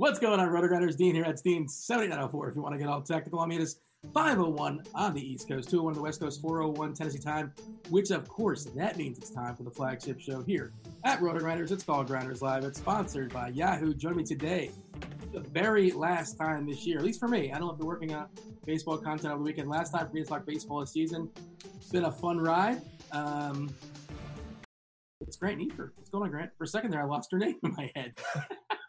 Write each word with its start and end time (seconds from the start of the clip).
What's 0.00 0.18
going 0.18 0.40
on, 0.40 0.48
RotoGrinders? 0.48 0.96
Dean 0.96 1.14
here 1.14 1.26
at 1.26 1.42
Dean 1.42 1.68
7904. 1.68 2.48
If 2.48 2.56
you 2.56 2.62
want 2.62 2.72
to 2.72 2.78
get 2.78 2.88
all 2.88 3.02
technical, 3.02 3.40
I 3.40 3.46
mean, 3.46 3.60
it's 3.60 3.80
501 4.14 4.82
on 4.94 5.12
the 5.12 5.20
East 5.20 5.46
Coast, 5.46 5.68
201 5.68 5.92
on 5.92 5.94
the 5.94 6.02
West 6.02 6.20
Coast, 6.20 6.40
401 6.40 6.94
Tennessee 6.94 7.18
time, 7.18 7.52
which 7.90 8.10
of 8.10 8.26
course 8.26 8.64
that 8.64 8.96
means 8.96 9.18
it's 9.18 9.28
time 9.28 9.54
for 9.54 9.62
the 9.62 9.70
flagship 9.70 10.18
show 10.18 10.40
here 10.40 10.72
at 11.04 11.20
RotoGrinders. 11.20 11.70
It's 11.70 11.84
called 11.84 12.06
Grinders 12.06 12.40
Live. 12.40 12.64
It's 12.64 12.78
sponsored 12.78 13.30
by 13.30 13.48
Yahoo. 13.48 13.92
Join 13.92 14.16
me 14.16 14.24
today, 14.24 14.70
the 15.34 15.40
very 15.40 15.90
last 15.90 16.38
time 16.38 16.66
this 16.66 16.86
year, 16.86 16.96
at 16.96 17.04
least 17.04 17.20
for 17.20 17.28
me. 17.28 17.52
I 17.52 17.58
don't 17.58 17.68
have 17.68 17.76
been 17.76 17.86
working 17.86 18.14
on 18.14 18.28
baseball 18.64 18.96
content 18.96 19.34
over 19.34 19.40
the 19.40 19.44
weekend. 19.44 19.68
Last 19.68 19.90
time 19.90 20.08
for 20.08 20.14
me 20.14 20.22
to 20.22 20.26
talk 20.26 20.46
baseball 20.46 20.80
this 20.80 20.92
season. 20.92 21.28
It's 21.76 21.90
been 21.90 22.06
a 22.06 22.10
fun 22.10 22.38
ride. 22.38 22.80
Um, 23.12 23.68
it's 25.20 25.36
Grant 25.36 25.58
Neiford. 25.58 25.90
What's 25.96 26.08
going 26.08 26.24
on, 26.24 26.30
Grant? 26.30 26.52
For 26.56 26.64
a 26.64 26.66
second 26.66 26.90
there, 26.90 27.02
I 27.02 27.04
lost 27.04 27.30
her 27.32 27.38
name 27.38 27.56
in 27.62 27.74
my 27.74 27.92
head. 27.94 28.14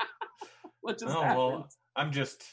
what 0.81 1.00
just 1.00 1.16
oh 1.16 1.22
happened? 1.22 1.38
well, 1.38 1.69
I'm 1.95 2.12
just 2.12 2.44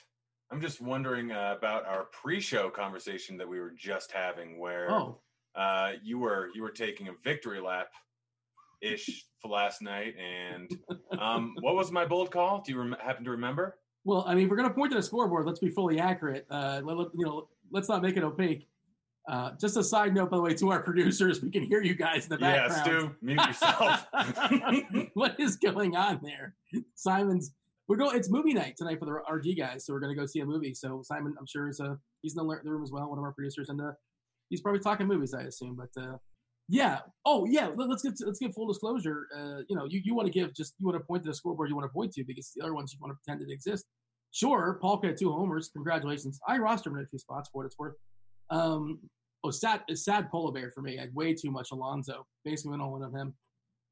I'm 0.50 0.60
just 0.60 0.80
wondering 0.80 1.32
uh, 1.32 1.54
about 1.56 1.86
our 1.86 2.04
pre-show 2.06 2.70
conversation 2.70 3.36
that 3.38 3.48
we 3.48 3.60
were 3.60 3.72
just 3.76 4.12
having, 4.12 4.58
where 4.58 4.90
oh, 4.90 5.18
uh, 5.54 5.92
you 6.02 6.18
were 6.18 6.48
you 6.54 6.62
were 6.62 6.70
taking 6.70 7.08
a 7.08 7.12
victory 7.24 7.60
lap 7.60 7.88
ish 8.80 9.24
for 9.42 9.48
last 9.48 9.82
night, 9.82 10.14
and 10.16 10.70
um, 11.18 11.54
what 11.60 11.74
was 11.74 11.90
my 11.92 12.04
bold 12.04 12.30
call? 12.30 12.62
Do 12.64 12.72
you 12.72 12.78
rem- 12.78 12.96
happen 13.00 13.24
to 13.24 13.30
remember? 13.30 13.76
well, 14.04 14.24
I 14.26 14.34
mean, 14.34 14.48
we're 14.48 14.56
going 14.56 14.68
to 14.68 14.74
point 14.74 14.90
to 14.92 14.96
the 14.96 15.02
scoreboard. 15.02 15.44
Let's 15.44 15.58
be 15.58 15.68
fully 15.68 16.00
accurate. 16.00 16.46
Uh, 16.50 16.80
let, 16.82 16.96
let- 16.96 17.08
you 17.14 17.26
know, 17.26 17.48
let's 17.70 17.88
not 17.90 18.00
make 18.00 18.16
it 18.16 18.24
opaque. 18.24 18.66
Uh, 19.28 19.50
just 19.60 19.76
a 19.76 19.84
side 19.84 20.14
note, 20.14 20.30
by 20.30 20.38
the 20.38 20.42
way, 20.42 20.54
to 20.54 20.70
our 20.70 20.82
producers, 20.84 21.42
we 21.42 21.50
can 21.50 21.62
hear 21.62 21.82
you 21.82 21.94
guys 21.94 22.24
in 22.24 22.30
the 22.30 22.38
background. 22.38 22.86
Yeah. 22.86 22.98
Stu, 23.00 23.14
mute 23.20 23.46
yourself. 23.46 24.06
what 25.14 25.38
is 25.38 25.56
going 25.56 25.94
on 25.94 26.20
there? 26.22 26.54
Simon's. 26.94 27.52
We're 27.88 27.96
going. 27.96 28.16
It's 28.16 28.30
movie 28.30 28.52
night 28.52 28.76
tonight 28.76 28.98
for 28.98 29.06
the 29.06 29.12
RG 29.30 29.56
guys, 29.56 29.86
so 29.86 29.94
we're 29.94 30.00
going 30.00 30.14
to 30.14 30.20
go 30.20 30.26
see 30.26 30.40
a 30.40 30.46
movie. 30.46 30.74
So 30.74 31.00
Simon, 31.02 31.34
I'm 31.38 31.46
sure 31.46 31.68
is 31.68 31.80
uh 31.80 31.94
he's 32.20 32.36
in 32.36 32.46
the, 32.46 32.60
room 32.64 32.82
as 32.82 32.92
well, 32.92 33.08
one 33.08 33.18
of 33.18 33.24
our 33.24 33.32
producers, 33.32 33.70
and 33.70 33.80
uh, 33.80 33.92
he's 34.50 34.60
probably 34.60 34.80
talking 34.80 35.06
movies, 35.06 35.32
I 35.32 35.42
assume. 35.42 35.74
But 35.74 36.02
uh, 36.02 36.18
Yeah. 36.68 37.00
Oh, 37.24 37.46
yeah. 37.46 37.70
Let, 37.74 37.88
us 37.88 38.02
get 38.02 38.14
let's 38.26 38.38
give 38.38 38.52
full 38.52 38.66
disclosure. 38.66 39.26
Uh, 39.34 39.62
you 39.70 39.76
know, 39.76 39.86
you, 39.88 40.02
you 40.04 40.14
want 40.14 40.26
to 40.26 40.32
give 40.32 40.54
just 40.54 40.74
you 40.78 40.86
want 40.86 40.98
to 41.00 41.04
point 41.04 41.22
to 41.22 41.30
the 41.30 41.34
scoreboard 41.34 41.70
you 41.70 41.76
want 41.76 41.88
to 41.88 41.92
point 41.92 42.12
to 42.12 42.24
because 42.24 42.52
the 42.54 42.62
other 42.62 42.74
ones 42.74 42.92
you 42.92 42.98
want 43.00 43.12
to 43.12 43.18
pretend 43.24 43.46
to 43.46 43.52
exist. 43.52 43.86
Sure, 44.32 44.78
Paul 44.82 45.00
had 45.02 45.16
two 45.16 45.32
homers. 45.32 45.70
Congratulations. 45.72 46.38
I 46.46 46.58
rostered 46.58 46.88
him 46.88 46.96
in 46.96 47.04
a 47.04 47.06
few 47.06 47.18
spots 47.18 47.48
for 47.50 47.58
what 47.58 47.66
it's 47.66 47.78
worth. 47.78 47.94
Um, 48.50 49.00
oh, 49.44 49.50
sad, 49.50 49.80
sad 49.94 50.30
polar 50.30 50.52
bear 50.52 50.70
for 50.70 50.82
me. 50.82 50.98
I 50.98 51.02
had 51.02 51.14
way 51.14 51.32
too 51.32 51.50
much 51.50 51.70
Alonso. 51.72 52.26
Basically, 52.44 52.72
went 52.72 52.82
all 52.82 52.96
in 52.96 53.02
on 53.02 53.14
him. 53.14 53.34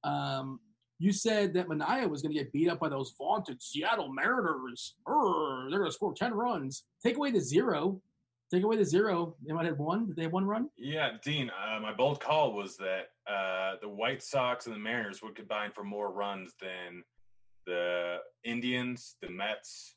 Um, 0.04 0.60
you 0.98 1.12
said 1.12 1.52
that 1.54 1.68
Manaea 1.68 2.08
was 2.08 2.22
going 2.22 2.34
to 2.34 2.38
get 2.38 2.52
beat 2.52 2.68
up 2.68 2.80
by 2.80 2.88
those 2.88 3.14
vaunted 3.18 3.60
Seattle 3.62 4.12
Mariners. 4.12 4.94
Urgh, 5.06 5.70
they're 5.70 5.80
going 5.80 5.90
to 5.90 5.94
score 5.94 6.14
10 6.14 6.32
runs. 6.32 6.84
Take 7.02 7.16
away 7.16 7.30
the 7.30 7.40
zero. 7.40 8.00
Take 8.50 8.62
away 8.62 8.76
the 8.76 8.84
zero. 8.84 9.34
They 9.46 9.52
might 9.52 9.66
have 9.66 9.78
one. 9.78 10.06
Did 10.06 10.16
they 10.16 10.22
have 10.22 10.32
one 10.32 10.46
run? 10.46 10.70
Yeah, 10.78 11.10
Dean, 11.24 11.50
uh, 11.50 11.80
my 11.80 11.92
bold 11.92 12.20
call 12.20 12.52
was 12.52 12.76
that 12.76 13.08
uh, 13.30 13.74
the 13.82 13.88
White 13.88 14.22
Sox 14.22 14.66
and 14.66 14.74
the 14.74 14.78
Mariners 14.80 15.22
would 15.22 15.34
combine 15.34 15.72
for 15.72 15.84
more 15.84 16.12
runs 16.12 16.52
than 16.60 17.02
the 17.66 18.18
Indians, 18.44 19.16
the 19.20 19.28
Mets, 19.28 19.96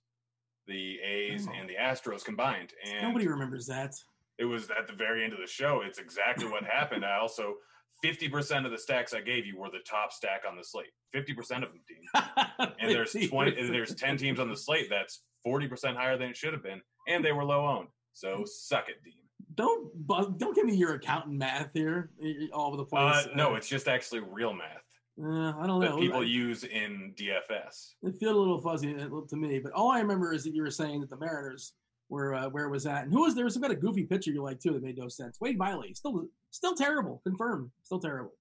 the 0.68 0.98
A's, 1.00 1.48
oh. 1.48 1.54
and 1.58 1.70
the 1.70 1.76
Astros 1.76 2.26
combined. 2.26 2.74
And 2.86 3.08
nobody 3.08 3.28
remembers 3.28 3.68
that. 3.68 3.94
It 4.40 4.46
was 4.46 4.70
at 4.72 4.88
the 4.88 4.94
very 4.94 5.24
end 5.24 5.34
of 5.34 5.40
the 5.40 5.48
show. 5.48 5.82
It's 5.86 6.00
exactly 6.00 6.48
what 6.48 6.64
happened. 6.64 7.06
I 7.06 7.18
also 7.20 7.56
50% 8.04 8.66
of 8.66 8.72
the 8.72 8.78
stacks 8.78 9.14
I 9.14 9.22
gave 9.22 9.46
you 9.46 9.58
were 9.58 9.70
the 9.70 9.80
top 9.90 10.12
stack 10.12 10.42
on 10.48 10.56
the 10.56 10.64
slate. 10.64 10.88
50% 11.16 11.64
of 11.64 11.70
them, 11.70 11.82
Dean. 11.88 12.70
and 12.80 12.92
there's 12.92 13.14
20 13.14 13.70
there's 13.70 13.96
10 13.96 14.18
teams 14.18 14.40
on 14.40 14.50
the 14.50 14.56
slate 14.56 14.88
that's 14.90 15.22
40% 15.46 15.96
higher 15.96 16.18
than 16.18 16.30
it 16.30 16.38
should 16.38 16.54
have 16.54 16.64
been 16.64 16.82
and 17.08 17.24
they 17.24 17.32
were 17.32 17.44
low 17.44 17.68
owned. 17.68 17.88
So 18.14 18.44
suck 18.46 18.90
it, 18.90 19.04
Dean. 19.04 19.14
Don't 19.56 20.08
don't 20.38 20.56
give 20.56 20.66
me 20.66 20.76
your 20.76 20.94
accountant 20.96 21.36
math 21.36 21.72
here 21.74 22.12
all 22.54 22.68
over 22.68 22.78
the 22.78 22.86
place. 22.86 23.26
Uh, 23.26 23.28
no, 23.36 23.56
it's 23.56 23.68
just 23.68 23.88
actually 23.88 24.22
real 24.22 24.54
math. 24.54 24.84
Uh, 25.22 25.54
I 25.58 25.68
don't 25.68 25.82
know. 25.82 25.96
That 25.96 26.00
people 26.00 26.22
I, 26.22 26.26
use 26.26 26.64
in 26.64 27.14
DFS. 27.18 27.96
It 28.04 28.16
feels 28.18 28.36
a 28.36 28.40
little 28.40 28.62
fuzzy 28.62 28.96
uh, 28.96 29.10
to 29.28 29.36
me, 29.36 29.60
but 29.60 29.74
all 29.74 29.92
I 29.92 30.00
remember 30.00 30.34
is 30.34 30.44
that 30.46 30.54
you 30.54 30.62
were 30.62 30.72
saying 30.72 31.02
that 31.02 31.10
the 31.10 31.18
Mariners 31.18 31.74
were 32.10 32.34
uh, 32.34 32.50
where 32.50 32.66
it 32.66 32.72
was 32.72 32.86
at, 32.86 33.04
and 33.04 33.14
who 33.14 33.22
was 33.22 33.36
there 33.36 33.46
was 33.46 33.54
some 33.54 33.62
kind 33.62 33.74
of 33.74 33.80
goofy 33.80 34.04
pitcher 34.04 34.32
you 34.32 34.44
like 34.44 34.60
too 34.60 34.74
that 34.74 34.84
made 34.84 34.98
no 34.98 35.08
sense. 35.08 35.40
Wade 35.40 35.58
Miley, 35.58 35.94
still 35.94 36.26
still 36.52 36.76
terrible, 36.76 37.22
confirmed, 37.24 37.70
still 37.84 38.00
terrible. 38.00 38.34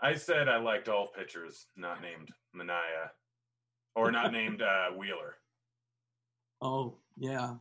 I 0.00 0.14
said 0.14 0.48
I 0.48 0.58
liked 0.58 0.88
all 0.88 1.08
pitchers 1.16 1.66
not 1.76 2.02
named 2.02 2.30
Manaea 2.56 3.10
or 3.94 4.10
not 4.10 4.32
named 4.32 4.62
uh, 4.62 4.90
Wheeler. 4.96 5.36
Oh 6.60 6.96
yeah, 7.16 7.54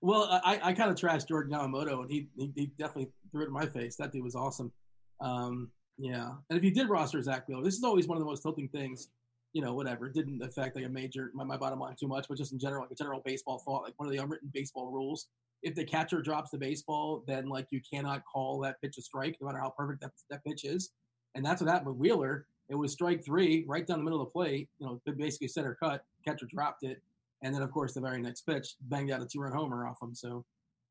well 0.00 0.28
I, 0.44 0.60
I 0.62 0.72
kind 0.72 0.90
of 0.90 0.96
trashed 0.96 1.28
Jordan 1.28 1.52
Yamamoto, 1.52 2.02
and 2.02 2.10
he, 2.10 2.28
he, 2.36 2.52
he 2.54 2.66
definitely 2.78 3.10
threw 3.30 3.42
it 3.42 3.46
in 3.46 3.52
my 3.52 3.66
face. 3.66 3.96
That 3.96 4.12
dude 4.12 4.24
was 4.24 4.34
awesome. 4.34 4.72
Um, 5.20 5.70
yeah, 5.96 6.32
and 6.50 6.58
if 6.58 6.64
you 6.64 6.72
did 6.72 6.88
roster 6.88 7.22
Zack 7.22 7.48
Wheeler, 7.48 7.62
this 7.62 7.76
is 7.76 7.84
always 7.84 8.08
one 8.08 8.16
of 8.16 8.20
the 8.20 8.26
most 8.26 8.42
tilting 8.42 8.68
things 8.68 9.08
you 9.54 9.62
know, 9.62 9.72
whatever. 9.72 10.10
Didn't 10.10 10.42
affect 10.42 10.76
like 10.76 10.84
a 10.84 10.88
major 10.88 11.30
my, 11.32 11.44
my 11.44 11.56
bottom 11.56 11.78
line 11.78 11.94
too 11.98 12.08
much, 12.08 12.26
but 12.28 12.36
just 12.36 12.52
in 12.52 12.58
general, 12.58 12.82
like 12.82 12.90
a 12.90 12.96
general 12.96 13.22
baseball 13.24 13.58
thought, 13.58 13.84
like 13.84 13.94
one 13.96 14.06
of 14.06 14.12
the 14.12 14.22
unwritten 14.22 14.50
baseball 14.52 14.90
rules. 14.90 15.28
If 15.62 15.74
the 15.74 15.84
catcher 15.84 16.20
drops 16.20 16.50
the 16.50 16.58
baseball, 16.58 17.24
then 17.26 17.48
like 17.48 17.68
you 17.70 17.80
cannot 17.80 18.22
call 18.30 18.60
that 18.60 18.82
pitch 18.82 18.98
a 18.98 19.02
strike, 19.02 19.38
no 19.40 19.46
matter 19.46 19.60
how 19.60 19.70
perfect 19.70 20.02
that, 20.02 20.10
that 20.28 20.44
pitch 20.44 20.64
is. 20.64 20.90
And 21.34 21.44
that's 21.44 21.62
what 21.62 21.70
happened 21.70 21.88
with 21.88 21.96
Wheeler. 21.96 22.46
It 22.68 22.74
was 22.74 22.92
strike 22.92 23.24
three, 23.24 23.64
right 23.66 23.86
down 23.86 23.98
the 23.98 24.04
middle 24.04 24.20
of 24.20 24.26
the 24.26 24.32
plate. 24.32 24.68
You 24.78 24.86
know, 24.86 25.14
basically 25.14 25.48
center 25.48 25.76
cut. 25.80 26.04
Catcher 26.26 26.46
dropped 26.46 26.82
it, 26.82 27.00
and 27.42 27.54
then 27.54 27.62
of 27.62 27.70
course 27.70 27.94
the 27.94 28.00
very 28.00 28.20
next 28.20 28.42
pitch 28.42 28.74
banged 28.82 29.10
out 29.10 29.22
a 29.22 29.26
two-run 29.26 29.52
homer 29.52 29.86
off 29.86 30.02
him. 30.02 30.14
So, 30.14 30.44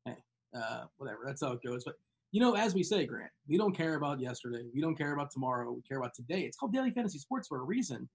hey, 0.06 0.16
uh, 0.56 0.84
whatever. 0.96 1.20
That's 1.26 1.42
how 1.42 1.52
it 1.52 1.62
goes. 1.62 1.84
But 1.84 1.94
you 2.32 2.40
know, 2.40 2.54
as 2.56 2.74
we 2.74 2.82
say, 2.82 3.06
Grant, 3.06 3.30
we 3.46 3.58
don't 3.58 3.76
care 3.76 3.94
about 3.94 4.20
yesterday. 4.20 4.64
We 4.74 4.80
don't 4.80 4.96
care 4.96 5.12
about 5.12 5.30
tomorrow. 5.30 5.70
We 5.70 5.82
care 5.82 5.98
about 5.98 6.14
today. 6.14 6.40
It's 6.40 6.56
called 6.56 6.72
daily 6.72 6.90
fantasy 6.90 7.18
sports 7.18 7.46
for 7.46 7.60
a 7.60 7.62
reason. 7.62 8.08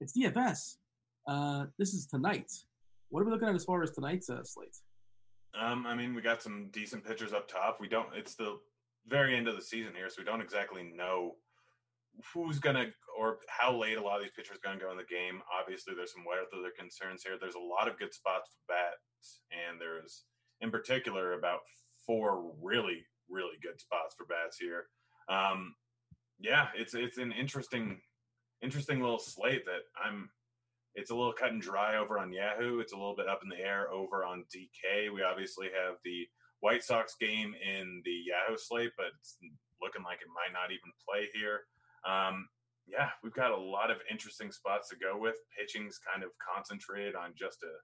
It's 0.00 0.16
DFS. 0.16 0.76
Uh, 1.26 1.66
this 1.78 1.92
is 1.92 2.06
tonight. 2.06 2.50
What 3.08 3.20
are 3.20 3.24
we 3.24 3.32
looking 3.32 3.48
at 3.48 3.54
as 3.54 3.64
far 3.64 3.82
as 3.82 3.90
tonight's 3.90 4.30
uh, 4.30 4.44
slate? 4.44 4.76
Um, 5.58 5.86
I 5.86 5.94
mean, 5.94 6.14
we 6.14 6.22
got 6.22 6.42
some 6.42 6.68
decent 6.72 7.04
pitchers 7.04 7.32
up 7.32 7.48
top. 7.48 7.78
We 7.80 7.88
don't. 7.88 8.08
It's 8.14 8.36
the 8.36 8.58
very 9.08 9.36
end 9.36 9.48
of 9.48 9.56
the 9.56 9.62
season 9.62 9.92
here, 9.96 10.08
so 10.08 10.16
we 10.18 10.24
don't 10.24 10.40
exactly 10.40 10.84
know 10.94 11.36
who's 12.32 12.58
gonna 12.58 12.86
or 13.18 13.38
how 13.48 13.76
late 13.76 13.96
a 13.96 14.02
lot 14.02 14.16
of 14.16 14.22
these 14.22 14.32
pitchers 14.36 14.58
gonna 14.62 14.78
go 14.78 14.90
in 14.92 14.96
the 14.96 15.04
game. 15.04 15.40
Obviously, 15.60 15.94
there's 15.94 16.12
some 16.12 16.24
weather 16.24 16.72
concerns 16.78 17.22
here. 17.24 17.36
There's 17.40 17.56
a 17.56 17.58
lot 17.58 17.88
of 17.88 17.98
good 17.98 18.14
spots 18.14 18.50
for 18.52 18.74
bats, 18.74 19.40
and 19.50 19.80
there's 19.80 20.24
in 20.60 20.70
particular 20.70 21.32
about 21.32 21.60
four 22.06 22.52
really 22.62 23.04
really 23.28 23.56
good 23.62 23.80
spots 23.80 24.14
for 24.16 24.26
bats 24.26 24.58
here. 24.58 24.86
Um, 25.28 25.74
yeah, 26.38 26.68
it's 26.76 26.94
it's 26.94 27.18
an 27.18 27.32
interesting 27.32 28.00
interesting 28.62 29.00
little 29.00 29.18
slate 29.18 29.64
that 29.66 29.82
I'm. 30.02 30.30
It's 30.94 31.10
a 31.10 31.14
little 31.14 31.32
cut 31.32 31.52
and 31.52 31.62
dry 31.62 31.96
over 31.96 32.18
on 32.18 32.32
Yahoo. 32.32 32.80
It's 32.80 32.92
a 32.92 32.96
little 32.96 33.14
bit 33.14 33.28
up 33.28 33.40
in 33.44 33.48
the 33.48 33.60
air 33.60 33.88
over 33.92 34.24
on 34.24 34.44
DK. 34.54 35.12
We 35.14 35.22
obviously 35.22 35.66
have 35.66 35.96
the 36.04 36.26
White 36.60 36.82
Sox 36.82 37.14
game 37.20 37.54
in 37.54 38.02
the 38.04 38.24
Yahoo 38.26 38.56
slate, 38.56 38.90
but 38.96 39.06
it's 39.20 39.36
looking 39.80 40.02
like 40.02 40.20
it 40.22 40.28
might 40.34 40.52
not 40.52 40.72
even 40.72 40.90
play 41.06 41.28
here. 41.32 41.60
Um, 42.08 42.48
yeah, 42.86 43.10
we've 43.22 43.34
got 43.34 43.52
a 43.52 43.56
lot 43.56 43.90
of 43.90 43.98
interesting 44.10 44.50
spots 44.50 44.88
to 44.88 44.96
go 44.96 45.16
with. 45.16 45.36
Pitching's 45.56 45.98
kind 45.98 46.24
of 46.24 46.30
concentrated 46.38 47.14
on 47.14 47.32
just 47.38 47.62
a 47.62 47.74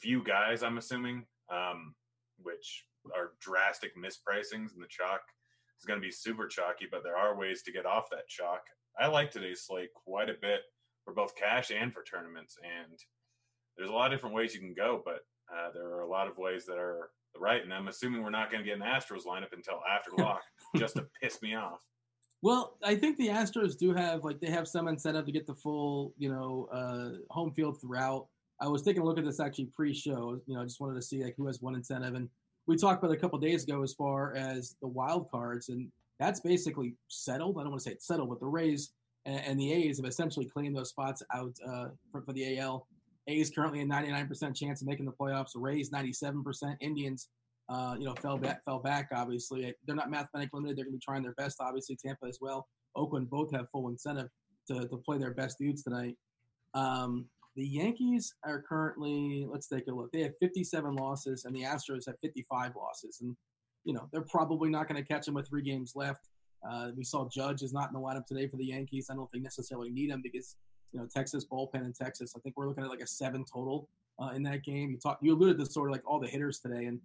few 0.00 0.22
guys, 0.22 0.62
I'm 0.62 0.78
assuming, 0.78 1.24
um, 1.50 1.94
which 2.42 2.84
are 3.14 3.32
drastic 3.40 3.96
mispricings, 3.96 4.74
and 4.74 4.82
the 4.82 4.90
chalk 4.90 5.22
is 5.78 5.86
going 5.86 6.00
to 6.00 6.04
be 6.04 6.12
super 6.12 6.48
chalky, 6.48 6.86
but 6.90 7.02
there 7.02 7.16
are 7.16 7.38
ways 7.38 7.62
to 7.62 7.72
get 7.72 7.86
off 7.86 8.10
that 8.10 8.28
chalk. 8.28 8.62
I 8.98 9.08
like 9.08 9.30
today's 9.30 9.62
slate 9.62 9.90
quite 9.94 10.30
a 10.30 10.34
bit 10.40 10.60
for 11.04 11.12
both 11.12 11.36
cash 11.36 11.70
and 11.70 11.92
for 11.92 12.02
tournaments. 12.02 12.56
And 12.62 12.98
there's 13.76 13.90
a 13.90 13.92
lot 13.92 14.06
of 14.06 14.18
different 14.18 14.34
ways 14.34 14.54
you 14.54 14.60
can 14.60 14.74
go, 14.74 15.02
but 15.04 15.20
uh, 15.52 15.70
there 15.72 15.86
are 15.86 16.02
a 16.02 16.08
lot 16.08 16.28
of 16.28 16.38
ways 16.38 16.66
that 16.66 16.78
are 16.78 17.10
right. 17.38 17.62
And 17.62 17.72
I'm 17.72 17.88
assuming 17.88 18.22
we're 18.22 18.30
not 18.30 18.50
going 18.50 18.62
to 18.62 18.68
get 18.68 18.78
an 18.78 18.84
Astros 18.84 19.26
lineup 19.26 19.52
until 19.52 19.80
after 19.90 20.10
lock 20.22 20.42
just 20.76 20.96
to 20.96 21.06
piss 21.22 21.40
me 21.42 21.54
off. 21.54 21.80
Well, 22.42 22.76
I 22.84 22.94
think 22.94 23.16
the 23.16 23.28
Astros 23.28 23.78
do 23.78 23.94
have 23.94 24.24
like 24.24 24.40
they 24.40 24.50
have 24.50 24.68
some 24.68 24.88
incentive 24.88 25.26
to 25.26 25.32
get 25.32 25.46
the 25.46 25.54
full, 25.54 26.12
you 26.18 26.30
know, 26.30 26.68
uh, 26.72 27.18
home 27.32 27.52
field 27.52 27.80
throughout. 27.80 28.26
I 28.60 28.68
was 28.68 28.82
taking 28.82 29.02
a 29.02 29.04
look 29.04 29.18
at 29.18 29.24
this 29.24 29.40
actually 29.40 29.66
pre-show. 29.74 30.40
You 30.46 30.54
know, 30.54 30.62
I 30.62 30.64
just 30.64 30.80
wanted 30.80 30.94
to 30.94 31.02
see 31.02 31.24
like 31.24 31.34
who 31.36 31.46
has 31.46 31.60
one 31.60 31.74
incentive, 31.74 32.14
and 32.14 32.28
we 32.66 32.76
talked 32.76 33.02
about 33.02 33.14
a 33.14 33.18
couple 33.18 33.38
days 33.38 33.64
ago 33.64 33.82
as 33.82 33.94
far 33.94 34.34
as 34.34 34.76
the 34.80 34.88
wild 34.88 35.30
cards, 35.30 35.68
and 35.70 35.90
that's 36.18 36.40
basically 36.40 36.94
settled. 37.08 37.56
I 37.58 37.62
don't 37.62 37.70
want 37.70 37.82
to 37.82 37.88
say 37.88 37.94
it's 37.94 38.06
settled, 38.06 38.28
but 38.30 38.40
the 38.40 38.46
Rays 38.46 38.92
and, 39.24 39.40
and 39.44 39.60
the 39.60 39.72
A's 39.72 39.98
have 39.98 40.06
essentially 40.06 40.46
claimed 40.46 40.76
those 40.76 40.90
spots 40.90 41.22
out 41.34 41.54
uh, 41.66 41.88
for, 42.10 42.22
for, 42.22 42.32
the 42.32 42.58
AL. 42.58 42.86
A's 43.28 43.50
currently 43.50 43.80
a 43.80 43.84
99% 43.84 44.54
chance 44.54 44.80
of 44.80 44.86
making 44.86 45.04
the 45.04 45.12
playoffs. 45.12 45.50
Rays 45.54 45.90
97%. 45.90 46.76
Indians, 46.80 47.28
uh, 47.68 47.96
you 47.98 48.06
know, 48.06 48.14
fell 48.14 48.38
back. 48.38 48.64
Fell 48.64 48.78
back. 48.78 49.08
Obviously, 49.14 49.74
they're 49.86 49.96
not 49.96 50.10
mathematically 50.10 50.58
limited. 50.58 50.76
They're 50.76 50.84
going 50.84 50.94
to 50.94 50.98
be 50.98 51.04
trying 51.04 51.22
their 51.22 51.34
best. 51.34 51.58
Obviously, 51.60 51.96
Tampa 51.96 52.26
as 52.26 52.38
well. 52.40 52.68
Oakland 52.94 53.28
both 53.28 53.52
have 53.52 53.68
full 53.70 53.88
incentive 53.88 54.28
to, 54.68 54.86
to 54.88 54.96
play 54.98 55.18
their 55.18 55.34
best 55.34 55.58
dudes 55.58 55.82
tonight. 55.82 56.16
Um, 56.74 57.26
the 57.56 57.66
Yankees 57.66 58.34
are 58.44 58.62
currently, 58.62 59.46
let's 59.50 59.66
take 59.66 59.86
a 59.88 59.90
look. 59.90 60.12
They 60.12 60.22
have 60.22 60.32
57 60.40 60.94
losses, 60.94 61.46
and 61.46 61.56
the 61.56 61.62
Astros 61.62 62.06
have 62.06 62.16
55 62.22 62.72
losses. 62.76 63.20
And 63.22 63.34
you 63.86 63.92
know, 63.92 64.08
they're 64.12 64.20
probably 64.20 64.68
not 64.68 64.88
going 64.88 65.02
to 65.02 65.06
catch 65.06 65.28
him 65.28 65.34
with 65.34 65.48
three 65.48 65.62
games 65.62 65.92
left. 65.94 66.28
Uh, 66.68 66.88
we 66.96 67.04
saw 67.04 67.28
Judge 67.28 67.62
is 67.62 67.72
not 67.72 67.88
in 67.88 67.94
the 67.94 68.00
lineup 68.00 68.26
today 68.26 68.48
for 68.48 68.56
the 68.56 68.66
Yankees. 68.66 69.06
I 69.10 69.14
don't 69.14 69.30
think 69.30 69.44
necessarily 69.44 69.90
need 69.90 70.10
him 70.10 70.20
because 70.22 70.56
you 70.92 70.98
know 70.98 71.06
Texas 71.06 71.44
bullpen 71.44 71.84
in 71.84 71.92
Texas. 71.92 72.34
I 72.36 72.40
think 72.40 72.56
we're 72.56 72.66
looking 72.66 72.82
at 72.82 72.90
like 72.90 73.00
a 73.00 73.06
seven 73.06 73.44
total 73.44 73.88
uh, 74.20 74.30
in 74.34 74.42
that 74.42 74.64
game. 74.64 74.90
You 74.90 74.98
talked, 74.98 75.22
you 75.22 75.32
alluded 75.32 75.58
to 75.60 75.66
sort 75.66 75.88
of 75.88 75.92
like 75.92 76.02
all 76.04 76.18
the 76.18 76.26
hitters 76.26 76.58
today, 76.58 76.86
and 76.86 77.00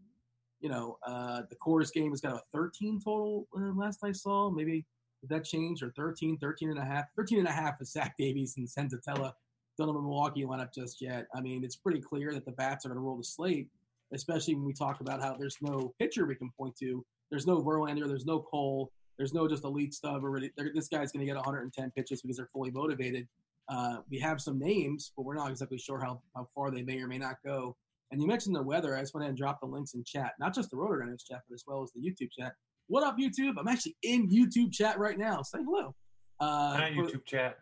you 0.60 0.70
know 0.70 0.98
uh, 1.06 1.44
the 1.52 1.56
Coors 1.58 1.94
game 1.94 2.10
has 2.10 2.22
got 2.22 2.34
a 2.34 2.42
13 2.52 3.00
total 3.00 3.48
uh, 3.56 3.72
last 3.76 4.00
I 4.04 4.12
saw. 4.12 4.50
Maybe 4.50 4.84
did 5.22 5.30
that 5.30 5.46
change 5.46 5.84
or 5.84 5.92
13, 5.96 6.40
13 6.40 6.72
and 6.72 6.80
a 6.80 6.86
half? 6.86 7.06
13 7.16 7.40
and 7.40 7.48
a 7.48 7.52
half 7.52 7.80
is 7.80 7.92
Zach 7.92 8.16
Davies 8.18 8.56
and 8.58 8.68
Senzatela. 8.68 9.34
Don't 9.78 9.88
have 9.88 9.96
a 9.96 10.02
Milwaukee 10.02 10.46
lineup 10.46 10.74
just 10.74 11.00
yet. 11.00 11.28
I 11.36 11.42
mean, 11.42 11.64
it's 11.64 11.76
pretty 11.76 12.02
clear 12.02 12.34
that 12.34 12.46
the 12.46 12.52
bats 12.54 12.86
are 12.86 12.90
going 12.90 12.98
to 12.98 13.04
roll 13.04 13.18
the 13.18 13.24
slate 13.24 13.70
especially 14.14 14.56
when 14.56 14.66
we 14.66 14.74
talk 14.74 15.02
about 15.02 15.22
how 15.22 15.36
there's 15.38 15.58
no 15.62 15.94
pitcher 16.00 16.26
we 16.26 16.36
can 16.36 16.52
point 16.58 16.76
to. 16.78 17.06
There's 17.30 17.48
no 17.48 17.62
Verlander, 17.62 18.08
there's 18.08 18.26
no 18.26 18.40
Cole, 18.40 18.92
there's 19.18 19.34
no 19.34 19.48
just 19.48 19.64
elite 19.64 19.94
stuff 19.94 20.22
already. 20.24 20.52
This 20.58 20.88
guy's 20.88 21.12
going 21.12 21.22
to 21.22 21.26
get 21.26 21.36
110 21.36 21.92
pitches 21.92 22.22
because 22.22 22.38
they're 22.38 22.50
fully 22.54 22.72
motivated. 22.72 23.28
Uh, 23.70 23.98
we 24.10 24.20
have 24.20 24.42
some 24.42 24.60
names, 24.60 25.14
but 25.16 25.24
we're 25.24 25.36
not 25.36 25.50
exactly 25.50 25.78
sure 25.78 26.00
how, 26.00 26.22
how 26.36 26.48
far 26.54 26.72
they 26.72 26.82
may 26.82 27.00
or 27.00 27.08
may 27.08 27.18
not 27.18 27.36
go. 27.46 27.76
And 28.12 28.22
you 28.22 28.28
mentioned 28.28 28.56
the 28.56 28.62
weather. 28.62 28.98
I 28.98 29.00
just 29.00 29.14
went 29.14 29.24
ahead 29.24 29.30
and 29.30 29.38
dropped 29.38 29.62
the 29.62 29.68
links 29.68 29.94
in 29.94 30.04
chat, 30.04 30.34
not 30.40 30.54
just 30.54 30.70
the 30.70 30.76
RotoGrinders 30.76 31.26
chat, 31.26 31.42
but 31.48 31.54
as 31.54 31.64
well 31.66 31.82
as 31.82 31.92
the 31.94 32.02
YouTube 32.02 32.30
chat. 32.38 32.54
What 32.88 33.04
up, 33.04 33.18
YouTube? 33.18 33.54
I'm 33.58 33.70
actually 33.70 33.96
in 34.04 34.30
YouTube 34.30 34.74
chat 34.74 35.00
right 35.00 35.18
now. 35.18 35.42
Say 35.44 35.60
hello. 35.64 35.96
Uh, 36.42 36.76
hi, 36.76 36.92
YouTube 36.94 37.26
chat. 37.26 37.60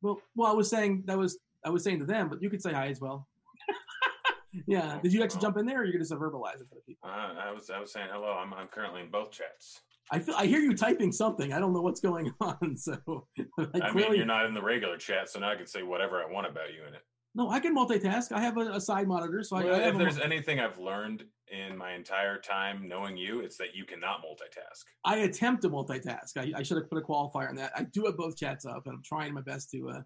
Well, 0.00 0.22
well, 0.34 0.50
I 0.50 0.54
was 0.54 0.70
saying 0.70 1.02
that 1.04 1.18
was 1.18 1.38
I 1.66 1.68
was 1.68 1.84
saying 1.84 1.98
to 1.98 2.06
them, 2.06 2.30
but 2.30 2.40
you 2.40 2.48
could 2.48 2.62
say 2.62 2.72
hi 2.72 2.86
as 2.86 3.00
well 3.00 3.28
yeah. 4.66 4.98
Did 5.02 5.12
you 5.12 5.22
actually 5.22 5.40
jump 5.40 5.56
in 5.56 5.66
there, 5.66 5.78
or 5.78 5.82
are 5.82 5.84
you 5.84 5.92
going 5.92 6.04
to 6.04 6.16
verbalize 6.16 6.60
it 6.60 6.68
for 6.68 6.76
the 6.76 6.82
people? 6.86 7.08
Uh, 7.08 7.34
I 7.38 7.52
was 7.52 7.70
I 7.70 7.80
was 7.80 7.92
saying 7.92 8.08
hello. 8.12 8.32
I'm 8.32 8.52
I'm 8.54 8.68
currently 8.68 9.00
in 9.02 9.10
both 9.10 9.30
chats. 9.30 9.80
I 10.12 10.18
feel 10.18 10.34
I 10.36 10.46
hear 10.46 10.60
you 10.60 10.76
typing 10.76 11.12
something. 11.12 11.52
I 11.52 11.58
don't 11.60 11.72
know 11.72 11.82
what's 11.82 12.00
going 12.00 12.32
on. 12.40 12.76
So 12.76 13.26
I, 13.58 13.80
I 13.82 13.92
mean, 13.92 14.14
you're 14.14 14.26
not 14.26 14.46
in 14.46 14.54
the 14.54 14.62
regular 14.62 14.96
chat, 14.96 15.30
so 15.30 15.40
now 15.40 15.50
I 15.50 15.56
can 15.56 15.66
say 15.66 15.82
whatever 15.82 16.22
I 16.22 16.30
want 16.30 16.46
about 16.46 16.72
you 16.74 16.86
in 16.86 16.94
it. 16.94 17.02
No, 17.34 17.48
I 17.48 17.60
can 17.60 17.76
multitask. 17.76 18.32
I 18.32 18.40
have 18.40 18.56
a, 18.56 18.72
a 18.72 18.80
side 18.80 19.06
monitor, 19.06 19.44
so 19.44 19.56
well, 19.56 19.74
I, 19.74 19.84
I 19.84 19.88
if 19.88 19.98
there's 19.98 20.18
anything 20.18 20.58
I've 20.58 20.78
learned 20.78 21.24
in 21.46 21.76
my 21.76 21.94
entire 21.94 22.38
time 22.38 22.88
knowing 22.88 23.16
you, 23.16 23.40
it's 23.40 23.56
that 23.58 23.68
you 23.74 23.84
cannot 23.84 24.22
multitask. 24.24 24.82
I 25.04 25.18
attempt 25.18 25.62
to 25.62 25.70
multitask. 25.70 26.36
I, 26.36 26.52
I 26.56 26.62
should 26.64 26.76
have 26.78 26.90
put 26.90 26.98
a 26.98 27.02
qualifier 27.02 27.48
on 27.48 27.54
that. 27.56 27.72
I 27.76 27.84
do 27.84 28.04
have 28.06 28.16
both 28.16 28.36
chats 28.36 28.64
up, 28.64 28.86
and 28.86 28.96
I'm 28.96 29.02
trying 29.04 29.32
my 29.32 29.42
best 29.42 29.70
to, 29.70 29.90
uh, 29.90 30.02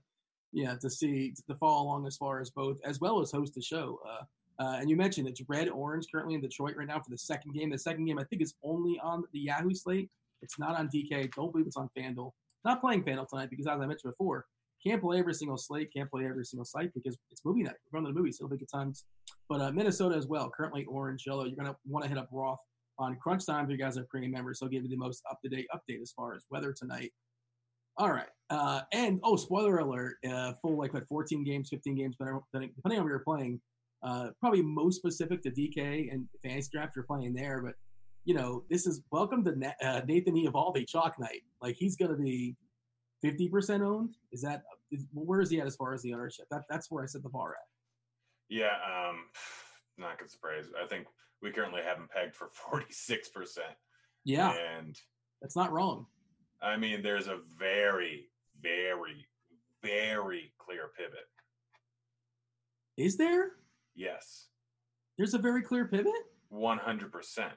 yeah, 0.54 0.74
to 0.76 0.88
see 0.88 1.34
to 1.48 1.54
follow 1.56 1.82
along 1.82 2.06
as 2.06 2.16
far 2.16 2.40
as 2.40 2.50
both, 2.50 2.78
as 2.84 3.00
well 3.00 3.20
as 3.20 3.30
host 3.30 3.54
the 3.54 3.62
show. 3.62 3.98
Uh, 4.08 4.24
uh, 4.62 4.76
and 4.80 4.88
you 4.88 4.96
mentioned 4.96 5.26
it's 5.26 5.42
red 5.48 5.68
orange 5.68 6.06
currently 6.10 6.34
in 6.34 6.40
Detroit 6.40 6.76
right 6.76 6.86
now 6.86 7.00
for 7.00 7.10
the 7.10 7.18
second 7.18 7.52
game. 7.54 7.70
The 7.70 7.78
second 7.78 8.04
game 8.04 8.18
I 8.20 8.24
think 8.24 8.40
is 8.40 8.54
only 8.62 8.98
on 9.02 9.24
the 9.32 9.40
Yahoo 9.40 9.74
slate. 9.74 10.08
It's 10.42 10.58
not 10.58 10.78
on 10.78 10.88
DK. 10.88 11.32
Don't 11.34 11.50
believe 11.50 11.66
it's 11.66 11.76
on 11.76 11.90
FanDuel. 11.98 12.30
Not 12.64 12.80
playing 12.80 13.02
FanDuel 13.02 13.28
tonight 13.28 13.50
because, 13.50 13.66
as 13.66 13.80
I 13.80 13.86
mentioned 13.86 14.12
before, 14.12 14.46
can't 14.86 15.02
play 15.02 15.18
every 15.18 15.34
single 15.34 15.56
slate, 15.56 15.90
can't 15.92 16.10
play 16.10 16.26
every 16.26 16.44
single 16.44 16.64
site 16.64 16.92
because 16.94 17.16
it's 17.30 17.44
movie 17.44 17.62
night. 17.62 17.74
We're 17.90 17.98
going 17.98 18.06
to 18.06 18.12
the 18.12 18.18
movies, 18.18 18.38
it'll 18.38 18.50
be 18.50 18.58
good 18.58 18.68
times. 18.72 19.04
But 19.48 19.60
uh, 19.60 19.72
Minnesota 19.72 20.16
as 20.16 20.26
well, 20.26 20.50
currently 20.54 20.84
orange, 20.84 21.24
yellow. 21.26 21.44
You're 21.44 21.56
going 21.56 21.68
to 21.68 21.76
want 21.86 22.04
to 22.04 22.08
hit 22.08 22.18
up 22.18 22.28
Roth 22.30 22.60
on 22.98 23.16
Crunch 23.16 23.46
Time 23.46 23.64
if 23.64 23.70
you 23.70 23.76
guys 23.76 23.98
are 23.98 24.04
premium 24.04 24.32
members. 24.32 24.58
So 24.58 24.66
I'll 24.66 24.70
give 24.70 24.82
you 24.82 24.88
the 24.88 24.96
most 24.96 25.22
up 25.30 25.40
to 25.42 25.48
date 25.48 25.66
update 25.74 26.00
as 26.00 26.12
far 26.12 26.34
as 26.34 26.44
weather 26.50 26.72
tonight. 26.72 27.12
All 27.96 28.10
right. 28.10 28.28
Uh, 28.50 28.82
and 28.92 29.20
oh, 29.22 29.36
spoiler 29.36 29.78
alert, 29.78 30.16
uh, 30.30 30.52
full 30.60 30.76
like 30.76 30.92
what 30.92 31.06
14 31.08 31.44
games, 31.44 31.68
15 31.70 31.94
games, 31.94 32.16
depending, 32.18 32.72
depending 32.76 32.98
on 32.98 33.04
where 33.04 33.14
you're 33.14 33.18
playing. 33.20 33.60
Uh, 34.02 34.28
probably 34.38 34.60
most 34.60 34.96
specific 34.96 35.42
to 35.42 35.50
DK 35.50 36.12
and 36.12 36.26
fantasy 36.42 36.68
draft 36.72 36.94
you're 36.94 37.04
playing 37.04 37.32
there, 37.32 37.62
but 37.62 37.74
you 38.24 38.34
know, 38.34 38.64
this 38.70 38.86
is 38.86 39.02
welcome 39.10 39.44
to 39.44 39.74
uh, 39.82 40.00
Nathan 40.06 40.34
Eovaldi 40.34 40.86
chalk 40.88 41.18
night. 41.18 41.42
Like 41.60 41.76
he's 41.76 41.96
going 41.96 42.10
to 42.10 42.16
be 42.16 42.56
50% 43.24 43.82
owned. 43.82 44.16
Is 44.32 44.42
that 44.42 44.62
is, 44.90 45.06
where 45.12 45.40
is 45.40 45.50
he 45.50 45.60
at 45.60 45.66
as 45.66 45.76
far 45.76 45.94
as 45.94 46.02
the 46.02 46.14
ownership? 46.14 46.46
That 46.50 46.62
that's 46.68 46.90
where 46.90 47.02
I 47.02 47.06
set 47.06 47.22
the 47.22 47.28
bar 47.28 47.50
at. 47.50 47.66
Yeah, 48.48 48.76
um, 48.86 49.20
not 49.98 50.18
good 50.18 50.30
surprise. 50.30 50.66
I 50.82 50.86
think 50.86 51.06
we 51.42 51.50
currently 51.50 51.82
have 51.82 51.98
him 51.98 52.08
pegged 52.14 52.34
for 52.34 52.50
46%. 52.72 53.58
Yeah. 54.24 54.54
And 54.78 54.96
that's 55.42 55.56
not 55.56 55.72
wrong. 55.72 56.06
I 56.64 56.76
mean, 56.76 57.02
there's 57.02 57.26
a 57.26 57.38
very, 57.58 58.30
very, 58.62 59.26
very 59.82 60.52
clear 60.58 60.90
pivot. 60.96 61.28
Is 62.96 63.16
there? 63.16 63.52
Yes. 63.94 64.46
There's 65.18 65.34
a 65.34 65.38
very 65.38 65.62
clear 65.62 65.84
pivot? 65.84 66.12
100%. 66.52 67.50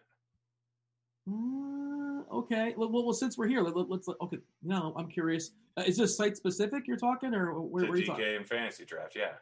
Uh, 1.29 2.35
okay. 2.35 2.73
Well, 2.75 2.91
well, 2.91 3.13
since 3.13 3.37
we're 3.37 3.47
here, 3.47 3.61
let, 3.61 3.75
us 3.75 4.07
let, 4.07 4.17
okay. 4.21 4.39
No, 4.61 4.93
I'm 4.97 5.07
curious. 5.07 5.51
Uh, 5.77 5.83
is 5.85 5.97
this 5.97 6.17
site 6.17 6.35
specific 6.35 6.87
you're 6.87 6.97
talking, 6.97 7.33
or 7.33 7.61
where, 7.61 7.83
where 7.83 7.91
are 7.93 7.97
you 7.97 8.03
DK 8.03 8.07
talking? 8.07 8.35
and 8.37 8.47
fantasy 8.47 8.85
draft? 8.85 9.15
Yeah. 9.15 9.33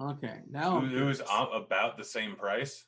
Okay. 0.00 0.40
Now 0.50 0.80
Who, 0.80 0.86
who's 0.86 1.20
about 1.20 1.96
the 1.96 2.04
same 2.04 2.36
price? 2.36 2.84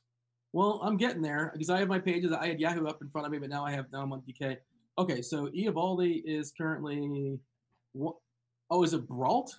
Well, 0.52 0.80
I'm 0.82 0.96
getting 0.96 1.22
there 1.22 1.50
because 1.52 1.70
I 1.70 1.78
have 1.78 1.88
my 1.88 1.98
pages. 1.98 2.32
I 2.32 2.48
had 2.48 2.60
Yahoo 2.60 2.86
up 2.86 3.02
in 3.02 3.08
front 3.08 3.26
of 3.26 3.32
me, 3.32 3.38
but 3.38 3.48
now 3.48 3.64
I 3.64 3.72
have 3.72 3.86
now 3.92 4.02
I'm 4.02 4.12
on 4.12 4.22
DK. 4.22 4.56
Okay, 4.98 5.20
so 5.22 5.48
Eovaldi 5.48 6.22
is 6.24 6.52
currently. 6.56 7.38
What, 7.92 8.16
oh, 8.70 8.82
is 8.82 8.94
it 8.94 9.06
Brault? 9.06 9.54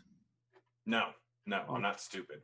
No, 0.85 1.09
no, 1.45 1.63
oh. 1.67 1.75
I'm 1.75 1.81
not 1.81 1.99
stupid. 2.01 2.41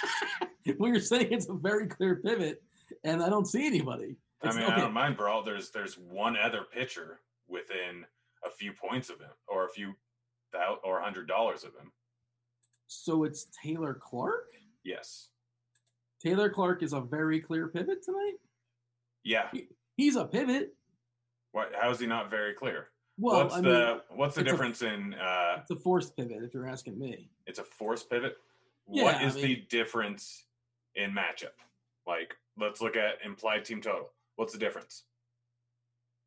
well, 0.78 0.90
you're 0.90 1.00
saying 1.00 1.28
it's 1.30 1.48
a 1.48 1.54
very 1.54 1.86
clear 1.86 2.16
pivot, 2.16 2.62
and 3.04 3.22
I 3.22 3.28
don't 3.28 3.46
see 3.46 3.66
anybody. 3.66 4.16
It's, 4.42 4.54
I 4.54 4.58
mean, 4.58 4.68
okay. 4.68 4.74
I 4.74 4.80
don't 4.80 4.92
mind 4.92 5.16
Brault. 5.16 5.44
There's 5.44 5.70
there's 5.70 5.94
one 5.98 6.36
other 6.36 6.62
pitcher 6.72 7.20
within 7.48 8.04
a 8.44 8.50
few 8.50 8.72
points 8.72 9.10
of 9.10 9.20
him, 9.20 9.30
or 9.48 9.66
a 9.66 9.70
few 9.70 9.94
thousand 10.52 10.78
or 10.84 11.00
hundred 11.00 11.28
dollars 11.28 11.64
of 11.64 11.70
him. 11.70 11.92
So 12.86 13.24
it's 13.24 13.46
Taylor 13.62 13.98
Clarke. 14.00 14.52
Yes. 14.84 15.28
Taylor 16.22 16.48
Clarke 16.48 16.82
is 16.82 16.92
a 16.92 17.00
very 17.00 17.40
clear 17.40 17.68
pivot 17.68 18.02
tonight. 18.02 18.36
Yeah, 19.24 19.48
he, 19.52 19.68
he's 19.96 20.16
a 20.16 20.24
pivot. 20.24 20.74
What? 21.54 21.70
How 21.80 21.88
is 21.90 22.00
he 22.00 22.06
not 22.06 22.30
very 22.30 22.52
clear? 22.52 22.88
Well, 23.16 23.44
what's 23.44 23.54
I 23.54 23.60
the 23.60 23.68
mean, 23.68 24.18
what's 24.18 24.34
the 24.34 24.42
difference 24.42 24.82
a, 24.82 24.92
in? 24.92 25.14
Uh, 25.14 25.58
it's 25.60 25.70
a 25.70 25.76
forced 25.76 26.16
pivot, 26.16 26.42
if 26.42 26.52
you're 26.52 26.66
asking 26.66 26.98
me. 26.98 27.30
It's 27.46 27.60
a 27.60 27.64
forced 27.64 28.10
pivot. 28.10 28.38
Yeah, 28.90 29.04
what 29.04 29.22
is 29.22 29.34
I 29.34 29.36
mean, 29.36 29.46
the 29.46 29.56
difference 29.70 30.46
in 30.96 31.12
matchup? 31.12 31.54
Like, 32.08 32.34
let's 32.58 32.80
look 32.80 32.96
at 32.96 33.24
implied 33.24 33.64
team 33.64 33.80
total. 33.80 34.10
What's 34.34 34.52
the 34.52 34.58
difference? 34.58 35.04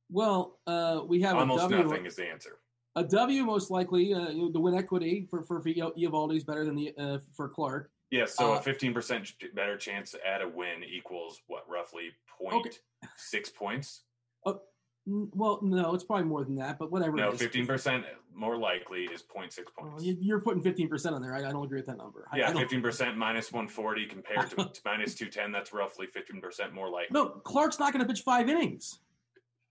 Well, 0.10 0.60
uh, 0.66 1.02
we 1.06 1.22
have 1.24 1.36
almost 1.36 1.66
a 1.66 1.70
w, 1.70 1.84
nothing 1.84 2.06
is 2.06 2.16
the 2.16 2.26
answer. 2.26 2.60
A 2.96 3.04
W 3.04 3.44
most 3.44 3.70
likely. 3.70 4.14
Uh, 4.14 4.30
the 4.54 4.60
win 4.60 4.74
equity 4.74 5.28
for 5.30 5.44
for 5.44 5.62
Eovaldi 5.62 6.38
is 6.38 6.46
better 6.46 6.64
than 6.64 6.76
the 6.76 6.94
uh, 6.98 7.18
for 7.36 7.50
Clarke. 7.50 7.92
Yeah, 8.12 8.24
so 8.28 8.54
a 8.54 8.62
fifteen 8.62 8.94
percent 8.94 9.34
better 9.54 9.76
chance 9.76 10.12
to 10.12 10.26
add 10.26 10.42
a 10.42 10.48
win 10.48 10.86
equals 10.90 11.42
what 11.48 11.70
roughly 11.70 12.12
point 12.40 12.66
okay. 12.66 12.78
six 13.18 13.50
points. 13.50 14.04
Oh, 14.46 14.62
well, 15.08 15.60
no, 15.62 15.94
it's 15.94 16.04
probably 16.04 16.26
more 16.26 16.44
than 16.44 16.56
that, 16.56 16.78
but 16.78 16.92
whatever. 16.92 17.16
No, 17.16 17.32
fifteen 17.32 17.66
percent 17.66 18.04
more 18.36 18.58
likely 18.58 19.06
is 19.06 19.24
0.6 19.24 19.34
points. 19.34 19.58
Well, 19.78 20.02
you're 20.02 20.42
putting 20.42 20.62
fifteen 20.62 20.90
percent 20.90 21.16
on 21.16 21.22
there. 21.22 21.34
I, 21.34 21.40
I, 21.40 21.52
don't 21.52 21.64
agree 21.64 21.80
with 21.80 21.88
that 21.88 21.98
number. 21.98 22.28
Yeah, 22.36 22.52
fifteen 22.52 22.82
percent 22.82 23.18
minus 23.18 23.52
one 23.52 23.68
forty 23.68 24.06
compared 24.06 24.50
to, 24.52 24.56
to 24.74 24.82
minus 24.86 25.16
two 25.16 25.28
ten. 25.28 25.52
That's 25.52 25.72
roughly 25.74 26.08
fifteen 26.08 26.42
percent 26.42 26.74
more 26.74 26.90
likely. 26.90 27.14
No, 27.14 27.30
Clarke's 27.30 27.80
not 27.80 27.94
going 27.94 28.06
to 28.06 28.14
pitch 28.14 28.24
five 28.24 28.50
innings. 28.50 29.00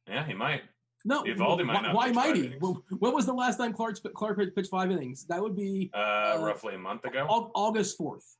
Yeah, 0.09 0.25
he 0.27 0.35
might. 0.35 0.63
No, 1.05 1.23
Eovaldi 1.23 1.65
might 1.65 1.83
not. 1.83 1.95
Why 1.95 2.11
might 2.11 2.35
he? 2.35 2.47
innings. 2.47 2.63
When 2.99 3.13
was 3.13 3.27
the 3.27 3.35
last 3.35 3.59
time 3.59 3.73
Clark 3.73 3.99
Clarke 4.15 4.55
pitched 4.55 4.71
five 4.71 4.91
innings? 4.91 5.25
That 5.27 5.41
would 5.41 5.55
be 5.55 5.91
uh, 5.95 6.37
uh, 6.39 6.39
roughly 6.41 6.75
a 6.75 6.79
month 6.79 7.05
ago. 7.05 7.27
August 7.55 7.97
fourth. 7.97 8.37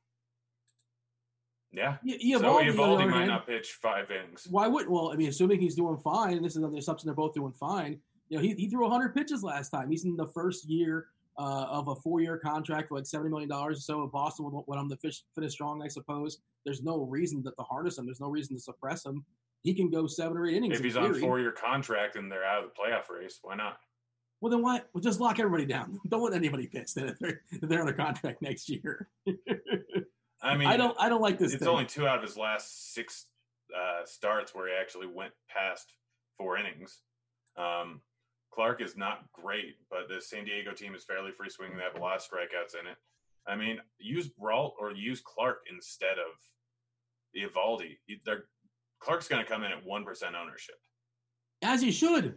Yeah. 1.77 1.97
E- 2.03 2.33
so 2.33 2.41
Eovaldi 2.41 3.07
might 3.07 3.17
hand, 3.17 3.27
not 3.27 3.45
pitch 3.45 3.77
five 3.81 4.09
innings. 4.09 4.47
Why 4.49 4.67
would? 4.67 4.89
Well, 4.89 5.11
I 5.13 5.15
mean, 5.15 5.29
assuming 5.29 5.59
he's 5.61 5.75
doing 5.75 5.97
fine, 5.97 6.33
and 6.37 6.43
this 6.43 6.55
is 6.55 6.61
the 6.61 6.77
assumption 6.77 7.07
they're 7.07 7.15
both 7.15 7.35
doing 7.35 7.53
fine. 7.53 7.99
You 8.29 8.37
know, 8.37 8.43
he, 8.43 8.55
he 8.55 8.67
threw 8.67 8.81
100 8.81 9.13
pitches 9.13 9.43
last 9.43 9.69
time. 9.69 9.89
He's 9.89 10.03
in 10.03 10.15
the 10.17 10.27
first 10.27 10.67
year 10.67 11.07
uh, 11.37 11.67
of 11.69 11.87
a 11.87 11.95
four-year 11.95 12.39
contract 12.39 12.89
for 12.89 12.95
like 12.95 13.05
70 13.05 13.29
million 13.29 13.47
dollars 13.47 13.77
or 13.77 13.81
so. 13.81 14.07
Boston 14.07 14.45
would 14.45 14.53
want 14.65 14.81
him 14.81 14.89
to 14.89 14.97
fish, 14.97 15.23
finish 15.35 15.53
strong, 15.53 15.83
I 15.83 15.87
suppose. 15.87 16.39
There's 16.65 16.81
no 16.81 17.03
reason 17.03 17.43
that 17.43 17.55
to 17.57 17.63
harness 17.63 17.97
him. 17.97 18.05
There's 18.05 18.19
no 18.19 18.29
reason 18.29 18.55
to 18.55 18.61
suppress 18.61 19.05
him. 19.05 19.23
He 19.61 19.73
can 19.73 19.91
go 19.91 20.07
seven 20.07 20.35
or 20.35 20.47
eight 20.47 20.55
innings. 20.55 20.79
If 20.79 20.83
he's 20.83 20.97
on 20.97 21.13
four-year 21.13 21.51
contract 21.51 22.15
and 22.15 22.31
they're 22.31 22.43
out 22.43 22.63
of 22.63 22.71
the 22.71 22.81
playoff 22.81 23.15
race, 23.15 23.39
why 23.43 23.55
not? 23.55 23.77
Well, 24.41 24.51
then 24.51 24.61
why? 24.61 24.81
Well, 24.93 25.01
just 25.01 25.19
lock 25.19 25.39
everybody 25.39 25.65
down. 25.65 25.99
Don't 26.09 26.23
let 26.23 26.33
anybody 26.33 26.67
pitch. 26.67 26.93
Then 26.93 27.09
if 27.09 27.19
they're, 27.19 27.41
if 27.51 27.61
they're 27.61 27.81
on 27.81 27.87
a 27.87 27.93
contract 27.93 28.41
next 28.41 28.69
year. 28.69 29.09
I 30.47 30.57
mean, 30.57 30.67
I 30.67 30.77
don't. 30.77 30.95
I 30.99 31.09
don't 31.09 31.21
like 31.21 31.37
this. 31.37 31.53
It's 31.53 31.63
thing. 31.63 31.69
only 31.69 31.85
two 31.85 32.07
out 32.07 32.17
of 32.17 32.23
his 32.23 32.37
last 32.37 32.93
six 32.93 33.25
uh, 33.75 34.05
starts 34.05 34.55
where 34.55 34.67
he 34.67 34.73
actually 34.79 35.07
went 35.07 35.33
past 35.49 35.93
four 36.37 36.57
innings. 36.57 37.01
Um, 37.57 38.01
Clarke 38.51 38.81
is 38.81 38.95
not 38.95 39.25
great, 39.33 39.75
but 39.89 40.07
the 40.09 40.21
San 40.21 40.45
Diego 40.45 40.71
team 40.71 40.95
is 40.95 41.03
fairly 41.03 41.31
free 41.31 41.49
swinging. 41.49 41.77
They 41.77 41.83
have 41.83 41.95
a 41.95 42.03
lot 42.03 42.15
of 42.15 42.21
strikeouts 42.21 42.79
in 42.79 42.87
it. 42.87 42.97
I 43.47 43.55
mean, 43.55 43.79
use 43.99 44.29
Brault 44.29 44.75
or 44.79 44.91
use 44.91 45.21
Clarke 45.21 45.61
instead 45.71 46.17
of 46.17 46.33
Eovaldi. 47.35 47.97
They're, 48.25 48.45
Clarke's 48.99 49.27
going 49.27 49.43
to 49.43 49.49
come 49.49 49.63
in 49.63 49.71
at 49.71 49.85
one 49.85 50.03
percent 50.03 50.35
ownership, 50.35 50.75
as 51.61 51.81
he 51.81 51.91
should. 51.91 52.35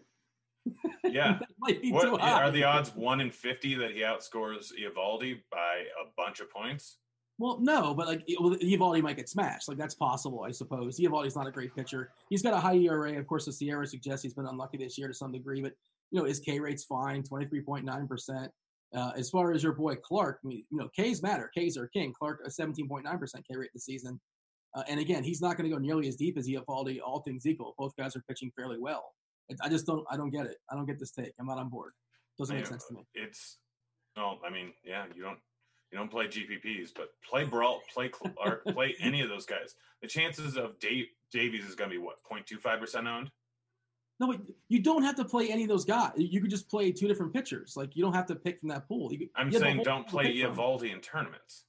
Yeah, 1.03 1.41
might 1.59 1.83
be 1.83 1.91
what, 1.91 2.21
are 2.21 2.53
the 2.53 2.63
odds 2.63 2.95
one 2.95 3.21
in 3.21 3.31
fifty 3.31 3.75
that 3.75 3.91
he 3.93 4.01
outscores 4.01 4.71
Eovaldi 4.79 5.41
by 5.51 5.85
a 6.01 6.11
bunch 6.17 6.39
of 6.39 6.51
points? 6.51 6.99
Well, 7.41 7.59
no, 7.59 7.95
but 7.95 8.07
like 8.07 8.23
well, 8.39 8.55
Eovaldi 8.57 9.01
might 9.01 9.17
get 9.17 9.31
smashed. 9.31 9.67
Like 9.67 9.79
that's 9.79 9.95
possible, 9.95 10.45
I 10.47 10.51
suppose. 10.51 11.01
Eovaldi's 11.01 11.37
not 11.37 11.47
a 11.47 11.51
great 11.51 11.75
pitcher. 11.75 12.11
He's 12.29 12.43
got 12.43 12.53
a 12.53 12.61
high 12.61 12.77
ERA. 12.77 13.19
Of 13.19 13.27
course, 13.27 13.47
the 13.47 13.51
SIERA 13.51 13.89
suggests 13.89 14.23
he's 14.23 14.35
been 14.35 14.45
unlucky 14.45 14.77
this 14.77 14.99
year 14.99 15.09
to 15.09 15.15
some 15.15 15.33
degree, 15.33 15.63
but 15.63 15.73
you 16.11 16.21
know 16.21 16.27
his 16.27 16.39
K 16.39 16.61
rate's 16.61 16.85
fine, 16.85 17.23
twenty 17.23 17.47
three 17.47 17.63
point 17.63 17.87
nine 17.87 18.07
percent. 18.07 18.53
Uh, 18.95 19.13
as 19.17 19.31
far 19.31 19.53
as 19.53 19.63
your 19.63 19.73
boy 19.73 19.97
Clarke, 19.97 20.41
I 20.45 20.49
mean, 20.49 20.65
you 20.71 20.77
know, 20.77 20.91
K's 20.95 21.23
matter. 21.23 21.51
K's 21.55 21.79
are 21.79 21.87
king. 21.87 22.13
Clarke 22.13 22.41
a 22.45 22.51
seventeen 22.51 22.87
point 22.89 23.07
nine 23.07 23.19
percent 23.19 23.47
K 23.51 23.57
rate 23.57 23.71
this 23.73 23.87
season. 23.87 24.21
Uh, 24.75 24.83
and 24.87 25.01
again, 25.01 25.25
he's 25.25 25.41
not 25.41 25.57
going 25.57 25.69
to 25.69 25.75
go 25.75 25.81
nearly 25.81 26.09
as 26.09 26.17
deep 26.17 26.37
as 26.37 26.47
Eovaldi. 26.47 26.99
All 27.03 27.23
things 27.23 27.47
equal, 27.47 27.75
both 27.79 27.97
guys 27.97 28.15
are 28.17 28.23
pitching 28.29 28.53
fairly 28.55 28.79
well. 28.79 29.15
I 29.63 29.71
just 29.71 29.87
don't. 29.87 30.05
I 30.11 30.19
don't 30.19 30.31
get 30.31 30.45
it. 30.45 30.59
I 30.71 30.75
don't 30.75 30.85
get 30.85 30.99
this 30.99 31.11
take. 31.11 31.33
I'm 31.41 31.47
not 31.47 31.57
on 31.57 31.71
board. 31.71 31.93
Doesn't 32.39 32.55
make 32.55 32.67
sense 32.67 32.87
to 32.89 32.95
me. 32.95 33.07
It's 33.15 33.57
no, 34.15 34.37
I 34.47 34.51
mean, 34.51 34.73
yeah, 34.85 35.07
you 35.15 35.23
don't 35.23 35.39
you 35.91 35.99
don't 35.99 36.11
play 36.11 36.27
GPPs, 36.27 36.91
but 36.95 37.11
play 37.29 37.45
Brault, 37.45 37.83
play 37.93 38.09
Clarke, 38.09 38.65
play 38.69 38.95
any 39.01 39.21
of 39.21 39.29
those 39.29 39.47
guys. 39.47 39.75
The 40.03 40.09
chances 40.09 40.57
of 40.57 40.79
Dave 40.79 41.07
Davies 41.33 41.65
is 41.65 41.75
going 41.75 41.91
to 41.91 41.97
be 41.97 42.03
what 42.03 42.17
0.25 42.31 42.81
percent 42.81 43.09
owned. 43.09 43.31
No, 44.21 44.27
but 44.27 44.41
you 44.69 44.81
don't 44.81 45.03
have 45.03 45.17
to 45.17 45.25
play 45.25 45.51
any 45.51 45.63
of 45.63 45.69
those 45.69 45.85
guys. 45.87 46.13
You 46.17 46.41
could 46.43 46.51
just 46.51 46.69
play 46.69 46.93
two 46.93 47.09
different 47.09 47.33
pitchers. 47.33 47.75
Like 47.77 47.97
you 47.97 48.05
don't 48.05 48.13
have 48.13 48.27
to 48.27 48.37
pick 48.37 48.61
from 48.61 48.69
that 48.69 48.87
pool. 48.87 49.13
You 49.13 49.29
I'm 49.35 49.51
you 49.51 49.59
saying 49.59 49.83
don't 49.83 50.07
play. 50.07 50.35
Eovaldi 50.37 50.93
in 50.93 51.01
tournaments. 51.01 51.65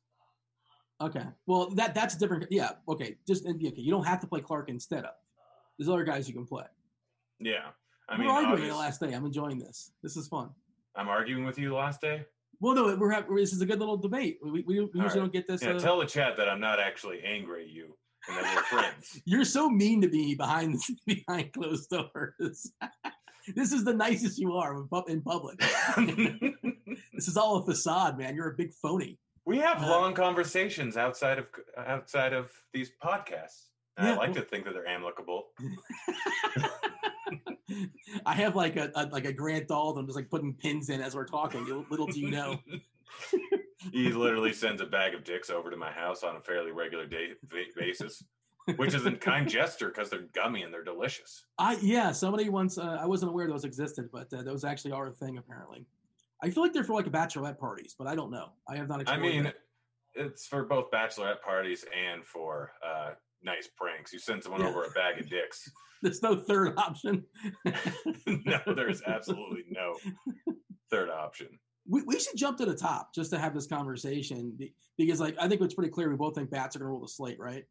Okay. 1.00 1.24
Well, 1.48 1.70
that 1.76 1.96
that's 1.96 2.16
different. 2.16 2.46
Yeah. 2.52 2.72
Okay. 2.88 3.16
Just 3.26 3.46
okay. 3.48 3.72
You 3.76 3.92
don't 3.92 4.06
have 4.06 4.20
to 4.20 4.28
play 4.28 4.42
Clarke 4.42 4.70
instead 4.70 5.06
of. 5.06 5.14
There's 5.80 5.90
other 5.90 6.04
guys 6.04 6.28
you 6.28 6.34
can 6.36 6.46
play. 6.46 6.66
Yeah, 7.40 7.70
I 8.08 8.14
we're 8.14 8.20
mean, 8.26 8.30
arguing 8.30 8.52
obvious- 8.54 8.70
the 8.70 8.78
last 8.78 9.02
day. 9.02 9.14
I'm 9.14 9.26
enjoying 9.26 9.58
this. 9.58 9.94
This 10.04 10.16
is 10.16 10.28
fun. 10.28 10.52
I'm 10.96 11.08
arguing 11.08 11.46
with 11.46 11.58
you 11.58 11.70
the 11.70 11.76
last 11.76 12.02
day. 12.02 12.26
Well, 12.62 12.76
no, 12.76 12.96
we're 12.96 13.12
having, 13.12 13.36
this 13.36 13.54
is 13.54 13.62
a 13.62 13.66
good 13.66 13.80
little 13.80 13.98
debate. 13.98 14.38
We, 14.44 14.52
we, 14.52 14.62
we 14.62 14.76
usually 14.76 15.02
right. 15.02 15.14
don't 15.16 15.34
get 15.34 15.48
this. 15.48 15.64
Yeah, 15.64 15.72
uh, 15.72 15.80
tell 15.80 16.00
the 16.00 16.06
chat 16.06 16.38
that 16.38 16.48
I'm 16.48 16.60
not 16.60 16.80
actually 16.80 17.22
angry 17.26 17.64
at 17.64 17.70
you 17.70 17.98
and 18.28 18.38
that 18.38 18.56
we're 18.56 18.64
friends. 18.64 19.20
You're 19.26 19.44
so 19.46 19.68
mean 19.68 20.00
to 20.02 20.08
me 20.08 20.36
behind 20.36 20.80
behind 21.08 21.54
closed 21.54 21.90
doors. 21.90 22.72
this 23.56 23.72
is 23.72 23.84
the 23.84 23.94
nicest 23.94 24.38
you 24.38 24.54
are 24.54 24.76
in 25.08 25.22
public. 25.22 25.58
this 25.58 27.28
is 27.28 27.36
all 27.36 27.58
a 27.58 27.66
facade, 27.66 28.20
man. 28.20 28.36
You're 28.36 28.52
a 28.52 28.56
big 28.56 28.72
phony. 28.74 29.18
we 29.46 29.58
have 29.58 29.82
Uh, 29.82 29.88
long 29.88 30.14
conversations 30.14 30.98
outside 30.98 31.40
of 31.40 31.48
outside 31.78 32.34
of 32.34 32.52
these 32.74 32.92
podcasts. 33.04 33.70
Yeah, 34.00 34.14
I 34.14 34.16
like 34.16 34.30
well- 34.30 34.36
to 34.36 34.42
think 34.42 34.66
that 34.66 34.74
they're 34.76 34.88
amicable. 34.88 35.48
I 38.26 38.34
have 38.34 38.56
like 38.56 38.76
a, 38.76 38.92
a 38.96 39.06
like 39.08 39.26
a 39.26 39.34
Grant 39.34 39.68
Dahl. 39.68 39.98
I'm 39.98 40.06
just 40.06 40.16
like 40.16 40.30
putting 40.30 40.54
pins 40.54 40.90
in 40.90 41.02
as 41.02 41.16
we're 41.16 41.26
talking. 41.26 41.66
Little 41.90 42.08
do 42.08 42.20
you 42.20 42.32
know. 42.32 42.60
he 43.92 44.10
literally 44.12 44.54
sends 44.54 44.82
a 44.82 44.86
bag 44.86 45.14
of 45.14 45.24
dicks 45.24 45.50
over 45.50 45.70
to 45.70 45.78
my 45.78 45.92
house 45.92 46.24
on 46.24 46.36
a 46.36 46.42
fairly 46.42 46.72
regular 46.72 47.06
day 47.06 47.30
basis, 47.76 48.24
which 48.76 48.94
is 48.94 49.06
a 49.06 49.12
kind 49.12 49.50
gesture 49.50 49.90
because 49.90 50.10
they're 50.10 50.28
gummy 50.34 50.64
and 50.64 50.74
they're 50.74 50.84
delicious. 50.84 51.46
I 51.58 51.78
yeah. 51.82 52.12
Somebody 52.12 52.50
once 52.50 52.78
uh, 52.78 52.98
I 53.02 53.06
wasn't 53.06 53.32
aware 53.32 53.48
those 53.48 53.66
existed, 53.66 54.10
but 54.12 54.34
uh, 54.34 54.44
those 54.44 54.64
actually 54.64 54.92
are 54.92 55.08
a 55.08 55.12
thing 55.12 55.38
apparently. 55.38 55.86
I 56.44 56.50
feel 56.50 56.64
like 56.64 56.74
they're 56.74 56.84
for 56.84 56.94
like 56.94 57.06
bachelorette 57.06 57.60
parties, 57.60 57.96
but 57.98 58.08
I 58.08 58.16
don't 58.16 58.32
know. 58.32 58.50
I 58.68 58.76
have 58.76 58.88
not. 58.88 59.08
I 59.08 59.18
mean, 59.18 59.44
that. 59.44 59.56
it's 60.16 60.48
for 60.48 60.64
both 60.64 60.90
bachelorette 60.92 61.42
parties 61.42 61.86
and 61.96 62.26
for 62.26 62.74
uh, 62.86 63.12
nice 63.44 63.68
pranks. 63.76 64.14
You 64.14 64.20
send 64.20 64.44
someone 64.44 64.62
Yeah. 64.62 64.70
over 64.70 64.84
a 64.86 64.92
bag 64.92 65.20
of 65.20 65.30
dicks. 65.30 65.70
there's 66.02 66.22
no 66.22 66.36
third 66.36 66.78
option. 66.78 67.24
no, 68.28 68.60
there's 68.76 69.02
absolutely 69.04 69.66
no 69.70 69.96
third 70.90 71.10
option. 71.10 71.48
we, 71.88 72.02
we 72.04 72.20
should 72.20 72.36
jump 72.38 72.58
to 72.58 72.66
the 72.66 72.76
top 72.76 73.14
just 73.14 73.32
to 73.32 73.40
have 73.40 73.54
this 73.54 73.68
conversation 73.68 74.58
because 74.98 75.20
like 75.20 75.36
I 75.40 75.48
think 75.48 75.62
it's 75.62 75.74
pretty 75.74 75.92
clear 75.92 76.10
we 76.10 76.16
both 76.16 76.36
think 76.36 76.50
bats 76.50 76.76
are 76.76 76.80
going 76.80 76.88
to 76.88 76.92
rule 76.92 77.02
the 77.02 77.08
slate, 77.08 77.40
right? 77.40 77.66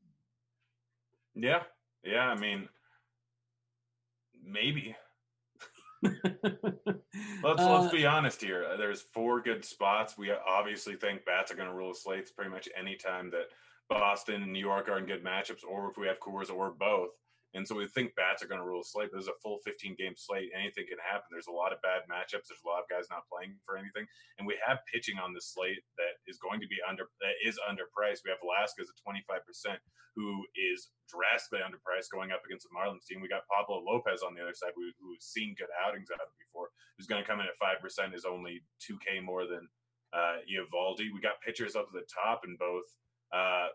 Yeah, 1.34 1.62
yeah. 2.04 2.28
I 2.28 2.34
mean, 2.38 2.68
maybe. 4.44 4.96
Let's 6.02 7.60
Uh, 7.60 7.80
let's 7.80 7.92
be 7.92 8.06
honest 8.06 8.40
here. 8.40 8.66
There's 8.78 9.02
four 9.02 9.40
good 9.40 9.64
spots. 9.64 10.16
We 10.16 10.30
obviously 10.32 10.94
think 10.96 11.24
bats 11.24 11.52
are 11.52 11.56
going 11.56 11.68
to 11.68 11.74
rule 11.74 11.90
the 11.90 11.98
slates 11.98 12.30
pretty 12.30 12.50
much 12.50 12.68
any 12.78 12.96
time 12.96 13.30
that 13.30 13.46
Boston 13.90 14.42
and 14.42 14.52
New 14.52 14.62
York 14.62 14.88
are 14.88 14.98
in 14.98 15.06
good 15.06 15.24
matchups, 15.24 15.66
or 15.68 15.90
if 15.90 15.98
we 15.98 16.06
have 16.06 16.22
Coors 16.22 16.48
or 16.48 16.70
both. 16.70 17.10
And 17.50 17.66
so 17.66 17.74
we 17.74 17.90
think 17.90 18.14
bats 18.14 18.46
are 18.46 18.46
going 18.46 18.62
to 18.62 18.66
rule 18.66 18.86
the 18.86 18.86
slate. 18.86 19.10
But 19.10 19.18
this 19.18 19.26
is 19.26 19.34
a 19.34 19.42
full 19.42 19.58
15 19.66 19.98
game 19.98 20.14
slate. 20.14 20.54
Anything 20.54 20.86
can 20.86 21.02
happen. 21.02 21.26
There's 21.34 21.50
a 21.50 21.58
lot 21.58 21.74
of 21.74 21.82
bad 21.82 22.06
matchups. 22.06 22.46
There's 22.46 22.62
a 22.62 22.70
lot 22.70 22.86
of 22.86 22.86
guys 22.86 23.10
not 23.10 23.26
playing 23.26 23.58
for 23.66 23.74
anything, 23.74 24.06
and 24.38 24.46
we 24.46 24.54
have 24.62 24.86
pitching 24.86 25.18
on 25.18 25.34
the 25.34 25.42
slate 25.42 25.82
that 25.98 26.22
is 26.30 26.38
going 26.38 26.62
to 26.62 26.70
be 26.70 26.78
under 26.86 27.10
that 27.18 27.34
is 27.42 27.58
underpriced. 27.66 28.22
We 28.22 28.30
have 28.30 28.38
Velasquez 28.38 28.86
at 28.86 29.02
25 29.02 29.42
percent, 29.42 29.82
who 30.14 30.46
is 30.54 30.94
drastically 31.10 31.66
underpriced 31.66 32.14
going 32.14 32.30
up 32.30 32.46
against 32.46 32.70
the 32.70 32.74
Marlins 32.74 33.02
team. 33.10 33.18
We 33.18 33.26
got 33.26 33.50
Pablo 33.50 33.82
Lopez 33.82 34.22
on 34.22 34.38
the 34.38 34.46
other 34.46 34.54
side, 34.54 34.78
who, 34.78 34.86
who's 35.02 35.26
seen 35.26 35.58
good 35.58 35.74
outings 35.82 36.14
out 36.14 36.22
of 36.22 36.30
before, 36.38 36.70
who's 36.94 37.10
going 37.10 37.18
to 37.18 37.26
come 37.26 37.42
in 37.42 37.50
at 37.50 37.58
five 37.58 37.82
percent, 37.82 38.14
is 38.14 38.22
only 38.22 38.62
2K 38.78 39.26
more 39.26 39.50
than 39.50 39.66
uh, 40.14 40.38
Eovaldi. 40.46 41.10
We 41.10 41.18
got 41.18 41.42
pitchers 41.42 41.74
up 41.74 41.90
at 41.90 41.98
the 41.98 42.06
top 42.06 42.46
in 42.46 42.54
both. 42.54 42.86
Uh, 43.32 43.68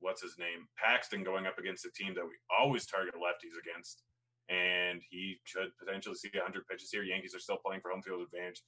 what's 0.00 0.22
his 0.22 0.36
name? 0.38 0.66
Paxton 0.76 1.24
going 1.24 1.46
up 1.46 1.58
against 1.58 1.84
a 1.86 1.90
team 1.90 2.14
that 2.14 2.24
we 2.24 2.32
always 2.56 2.86
target 2.86 3.14
lefties 3.14 3.58
against, 3.60 4.02
and 4.48 5.00
he 5.10 5.36
could 5.54 5.70
potentially 5.78 6.14
see 6.14 6.30
100 6.32 6.66
pitches 6.66 6.90
here. 6.90 7.02
Yankees 7.02 7.34
are 7.34 7.38
still 7.40 7.58
playing 7.64 7.80
for 7.80 7.90
home 7.90 8.02
field 8.02 8.22
advantage 8.22 8.62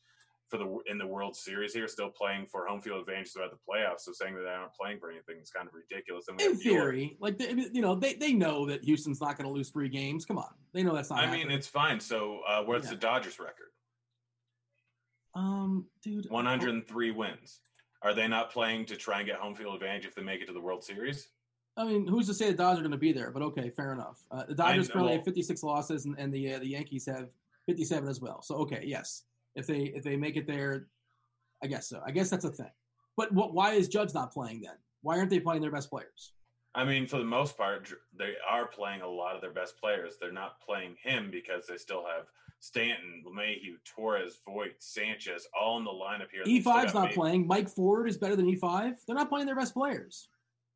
for 0.48 0.58
the 0.58 0.78
in 0.86 0.98
the 0.98 1.06
World 1.06 1.36
Series 1.36 1.72
here, 1.72 1.86
still 1.86 2.10
playing 2.10 2.44
for 2.46 2.66
home 2.66 2.80
field 2.80 3.00
advantage 3.00 3.32
throughout 3.32 3.52
the 3.52 3.56
playoffs. 3.68 4.00
So 4.00 4.12
saying 4.12 4.34
that 4.34 4.42
they 4.42 4.48
aren't 4.48 4.74
playing 4.74 4.98
for 4.98 5.08
anything 5.10 5.36
is 5.40 5.50
kind 5.50 5.68
of 5.68 5.74
ridiculous. 5.74 6.26
And 6.28 6.40
In 6.40 6.56
theory, 6.56 7.16
like 7.20 7.38
they, 7.38 7.50
you 7.72 7.80
know, 7.80 7.94
they, 7.94 8.14
they 8.14 8.32
know 8.32 8.66
that 8.66 8.82
Houston's 8.82 9.20
not 9.20 9.36
going 9.38 9.48
to 9.48 9.54
lose 9.54 9.70
three 9.70 9.88
games. 9.88 10.24
Come 10.24 10.38
on, 10.38 10.52
they 10.72 10.82
know 10.82 10.92
that's 10.94 11.10
not. 11.10 11.20
I 11.20 11.30
mean, 11.30 11.52
it's 11.52 11.68
fine. 11.68 12.00
So 12.00 12.40
uh, 12.48 12.64
what's 12.64 12.86
Yeah. 12.86 12.90
the 12.94 12.96
Dodgers 12.96 13.38
record? 13.38 13.68
um, 15.34 15.86
dude, 16.02 16.28
103 16.28 17.10
wins. 17.12 17.60
Are 18.02 18.14
they 18.14 18.26
not 18.26 18.50
playing 18.50 18.86
to 18.86 18.96
try 18.96 19.18
and 19.18 19.26
get 19.26 19.36
home 19.36 19.54
field 19.54 19.74
advantage 19.74 20.06
if 20.06 20.14
they 20.14 20.22
make 20.22 20.40
it 20.40 20.46
to 20.46 20.52
the 20.52 20.60
World 20.60 20.82
Series? 20.82 21.28
I 21.76 21.84
mean, 21.84 22.06
who's 22.06 22.26
to 22.26 22.34
say 22.34 22.50
the 22.50 22.56
Dodgers 22.56 22.80
are 22.80 22.82
going 22.82 22.92
to 22.92 22.98
be 22.98 23.12
there? 23.12 23.30
But 23.30 23.42
okay, 23.42 23.70
fair 23.70 23.92
enough. 23.92 24.22
Uh, 24.30 24.44
the 24.46 24.54
Dodgers 24.54 24.88
currently 24.88 25.14
have 25.14 25.24
56 25.24 25.62
losses, 25.62 26.06
and, 26.06 26.18
and 26.18 26.32
the 26.32 26.54
uh, 26.54 26.58
the 26.58 26.68
Yankees 26.68 27.06
have 27.06 27.28
57 27.66 28.08
as 28.08 28.20
well. 28.20 28.42
So 28.42 28.56
okay, 28.56 28.82
yes, 28.84 29.24
if 29.54 29.66
they 29.66 29.92
if 29.94 30.02
they 30.02 30.16
make 30.16 30.36
it 30.36 30.46
there, 30.46 30.88
I 31.62 31.66
guess 31.66 31.88
so. 31.88 32.00
I 32.04 32.10
guess 32.10 32.30
that's 32.30 32.44
a 32.44 32.50
thing. 32.50 32.70
But 33.16 33.32
what? 33.32 33.54
Why 33.54 33.72
is 33.72 33.88
Judge 33.88 34.14
not 34.14 34.32
playing 34.32 34.62
then? 34.62 34.74
Why 35.02 35.18
aren't 35.18 35.30
they 35.30 35.40
playing 35.40 35.62
their 35.62 35.70
best 35.70 35.90
players? 35.90 36.32
I 36.74 36.84
mean, 36.84 37.06
for 37.06 37.18
the 37.18 37.24
most 37.24 37.56
part, 37.56 37.92
they 38.16 38.34
are 38.48 38.66
playing 38.66 39.02
a 39.02 39.08
lot 39.08 39.34
of 39.34 39.40
their 39.40 39.52
best 39.52 39.78
players. 39.78 40.14
They're 40.20 40.32
not 40.32 40.60
playing 40.60 40.96
him 41.02 41.30
because 41.30 41.66
they 41.66 41.76
still 41.76 42.04
have 42.04 42.26
Stanton, 42.60 43.24
LeMahieu, 43.26 43.76
Torres, 43.84 44.40
Voit, 44.46 44.72
Sanchez, 44.78 45.46
all 45.58 45.78
in 45.78 45.84
the 45.84 45.90
lineup 45.90 46.28
here. 46.30 46.44
E5's 46.44 46.94
not 46.94 47.08
May- 47.08 47.14
playing. 47.14 47.46
Mike 47.46 47.68
Ford 47.68 48.08
is 48.08 48.18
better 48.18 48.36
than 48.36 48.46
E5. 48.46 48.96
They're 49.06 49.16
not 49.16 49.28
playing 49.30 49.46
their 49.46 49.56
best 49.56 49.72
players. 49.74 50.28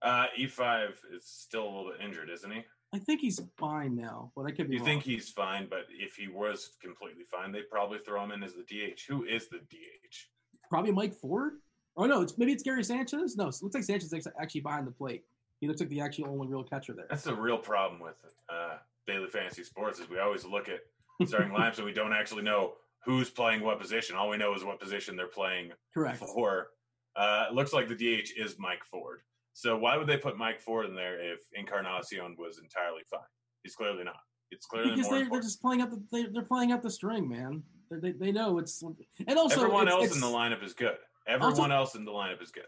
Uh, 0.03 0.27
E5 0.39 0.89
is 1.15 1.25
still 1.25 1.65
a 1.65 1.71
little 1.71 1.93
bit 1.93 2.01
injured, 2.05 2.31
isn't 2.31 2.51
he? 2.51 2.63
I 2.95 2.99
think 2.99 3.21
he's 3.21 3.41
fine 3.59 3.95
now, 3.97 4.33
but 4.37 4.47
I 4.47 4.51
could 4.53 4.69
be 4.69 4.75
You 4.77 4.81
wrong. 4.81 4.87
think 4.89 5.03
he's 5.03 5.29
fine, 5.29 5.67
but 5.69 5.87
if 5.91 6.15
he 6.15 6.29
was 6.29 6.71
completely 6.83 7.25
fine, 7.25 7.53
they'd 7.53 7.69
probably 7.71 7.99
throw 7.99 8.23
him 8.25 8.31
in 8.31 8.43
as 8.43 8.55
the 8.55 8.63
DH. 8.63 9.01
Who 9.09 9.25
is 9.25 9.49
the 9.49 9.59
DH? 9.59 10.29
probably 10.71 10.93
Mike 10.93 11.13
Ford? 11.15 11.55
Oh 11.97 12.07
no, 12.07 12.23
it's 12.23 12.37
maybe 12.39 12.53
it's 12.53 12.63
Gary 12.63 12.83
Sanchez. 12.83 13.37
No, 13.37 13.49
it 13.49 13.57
looks 13.63 13.75
like 13.75 13.85
Sanchez 13.85 14.13
is 14.13 14.27
actually 14.41 14.63
behind 14.63 14.87
the 14.87 14.91
plate. 14.91 15.23
He 15.61 15.69
looks 15.69 15.79
like 15.81 15.89
the 15.91 16.01
actual 16.01 16.29
only 16.29 16.49
real 16.49 16.65
catcher 16.65 16.95
there. 16.95 17.07
That's 17.09 17.23
the 17.23 17.35
real 17.35 17.59
problem 17.59 18.01
with 18.01 18.15
uh, 18.49 18.79
daily 19.07 19.29
fantasy 19.29 19.63
sports 19.63 20.01
is 20.01 20.09
we 20.09 20.19
always 20.19 20.45
look 20.45 20.69
at 20.69 20.81
starting 21.27 21.51
lineups 21.53 21.77
and 21.77 21.87
we 21.87 21.93
don't 21.93 22.13
actually 22.13 22.43
know 22.43 22.75
who's 23.05 23.31
playing 23.31 23.63
what 23.63 23.81
position. 23.81 24.17
All 24.17 24.29
we 24.29 24.37
know 24.37 24.55
is 24.55 24.65
what 24.65 24.81
position 24.81 25.17
they're 25.17 25.27
playing 25.27 25.73
Correct. 25.93 26.19
for. 26.19 26.69
Uh, 27.17 27.47
it 27.49 27.55
looks 27.55 27.73
like 27.73 27.89
the 27.89 27.95
DH 27.95 28.31
is 28.37 28.57
Mike 28.59 28.85
Ford. 28.85 29.21
So 29.53 29.77
why 29.77 29.97
would 29.97 30.09
they 30.09 30.17
put 30.17 30.37
Mike 30.37 30.61
Ford 30.61 30.87
in 30.87 30.95
there 30.95 31.21
if 31.21 31.41
Encarnacion 31.55 32.35
was 32.37 32.59
entirely 32.59 33.03
fine? 33.09 33.21
He's 33.63 33.77
clearly 33.77 34.03
not. 34.03 34.17
It's 34.51 34.67
clearly 34.67 34.91
Because 34.91 35.07
more 35.07 35.19
they're, 35.19 35.31
they're 35.31 35.41
just 35.41 35.61
playing 35.61 35.81
up 35.81 35.91
the 35.91 36.03
they, 36.11 36.27
they're 36.27 36.43
playing 36.43 36.73
up 36.73 36.83
the 36.83 36.91
string, 36.91 37.29
man. 37.29 37.63
They're, 37.89 38.01
they 38.01 38.13
they 38.13 38.33
know 38.33 38.59
it's 38.59 38.83
and 38.83 39.39
also 39.39 39.63
Everyone 39.63 39.87
it's, 39.87 39.93
else 39.93 40.07
it's 40.07 40.15
in 40.17 40.21
the 40.21 40.27
lineup 40.27 40.63
is 40.63 40.75
good. 40.75 40.97
Everyone 41.27 41.73
else 41.73 41.95
in 41.95 42.05
the 42.05 42.11
lineup 42.11 42.43
is 42.43 42.51
good. 42.51 42.65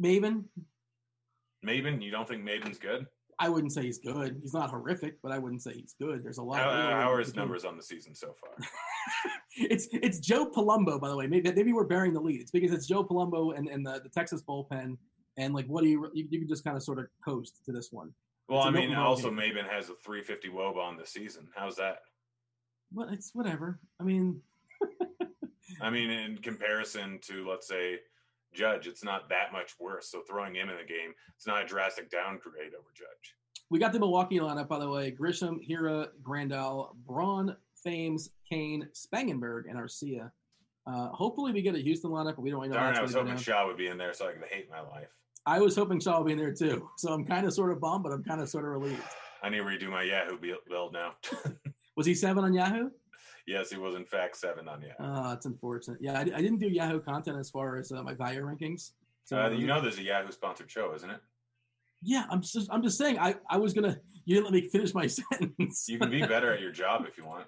Maybin. 0.00 0.44
Maybin, 1.66 2.02
you 2.02 2.10
don't 2.10 2.28
think 2.28 2.44
Maybin's 2.44 2.78
good? 2.78 3.06
I 3.40 3.48
wouldn't 3.48 3.72
say 3.72 3.82
he's 3.82 3.98
good. 3.98 4.38
He's 4.42 4.52
not 4.52 4.68
horrific, 4.68 5.16
but 5.22 5.32
I 5.32 5.38
wouldn't 5.38 5.62
say 5.62 5.72
he's 5.72 5.94
good. 5.98 6.22
There's 6.22 6.36
a 6.36 6.42
lot. 6.42 6.58
How, 6.58 6.70
of 6.70 6.92
how 6.92 7.12
are 7.12 7.18
his 7.18 7.34
numbers 7.34 7.64
on 7.64 7.74
the 7.74 7.82
season 7.82 8.14
so 8.14 8.34
far? 8.38 8.50
it's 9.56 9.88
it's 9.92 10.18
Joe 10.18 10.50
Palumbo, 10.50 11.00
by 11.00 11.08
the 11.08 11.16
way. 11.16 11.26
Maybe 11.26 11.50
maybe 11.50 11.72
we're 11.72 11.86
bearing 11.86 12.12
the 12.12 12.20
lead. 12.20 12.42
It's 12.42 12.50
because 12.50 12.70
it's 12.70 12.86
Joe 12.86 13.02
Palumbo 13.02 13.56
and, 13.56 13.66
and 13.66 13.84
the, 13.84 14.02
the 14.02 14.10
Texas 14.10 14.42
bullpen, 14.46 14.98
and 15.38 15.54
like 15.54 15.66
what 15.66 15.82
do 15.82 15.88
you 15.88 16.10
you, 16.12 16.28
you 16.30 16.38
can 16.38 16.48
just 16.48 16.64
kind 16.64 16.76
of 16.76 16.82
sort 16.82 16.98
of 16.98 17.06
coast 17.24 17.64
to 17.64 17.72
this 17.72 17.88
one. 17.90 18.12
Well, 18.50 18.60
It's 18.60 18.68
I 18.68 18.70
mean, 18.72 18.94
also 18.94 19.30
Maybin 19.30 19.66
has 19.70 19.88
a 19.88 19.94
350 20.04 20.48
woba 20.50 20.76
on 20.76 20.98
the 20.98 21.06
season. 21.06 21.48
How's 21.56 21.76
that? 21.76 22.00
Well, 22.92 23.08
it's 23.10 23.30
whatever. 23.32 23.80
I 23.98 24.04
mean, 24.04 24.42
I 25.80 25.88
mean, 25.88 26.10
in 26.10 26.36
comparison 26.38 27.20
to 27.22 27.48
let's 27.48 27.66
say 27.66 28.00
Judge, 28.52 28.86
it's 28.86 29.04
not 29.04 29.28
that 29.28 29.52
much 29.52 29.74
worse. 29.78 30.08
So 30.10 30.22
throwing 30.28 30.54
him 30.54 30.68
in 30.68 30.76
the 30.76 30.84
game, 30.84 31.12
it's 31.36 31.46
not 31.46 31.62
a 31.62 31.66
drastic 31.66 32.10
downgrade 32.10 32.74
over 32.74 32.88
Judge. 32.94 33.36
we 33.70 33.78
got 33.78 33.92
the 33.92 33.98
Milwaukee 34.00 34.38
lineup, 34.40 34.68
by 34.68 34.78
the 34.78 34.88
way. 34.90 35.12
Grisham, 35.12 35.58
Hiura, 35.68 36.08
Grandal, 36.22 36.94
Braun, 37.06 37.56
Thames, 37.84 38.30
Cain, 38.48 38.88
Spangenberg, 38.92 39.62
and 39.68 39.78
Arcia. 39.78 40.30
Uh, 40.86 41.08
hopefully, 41.08 41.52
we 41.52 41.62
get 41.62 41.74
a 41.74 41.78
Houston 41.78 42.10
lineup, 42.10 42.36
but 42.36 42.40
we 42.42 42.50
don't 42.50 42.60
really 42.60 42.70
know. 42.72 42.80
Darn, 42.80 42.96
I 42.96 43.02
was 43.02 43.14
hoping. 43.14 43.36
Shaw 43.36 43.66
would 43.66 43.76
be 43.76 43.86
in 43.86 43.96
there 43.98 44.12
so 44.12 44.28
I 44.28 44.32
could 44.32 44.42
hate 44.50 44.68
my 44.70 44.80
life. 44.80 45.08
I 45.46 45.60
was 45.60 45.76
hoping 45.76 46.00
Shaw 46.00 46.18
would 46.18 46.26
be 46.26 46.32
in 46.32 46.38
there 46.38 46.52
too. 46.54 46.88
So 46.96 47.12
I'm 47.12 47.24
kind 47.24 47.46
of 47.46 47.52
sort 47.54 47.70
of 47.70 47.80
bummed, 47.80 48.02
but 48.02 48.12
I'm 48.12 48.24
kind 48.24 48.40
of 48.40 48.48
sort 48.48 48.64
of 48.64 48.70
relieved. 48.72 49.02
I 49.42 49.48
need 49.48 49.58
to 49.58 49.64
redo 49.64 49.88
my 49.88 50.02
Yahoo 50.02 50.38
build- 50.38 50.58
build 50.68 50.92
now. 50.92 51.12
Was 51.96 52.06
he 52.06 52.14
seven 52.14 52.44
on 52.44 52.52
Yahoo? 52.52 52.90
Yes, 53.50 53.70
he 53.70 53.76
was 53.76 53.94
in 53.94 54.04
fact 54.04 54.36
seven 54.36 54.68
on 54.68 54.82
Yahoo. 54.82 55.12
Uh, 55.12 55.34
it's 55.34 55.46
unfortunate. 55.46 55.98
Yeah, 56.00 56.18
I, 56.18 56.20
I 56.20 56.40
didn't 56.40 56.58
do 56.58 56.68
Yahoo 56.68 57.00
content 57.00 57.38
as 57.38 57.50
far 57.50 57.76
as 57.76 57.92
uh, 57.92 58.02
my 58.02 58.14
value 58.14 58.42
rankings. 58.42 58.92
So 59.24 59.38
Uh, 59.38 59.50
you 59.50 59.66
know, 59.66 59.80
there's 59.80 59.98
a 59.98 60.02
Yahoo 60.02 60.32
sponsored 60.32 60.70
show, 60.70 60.94
isn't 60.94 61.10
it? 61.10 61.20
yeah, 62.02 62.24
I'm 62.30 62.40
just 62.40 62.68
I'm 62.70 62.82
just 62.82 62.96
saying. 62.96 63.18
I 63.18 63.34
I 63.48 63.58
was 63.58 63.74
gonna 63.74 63.98
you 64.24 64.34
didn't 64.34 64.46
let 64.46 64.54
me 64.54 64.68
finish 64.68 64.94
my 64.94 65.06
sentence. 65.18 65.86
You 65.88 65.98
can 65.98 66.10
be 66.10 66.20
better 66.20 66.52
at 66.52 66.60
your 66.60 66.72
job 66.72 67.06
if 67.06 67.18
you 67.18 67.26
want. 67.26 67.46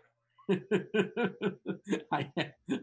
I, 2.13 2.31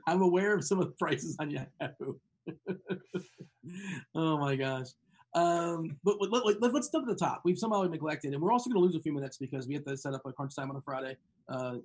I'm 0.07 0.21
aware 0.21 0.55
of 0.55 0.63
some 0.63 0.79
of 0.79 0.85
the 0.87 0.93
prices 0.93 1.35
on 1.39 1.51
Yahoo. 1.51 2.15
oh 4.15 4.37
my 4.37 4.55
gosh. 4.55 4.87
Um, 5.35 5.97
but 6.03 6.15
let, 6.19 6.43
let, 6.43 6.59
let, 6.61 6.73
us 6.73 6.89
jump 6.89 7.05
to 7.07 7.13
the 7.13 7.19
top. 7.19 7.41
We've 7.45 7.57
somehow 7.57 7.83
neglected, 7.83 8.33
and 8.33 8.41
we're 8.41 8.51
also 8.51 8.69
going 8.69 8.81
to 8.81 8.85
lose 8.85 8.95
a 8.95 8.99
few 8.99 9.13
minutes 9.13 9.37
because 9.37 9.67
we 9.67 9.75
have 9.75 9.85
to 9.85 9.95
set 9.95 10.15
up 10.15 10.21
a 10.25 10.33
crunch 10.33 10.55
time 10.55 10.71
on 10.71 10.77
a 10.77 10.81
Friday. 10.81 11.17
Uh, 11.47 11.75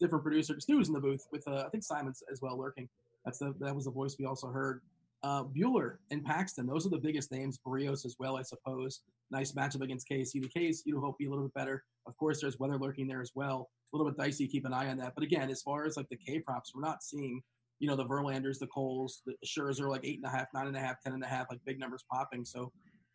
different 0.00 0.24
producer. 0.24 0.58
Stu's 0.60 0.88
in 0.88 0.94
the 0.94 1.00
booth 1.00 1.26
with 1.32 1.46
uh, 1.46 1.64
I 1.66 1.68
think 1.68 1.84
Simon's 1.84 2.22
as 2.30 2.40
well 2.40 2.58
lurking. 2.58 2.88
That's 3.24 3.38
the 3.38 3.54
that 3.60 3.74
was 3.74 3.84
the 3.84 3.90
voice 3.90 4.16
we 4.18 4.26
also 4.26 4.48
heard. 4.48 4.82
Uh, 5.24 5.44
Buehler 5.44 5.98
and 6.10 6.24
Paxton, 6.24 6.66
those 6.66 6.84
are 6.84 6.90
the 6.90 6.98
biggest 6.98 7.30
names. 7.30 7.58
Berrios 7.64 8.04
as 8.04 8.16
well, 8.18 8.36
I 8.36 8.42
suppose. 8.42 9.02
Nice 9.30 9.52
matchup 9.52 9.82
against 9.82 10.08
KC. 10.08 10.42
The 10.42 10.48
case 10.48 10.82
you 10.84 11.00
hope 11.00 11.16
be 11.18 11.26
a 11.26 11.30
little 11.30 11.44
bit 11.44 11.54
better. 11.54 11.84
Of 12.06 12.16
course, 12.16 12.40
there's 12.40 12.58
weather 12.58 12.76
lurking 12.76 13.06
there 13.06 13.20
as 13.20 13.30
well. 13.34 13.70
A 13.92 13.96
little 13.96 14.10
bit 14.10 14.18
dicey. 14.18 14.48
Keep 14.48 14.64
an 14.64 14.72
eye 14.72 14.88
on 14.88 14.96
that. 14.98 15.14
But 15.14 15.22
again, 15.22 15.48
as 15.48 15.62
far 15.62 15.84
as 15.84 15.96
like 15.96 16.08
the 16.08 16.16
K 16.16 16.40
props, 16.40 16.72
we're 16.74 16.82
not 16.82 17.02
seeing 17.04 17.40
you 17.78 17.88
know 17.88 17.96
the 17.96 18.04
Verlanders, 18.04 18.58
the 18.58 18.66
Coles, 18.66 19.22
the 19.26 19.34
Scherzer 19.46 19.88
like 19.88 20.04
eight 20.04 20.20
and 20.22 20.32
a 20.32 20.36
half, 20.36 20.46
nine 20.54 20.66
and 20.66 20.76
a 20.76 20.80
half, 20.80 21.00
ten 21.02 21.12
and 21.12 21.22
a 21.22 21.26
half, 21.26 21.46
like 21.50 21.60
big 21.64 21.78
numbers 21.78 22.04
popping. 22.10 22.44
So 22.44 22.72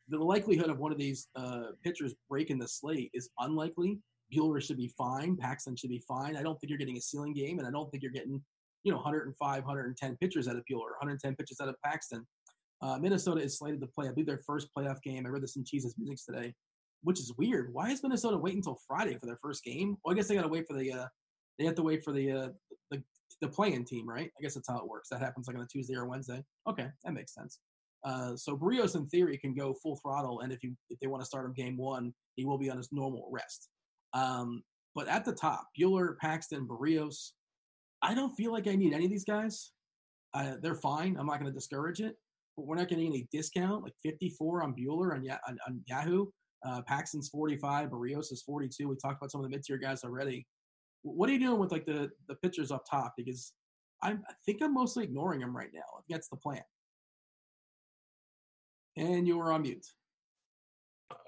the 0.09 0.17
likelihood 0.17 0.69
of 0.69 0.79
one 0.79 0.91
of 0.91 0.97
these 0.97 1.27
uh, 1.35 1.71
pitchers 1.83 2.15
breaking 2.29 2.59
the 2.59 2.67
slate 2.67 3.11
is 3.13 3.29
unlikely. 3.39 3.99
Buehler 4.33 4.61
should 4.61 4.77
be 4.77 4.91
fine. 4.97 5.37
Paxton 5.37 5.75
should 5.75 5.89
be 5.89 6.03
fine. 6.07 6.35
I 6.35 6.43
don't 6.43 6.59
think 6.59 6.69
you're 6.69 6.79
getting 6.79 6.97
a 6.97 7.01
ceiling 7.01 7.33
game, 7.33 7.59
and 7.59 7.67
I 7.67 7.71
don't 7.71 7.89
think 7.89 8.03
you're 8.03 8.11
getting 8.11 8.41
you 8.83 8.91
know 8.91 8.97
105, 8.97 9.63
110 9.63 10.17
pitchers 10.17 10.47
out 10.47 10.55
of 10.55 10.63
Buehler, 10.69 10.95
110 10.99 11.35
pitches 11.35 11.59
out 11.61 11.69
of 11.69 11.75
Paxton. 11.83 12.25
Uh, 12.81 12.97
Minnesota 12.99 13.41
is 13.41 13.57
slated 13.57 13.81
to 13.81 13.87
play, 13.87 14.07
I 14.07 14.11
believe, 14.11 14.27
their 14.27 14.41
first 14.45 14.69
playoff 14.77 15.01
game. 15.01 15.25
I 15.25 15.29
read 15.29 15.41
this 15.41 15.55
in 15.55 15.65
Cheese's 15.65 15.95
Music 15.97 16.19
today, 16.25 16.53
which 17.03 17.19
is 17.19 17.33
weird. 17.37 17.73
Why 17.73 17.89
is 17.89 18.03
Minnesota 18.03 18.37
waiting 18.37 18.59
until 18.59 18.79
Friday 18.87 19.17
for 19.17 19.25
their 19.25 19.39
first 19.41 19.63
game? 19.63 19.97
Well, 20.03 20.13
I 20.13 20.15
guess 20.15 20.27
they 20.27 20.35
got 20.35 20.43
to 20.43 20.47
wait 20.47 20.67
for 20.67 20.77
the 20.77 20.91
uh, 20.93 21.05
they 21.57 21.65
have 21.65 21.75
to 21.75 21.83
wait 21.83 22.03
for 22.03 22.11
the 22.11 22.31
uh, 22.31 22.49
the 22.91 23.01
the 23.41 23.47
playing 23.47 23.85
team, 23.85 24.07
right? 24.07 24.31
I 24.37 24.41
guess 24.41 24.53
that's 24.53 24.69
how 24.69 24.79
it 24.79 24.87
works. 24.87 25.09
That 25.09 25.21
happens 25.21 25.47
like 25.47 25.57
on 25.57 25.63
a 25.63 25.67
Tuesday 25.67 25.95
or 25.95 26.05
Wednesday. 26.05 26.43
Okay, 26.67 26.87
that 27.03 27.13
makes 27.13 27.33
sense. 27.33 27.59
Uh, 28.03 28.35
so 28.35 28.55
Berrios, 28.55 28.95
in 28.95 29.07
theory, 29.07 29.37
can 29.37 29.53
go 29.53 29.73
full 29.73 29.97
throttle, 29.97 30.41
and 30.41 30.51
if 30.53 30.63
you 30.63 30.75
if 30.89 30.99
they 30.99 31.07
want 31.07 31.21
to 31.21 31.25
start 31.25 31.45
him 31.45 31.53
game 31.53 31.77
one, 31.77 32.13
he 32.35 32.45
will 32.45 32.57
be 32.57 32.69
on 32.69 32.77
his 32.77 32.89
normal 32.91 33.27
rest. 33.31 33.69
Um, 34.13 34.63
but 34.95 35.07
at 35.07 35.25
the 35.25 35.33
top, 35.33 35.67
Buehler, 35.79 36.17
Paxton, 36.17 36.67
Berrios, 36.67 37.31
I 38.01 38.13
don't 38.13 38.35
feel 38.35 38.51
like 38.51 38.67
I 38.67 38.75
need 38.75 38.93
any 38.93 39.05
of 39.05 39.11
these 39.11 39.25
guys. 39.25 39.71
Uh, 40.33 40.55
they're 40.61 40.75
fine. 40.75 41.17
I'm 41.17 41.25
not 41.25 41.39
going 41.39 41.51
to 41.51 41.57
discourage 41.57 41.99
it 41.99 42.15
but 42.57 42.65
we're 42.65 42.75
not 42.75 42.89
getting 42.89 43.05
any 43.05 43.27
discount. 43.31 43.83
Like 43.83 43.93
54 44.03 44.63
on 44.63 44.73
Buehler 44.73 45.13
on, 45.13 45.25
on, 45.47 45.57
on 45.67 45.81
Yahoo. 45.87 46.25
Uh, 46.65 46.81
Paxton's 46.81 47.29
45. 47.29 47.89
Berrios 47.89 48.31
is 48.31 48.41
42. 48.45 48.89
We 48.89 48.95
talked 48.95 49.21
about 49.21 49.31
some 49.31 49.39
of 49.39 49.43
the 49.45 49.49
mid 49.49 49.63
tier 49.63 49.77
guys 49.77 50.03
already. 50.03 50.45
What 51.03 51.29
are 51.29 51.33
you 51.33 51.39
doing 51.39 51.59
with 51.59 51.71
like 51.71 51.85
the 51.85 52.09
the 52.27 52.35
pitchers 52.35 52.71
up 52.71 52.83
top? 52.89 53.13
Because 53.15 53.53
I'm, 54.01 54.23
I 54.27 54.33
think 54.45 54.61
I'm 54.61 54.73
mostly 54.73 55.03
ignoring 55.03 55.39
them 55.39 55.55
right 55.55 55.69
now. 55.73 56.03
That's 56.09 56.27
the 56.27 56.35
plan. 56.35 56.63
And 58.97 59.27
you 59.27 59.39
are 59.39 59.53
on 59.53 59.61
mute. 59.61 59.85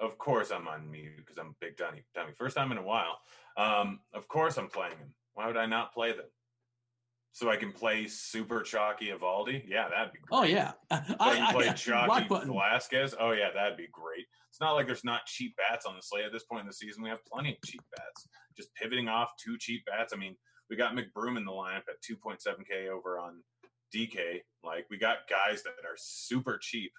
Of 0.02 0.18
course 0.18 0.52
I'm 0.52 0.68
on 0.68 0.90
mute 0.90 1.18
because 1.18 1.38
I'm 1.38 1.48
a 1.48 1.56
big 1.60 1.78
dummy. 1.78 2.04
Dummy. 2.16 2.34
First 2.38 2.56
time 2.56 2.72
in 2.72 2.78
a 2.78 2.84
while. 2.84 3.20
Um, 3.58 4.00
of 4.14 4.28
course 4.28 4.58
I'm 4.58 4.68
playing 4.68 4.98
them. 5.00 5.14
Why 5.34 5.48
would 5.48 5.58
I 5.58 5.66
not 5.66 5.94
play 5.94 6.12
them? 6.12 6.26
so 7.32 7.50
I 7.50 7.56
can 7.56 7.72
play 7.72 8.08
super 8.08 8.62
chalky 8.62 9.08
Eovaldi. 9.08 9.64
Yeah, 9.68 9.88
that'd 9.90 10.14
be 10.14 10.20
oh, 10.32 10.42
great. 10.42 10.52
Oh 10.52 10.56
yeah, 10.56 10.72
so 11.08 11.16
I, 11.20 11.36
can 11.36 11.54
play 11.54 11.70
I, 11.70 11.74
chalky 11.74 12.28
Velasquez. 12.28 13.16
Oh 13.20 13.32
yeah, 13.32 13.50
that'd 13.54 13.78
be 13.78 13.88
great. 13.92 14.26
It's 14.50 14.60
not 14.60 14.74
like 14.74 14.88
there's 14.88 15.04
not 15.04 15.26
cheap 15.26 15.56
bats 15.56 15.86
on 15.86 15.96
the 15.96 16.02
slate 16.02 16.26
at 16.26 16.32
this 16.32 16.44
point 16.44 16.62
in 16.62 16.68
the 16.68 16.74
season. 16.74 17.04
We 17.04 17.10
have 17.10 17.24
plenty 17.32 17.52
of 17.52 17.58
cheap 17.66 17.82
bats. 17.96 18.28
Just 18.58 18.74
pivoting 18.76 19.08
off 19.08 19.32
two 19.44 19.58
cheap 19.58 19.86
bats. 19.86 20.12
I 20.14 20.18
mean, 20.18 20.36
we 20.70 20.76
got 20.76 20.96
McBroom 20.96 21.38
in 21.38 21.46
the 21.46 21.52
lineup 21.52 21.84
at 21.88 22.02
2.7k 22.04 22.90
over 22.90 23.20
on 23.20 23.42
DK. 23.96 24.42
Like 24.64 24.86
we 24.90 24.98
got 24.98 25.30
guys 25.30 25.64
that 25.64 25.86
are 25.86 25.96
super 25.98 26.58
cheap 26.62 26.92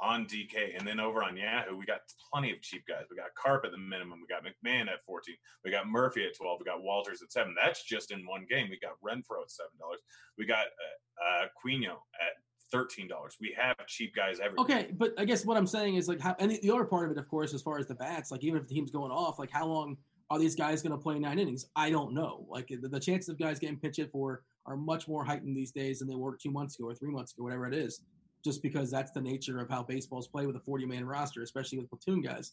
on 0.00 0.26
DK. 0.26 0.76
And 0.76 0.86
then 0.86 1.00
over 1.00 1.22
on 1.22 1.36
Yahoo, 1.36 1.76
we 1.76 1.86
got 1.86 2.00
plenty 2.32 2.52
of 2.52 2.60
cheap 2.60 2.84
guys. 2.86 3.04
We 3.10 3.16
got 3.16 3.34
Carp 3.34 3.64
at 3.64 3.72
the 3.72 3.78
minimum. 3.78 4.20
We 4.20 4.26
got 4.26 4.44
McMahon 4.44 4.88
at 4.88 5.04
14. 5.06 5.34
We 5.64 5.70
got 5.70 5.88
Murphy 5.88 6.24
at 6.24 6.36
12. 6.36 6.58
We 6.60 6.64
got 6.64 6.82
Walters 6.82 7.22
at 7.22 7.32
7. 7.32 7.54
That's 7.60 7.82
just 7.84 8.10
in 8.10 8.26
one 8.26 8.46
game. 8.48 8.68
We 8.70 8.78
got 8.78 8.92
Renfroe 9.04 9.42
at 9.42 9.48
$7. 9.48 9.96
We 10.38 10.46
got 10.46 10.66
uh, 10.66 11.44
uh 11.44 11.46
Quino 11.64 11.92
at 12.20 12.34
thirteen 12.72 13.06
dollars. 13.06 13.36
We 13.40 13.54
have 13.56 13.76
cheap 13.86 14.14
guys 14.16 14.40
everywhere. 14.40 14.64
Okay, 14.64 14.90
but 14.96 15.12
I 15.16 15.24
guess 15.24 15.44
what 15.44 15.56
I'm 15.56 15.66
saying 15.66 15.94
is 15.94 16.08
like, 16.08 16.20
how, 16.20 16.34
and 16.40 16.50
the 16.50 16.70
other 16.70 16.84
part 16.84 17.06
of 17.06 17.16
it, 17.16 17.20
of 17.20 17.28
course, 17.28 17.54
as 17.54 17.62
far 17.62 17.78
as 17.78 17.86
the 17.86 17.94
bats, 17.94 18.32
like 18.32 18.42
even 18.42 18.60
if 18.60 18.66
the 18.66 18.74
team's 18.74 18.90
going 18.90 19.12
off, 19.12 19.38
like 19.38 19.50
how 19.50 19.66
long 19.66 19.96
are 20.30 20.38
these 20.38 20.56
guys 20.56 20.82
going 20.82 20.90
to 20.90 20.98
play 20.98 21.18
nine 21.18 21.38
innings? 21.38 21.66
I 21.76 21.90
don't 21.90 22.14
know. 22.14 22.46
Like 22.48 22.68
the, 22.68 22.88
the, 22.88 22.98
chances 22.98 23.28
of 23.28 23.38
guys 23.38 23.58
getting 23.58 23.78
pitched 23.78 24.10
for 24.10 24.42
are 24.66 24.76
much 24.76 25.06
more 25.06 25.24
heightened 25.24 25.56
these 25.56 25.70
days 25.70 25.98
than 25.98 26.08
they 26.08 26.14
were 26.14 26.36
two 26.36 26.50
months 26.50 26.78
ago 26.78 26.88
or 26.88 26.94
three 26.94 27.10
months 27.10 27.32
ago, 27.32 27.44
whatever 27.44 27.66
it 27.68 27.74
is 27.74 28.00
just 28.44 28.62
because 28.62 28.90
that's 28.90 29.12
the 29.12 29.20
nature 29.20 29.58
of 29.58 29.70
how 29.70 29.82
baseballs 29.82 30.28
play 30.28 30.46
with 30.46 30.56
a 30.56 30.60
40 30.60 30.86
man 30.86 31.04
roster, 31.04 31.42
especially 31.42 31.78
with 31.78 31.88
platoon 31.88 32.20
guys. 32.20 32.52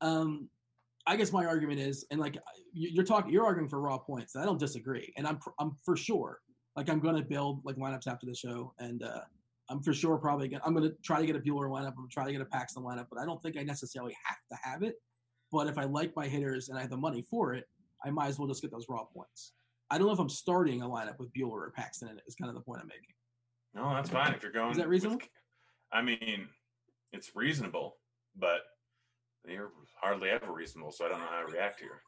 Um, 0.00 0.48
I 1.06 1.16
guess 1.16 1.32
my 1.32 1.46
argument 1.46 1.80
is, 1.80 2.04
and 2.10 2.20
like 2.20 2.36
you're 2.72 3.04
talking, 3.04 3.32
you're 3.32 3.44
arguing 3.44 3.68
for 3.68 3.80
raw 3.80 3.98
points. 3.98 4.36
I 4.36 4.44
don't 4.44 4.58
disagree, 4.58 5.12
and 5.16 5.26
I'm 5.26 5.38
I'm 5.58 5.72
for 5.84 5.96
sure 5.96 6.40
like 6.76 6.88
I'm 6.88 7.00
to 7.00 7.22
build 7.22 7.62
like 7.64 7.76
lineups 7.76 8.06
after 8.06 8.26
the 8.26 8.34
show, 8.34 8.72
and 8.78 9.02
uh, 9.02 9.20
I'm 9.68 9.82
for 9.82 9.92
sure 9.92 10.18
probably 10.18 10.48
gonna, 10.48 10.62
I'm 10.64 10.74
to 10.76 10.94
try 11.02 11.20
to 11.20 11.26
get 11.26 11.36
a 11.36 11.40
Buehler 11.40 11.68
lineup. 11.68 11.94
I'm 11.98 12.08
trying 12.10 12.26
to 12.26 12.32
get 12.32 12.40
a 12.40 12.46
Paxton 12.46 12.82
lineup, 12.82 13.06
but 13.10 13.20
I 13.20 13.24
don't 13.24 13.42
think 13.42 13.56
I 13.58 13.62
necessarily 13.62 14.16
have 14.24 14.38
to 14.50 14.58
have 14.62 14.82
it. 14.82 14.96
But 15.52 15.66
if 15.66 15.78
I 15.78 15.84
like 15.84 16.14
my 16.14 16.28
hitters 16.28 16.68
and 16.68 16.78
I 16.78 16.82
have 16.82 16.90
the 16.90 16.96
money 16.96 17.22
for 17.28 17.54
it, 17.54 17.68
I 18.04 18.10
might 18.10 18.28
as 18.28 18.38
well 18.38 18.48
just 18.48 18.62
get 18.62 18.70
those 18.70 18.86
raw 18.88 19.04
points. 19.04 19.52
I 19.90 19.98
don't 19.98 20.06
know 20.06 20.12
if 20.12 20.20
I'm 20.20 20.28
starting 20.28 20.82
a 20.82 20.88
lineup 20.88 21.18
with 21.18 21.32
Buehler 21.32 21.50
or 21.50 21.72
Paxton 21.74 22.08
in 22.08 22.18
it. 22.18 22.22
Is 22.26 22.36
kind 22.36 22.48
of 22.48 22.54
the 22.54 22.60
point 22.60 22.80
I'm 22.80 22.88
making. 22.88 23.14
No, 23.74 23.94
that's 23.94 24.10
fine 24.10 24.34
if 24.34 24.42
you're 24.42 24.52
going. 24.52 24.72
Is 24.72 24.76
that 24.78 24.88
reasonable? 24.88 25.18
With, 25.18 25.28
I 25.92 26.02
mean, 26.02 26.48
it's 27.12 27.34
reasonable, 27.34 27.96
but 28.36 28.60
you're 29.46 29.72
hardly 30.00 30.30
ever 30.30 30.52
reasonable, 30.52 30.92
so 30.92 31.06
I 31.06 31.08
don't 31.08 31.20
know 31.20 31.26
how 31.30 31.46
to 31.46 31.52
react 31.52 31.80
here. 31.80 32.02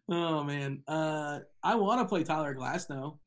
oh 0.10 0.44
man, 0.44 0.82
uh, 0.88 1.40
I 1.62 1.74
want 1.74 2.00
to 2.00 2.06
play 2.06 2.24
Tyler 2.24 2.54
Glasnow. 2.54 3.18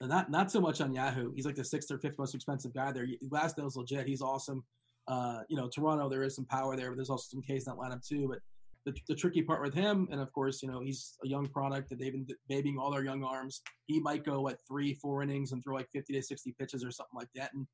Not 0.00 0.30
not 0.30 0.50
so 0.50 0.60
much 0.60 0.80
on 0.80 0.92
Yahoo. 0.92 1.32
He's 1.34 1.46
like 1.46 1.54
the 1.54 1.64
sixth 1.64 1.90
or 1.90 1.98
fifth 1.98 2.18
most 2.18 2.34
expensive 2.34 2.74
guy 2.74 2.90
there. 2.90 3.06
Glasnow's 3.28 3.76
legit. 3.76 4.06
He's 4.06 4.22
awesome. 4.22 4.64
Uh, 5.06 5.40
you 5.48 5.56
know, 5.56 5.68
Toronto, 5.68 6.08
there 6.08 6.24
is 6.24 6.34
some 6.34 6.46
power 6.46 6.76
there, 6.76 6.90
but 6.90 6.96
there's 6.96 7.10
also 7.10 7.26
some 7.30 7.42
case 7.42 7.66
in 7.66 7.72
that 7.72 7.78
lineup 7.78 8.06
too. 8.06 8.26
But 8.28 8.40
the, 8.84 8.94
the 9.08 9.14
tricky 9.14 9.42
part 9.42 9.62
with 9.62 9.74
him, 9.74 10.08
and 10.10 10.20
of 10.20 10.32
course, 10.32 10.62
you 10.62 10.68
know, 10.68 10.80
he's 10.80 11.16
a 11.24 11.28
young 11.28 11.46
product 11.46 11.88
that 11.90 11.98
they've 11.98 12.12
been 12.12 12.26
babying 12.48 12.78
all 12.78 12.90
their 12.90 13.04
young 13.04 13.22
arms. 13.22 13.62
He 13.86 14.00
might 14.00 14.24
go 14.24 14.48
at 14.48 14.58
three, 14.66 14.94
four 14.94 15.22
innings 15.22 15.52
and 15.52 15.62
throw 15.62 15.74
like 15.74 15.88
50 15.92 16.12
to 16.14 16.22
60 16.22 16.54
pitches 16.58 16.84
or 16.84 16.90
something 16.90 17.16
like 17.16 17.28
that. 17.34 17.52
And 17.54 17.66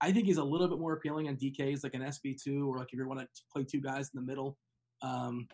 I 0.00 0.12
think 0.12 0.26
he's 0.26 0.38
a 0.38 0.44
little 0.44 0.68
bit 0.68 0.78
more 0.78 0.94
appealing 0.94 1.28
on 1.28 1.36
DKs, 1.36 1.82
like 1.82 1.94
an 1.94 2.02
SB2, 2.02 2.66
or 2.66 2.78
like 2.78 2.88
if 2.92 2.98
you 2.98 3.08
want 3.08 3.20
to 3.20 3.28
play 3.52 3.64
two 3.64 3.80
guys 3.80 4.10
in 4.14 4.20
the 4.20 4.26
middle. 4.26 4.56
Um, 5.02 5.46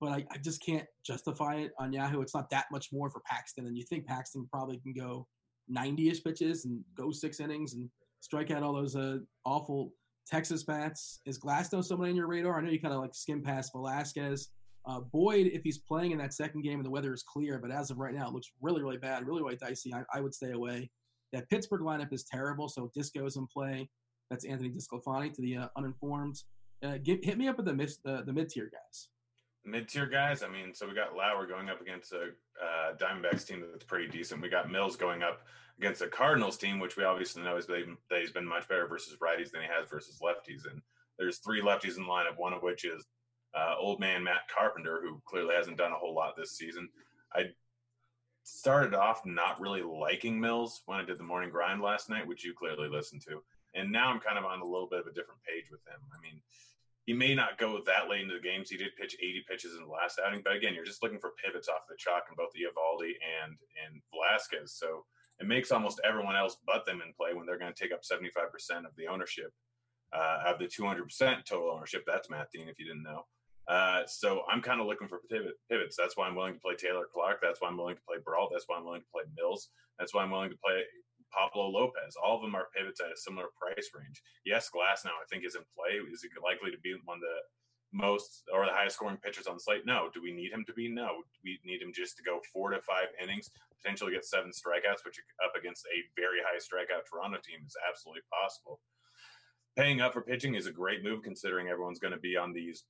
but 0.00 0.10
I, 0.10 0.26
I, 0.32 0.38
just 0.38 0.64
can't 0.64 0.86
justify 1.06 1.56
it 1.56 1.72
on 1.78 1.92
Yahoo. 1.92 2.20
It's 2.20 2.34
not 2.34 2.50
that 2.50 2.66
much 2.72 2.88
more 2.92 3.10
for 3.10 3.20
Paxton, 3.20 3.66
and 3.66 3.76
you 3.76 3.84
think 3.84 4.06
Paxton 4.06 4.48
probably 4.50 4.78
can 4.78 4.92
go 4.92 5.26
90ish 5.72 6.24
pitches 6.24 6.64
and 6.64 6.82
go 6.96 7.12
six 7.12 7.38
innings 7.38 7.74
and 7.74 7.88
strike 8.20 8.50
out 8.50 8.62
all 8.62 8.72
those 8.72 8.96
uh, 8.96 9.18
awful 9.44 9.92
Texas 10.26 10.62
bats. 10.62 11.20
Is 11.26 11.38
Glasnow 11.38 11.84
someone 11.84 12.08
on 12.08 12.16
your 12.16 12.26
radar? 12.26 12.58
I 12.58 12.62
know 12.62 12.70
you 12.70 12.80
kind 12.80 12.94
of 12.94 13.00
like 13.00 13.14
skim 13.14 13.42
past 13.42 13.72
Velasquez. 13.72 14.48
Uh, 14.84 15.00
Boyd, 15.00 15.46
if 15.52 15.62
he's 15.62 15.78
playing 15.78 16.10
in 16.10 16.18
that 16.18 16.34
second 16.34 16.62
game 16.62 16.78
and 16.78 16.84
the 16.84 16.90
weather 16.90 17.12
is 17.12 17.22
clear, 17.22 17.58
but 17.58 17.70
as 17.70 17.90
of 17.90 17.98
right 17.98 18.14
now, 18.14 18.26
it 18.26 18.32
looks 18.32 18.50
really, 18.60 18.82
really 18.82 18.96
bad, 18.96 19.26
really, 19.26 19.42
really 19.42 19.56
dicey. 19.56 19.94
I, 19.94 20.02
I 20.12 20.20
would 20.20 20.34
stay 20.34 20.52
away. 20.52 20.90
That 21.32 21.48
Pittsburgh 21.48 21.82
lineup 21.82 22.12
is 22.12 22.24
terrible, 22.24 22.68
so 22.68 22.90
Disco's 22.96 23.36
in 23.36 23.46
play. 23.46 23.88
That's 24.30 24.44
Anthony 24.44 24.70
DeSclafani 24.70 25.32
to 25.34 25.40
the 25.40 25.56
uh, 25.56 25.68
uninformed. 25.76 26.36
Uh, 26.82 26.98
get, 27.02 27.24
hit 27.24 27.38
me 27.38 27.48
up 27.48 27.58
with 27.58 27.66
the, 27.66 27.96
uh, 28.10 28.22
the 28.22 28.32
mid 28.32 28.48
tier 28.48 28.70
guys. 28.72 29.08
Mid 29.64 29.88
tier 29.88 30.06
guys, 30.06 30.42
I 30.42 30.48
mean, 30.48 30.74
so 30.74 30.88
we 30.88 30.94
got 30.94 31.14
Lauer 31.14 31.46
going 31.46 31.68
up 31.68 31.80
against 31.80 32.12
a 32.12 32.30
uh, 32.60 32.96
Diamondbacks 32.96 33.46
team 33.46 33.62
that's 33.70 33.84
pretty 33.84 34.08
decent. 34.08 34.42
We 34.42 34.48
got 34.48 34.70
Mills 34.70 34.96
going 34.96 35.22
up 35.22 35.42
against 35.78 36.02
a 36.02 36.08
Cardinals 36.08 36.58
team, 36.58 36.80
which 36.80 36.96
we 36.96 37.04
obviously 37.04 37.42
know 37.42 37.56
is 37.56 37.66
been, 37.66 37.96
that 38.10 38.20
he's 38.20 38.32
been 38.32 38.46
much 38.46 38.68
better 38.68 38.88
versus 38.88 39.16
righties 39.22 39.52
than 39.52 39.62
he 39.62 39.68
has 39.68 39.88
versus 39.88 40.20
lefties. 40.20 40.70
And 40.70 40.82
there's 41.18 41.38
three 41.38 41.62
lefties 41.62 41.96
in 41.96 42.02
the 42.02 42.08
lineup, 42.08 42.38
one 42.38 42.52
of 42.52 42.62
which 42.62 42.84
is 42.84 43.06
uh, 43.54 43.74
old 43.78 44.00
man 44.00 44.24
Matt 44.24 44.48
Carpenter, 44.54 45.00
who 45.02 45.22
clearly 45.26 45.54
hasn't 45.54 45.78
done 45.78 45.92
a 45.92 45.96
whole 45.96 46.14
lot 46.14 46.36
this 46.36 46.56
season. 46.56 46.88
I 47.32 47.44
started 48.42 48.94
off 48.94 49.24
not 49.24 49.60
really 49.60 49.82
liking 49.82 50.40
Mills 50.40 50.82
when 50.86 50.98
I 50.98 51.04
did 51.04 51.18
the 51.18 51.24
morning 51.24 51.50
grind 51.50 51.80
last 51.80 52.10
night, 52.10 52.26
which 52.26 52.44
you 52.44 52.54
clearly 52.54 52.88
listened 52.88 53.22
to. 53.28 53.42
And 53.74 53.90
now 53.90 54.08
I'm 54.10 54.20
kind 54.20 54.38
of 54.38 54.44
on 54.44 54.60
a 54.60 54.64
little 54.64 54.88
bit 54.88 55.00
of 55.00 55.06
a 55.06 55.12
different 55.12 55.40
page 55.44 55.70
with 55.70 55.80
him. 55.86 56.00
I 56.12 56.20
mean, 56.20 56.40
he 57.04 57.12
may 57.12 57.34
not 57.34 57.58
go 57.58 57.80
that 57.84 58.08
late 58.08 58.22
into 58.22 58.34
the 58.34 58.40
games. 58.40 58.70
He 58.70 58.76
did 58.76 58.94
pitch 59.00 59.16
80 59.20 59.44
pitches 59.48 59.74
in 59.74 59.82
the 59.82 59.90
last 59.90 60.20
outing, 60.24 60.42
but 60.44 60.54
again, 60.54 60.74
you're 60.74 60.84
just 60.84 61.02
looking 61.02 61.18
for 61.18 61.32
pivots 61.42 61.68
off 61.68 61.88
the 61.88 61.96
chalk 61.98 62.24
in 62.30 62.36
both 62.36 62.54
Eovaldi 62.54 63.12
and 63.42 63.56
and 63.84 64.00
Velasquez. 64.14 64.78
So 64.78 65.04
it 65.40 65.48
makes 65.48 65.72
almost 65.72 66.00
everyone 66.04 66.36
else 66.36 66.56
but 66.66 66.86
them 66.86 67.02
in 67.04 67.12
play 67.18 67.34
when 67.34 67.46
they're 67.46 67.58
going 67.58 67.72
to 67.72 67.82
take 67.82 67.92
up 67.92 68.02
75% 68.02 68.86
of 68.86 68.94
the 68.96 69.08
ownership, 69.08 69.50
uh, 70.12 70.38
of 70.46 70.58
the 70.58 70.66
200% 70.66 71.44
total 71.44 71.72
ownership. 71.74 72.04
That's 72.06 72.30
Matt 72.30 72.48
Dean, 72.52 72.68
if 72.68 72.78
you 72.78 72.86
didn't 72.86 73.02
know. 73.02 73.24
Uh, 73.68 74.02
so 74.06 74.42
I'm 74.50 74.60
kind 74.60 74.80
of 74.80 74.86
looking 74.86 75.08
for 75.08 75.20
pivot, 75.30 75.54
pivots. 75.70 75.96
That's 75.96 76.16
why 76.16 76.26
I'm 76.26 76.34
willing 76.34 76.54
to 76.54 76.60
play 76.60 76.74
Taylor 76.74 77.06
Clarke. 77.12 77.40
That's 77.42 77.60
why 77.60 77.68
I'm 77.68 77.76
willing 77.76 77.96
to 77.96 78.02
play 78.06 78.18
Brault. 78.24 78.50
That's 78.52 78.64
why 78.66 78.76
I'm 78.76 78.84
willing 78.84 79.02
to 79.02 79.12
play 79.12 79.22
Mills. 79.36 79.70
That's 79.98 80.14
why 80.14 80.22
I'm 80.22 80.30
willing 80.30 80.50
to 80.50 80.58
play 80.64 80.82
Pablo 81.32 81.68
Lopez. 81.68 82.16
All 82.16 82.36
of 82.36 82.42
them 82.42 82.54
are 82.54 82.68
pivots 82.76 83.00
at 83.00 83.12
a 83.12 83.16
similar 83.16 83.48
price 83.56 83.90
range. 83.96 84.22
Yes, 84.44 84.70
Glasnow 84.70 85.16
I 85.16 85.26
think 85.28 85.44
is 85.44 85.56
in 85.56 85.64
play. 85.74 85.98
Is 86.12 86.22
he 86.22 86.28
likely 86.42 86.70
to 86.70 86.78
be 86.78 86.94
one 87.04 87.18
of 87.18 87.26
the 87.26 87.40
most 87.92 88.44
or 88.52 88.64
the 88.64 88.72
highest 88.72 88.96
scoring 88.96 89.18
pitchers 89.18 89.46
on 89.46 89.56
the 89.56 89.60
slate? 89.60 89.86
No. 89.86 90.08
Do 90.12 90.22
we 90.22 90.32
need 90.32 90.52
him 90.52 90.64
to 90.66 90.72
be? 90.72 90.88
No. 90.88 91.24
We 91.44 91.60
need 91.64 91.82
him 91.82 91.92
just 91.94 92.16
to 92.18 92.22
go 92.22 92.40
four 92.52 92.70
to 92.70 92.80
five 92.80 93.08
innings, 93.22 93.50
potentially 93.80 94.12
get 94.12 94.24
seven 94.24 94.50
strikeouts, 94.50 95.04
which 95.04 95.20
up 95.44 95.52
against 95.58 95.86
a 95.86 96.04
very 96.20 96.40
high 96.44 96.60
strikeout 96.60 97.08
Toronto 97.08 97.38
team 97.44 97.60
is 97.66 97.76
absolutely 97.88 98.22
possible. 98.32 98.80
Paying 99.76 100.00
up 100.00 100.12
for 100.12 100.20
pitching 100.20 100.54
is 100.54 100.66
a 100.66 100.72
great 100.72 101.02
move 101.02 101.22
considering 101.22 101.68
everyone's 101.68 101.98
going 101.98 102.12
to 102.12 102.20
be 102.20 102.36
on 102.36 102.52
these 102.52 102.84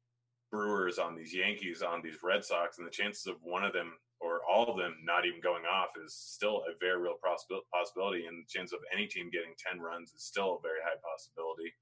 Brewers, 0.50 0.98
on 0.98 1.16
these 1.16 1.35
Yankees, 1.35 1.81
on 1.81 2.02
these 2.02 2.18
Red 2.22 2.44
Sox, 2.44 2.76
and 2.76 2.87
the 2.87 2.90
chances 2.90 3.26
of 3.26 3.37
one 3.40 3.64
of 3.64 3.72
them 3.72 3.92
or 4.22 4.40
all 4.48 4.70
of 4.70 4.78
them 4.78 4.96
not 5.02 5.26
even 5.26 5.40
going 5.40 5.64
off 5.64 5.88
is 6.04 6.14
still 6.14 6.62
a 6.68 6.78
very 6.80 7.00
real 7.00 7.18
possibility. 7.22 8.26
And 8.26 8.38
the 8.38 8.48
chance 8.48 8.72
of 8.72 8.78
any 8.92 9.06
team 9.06 9.30
getting 9.30 9.54
10 9.58 9.80
runs 9.80 10.12
is 10.12 10.22
still 10.22 10.56
a 10.56 10.62
very 10.62 10.78
high 10.82 10.98
possibility. 11.02 11.74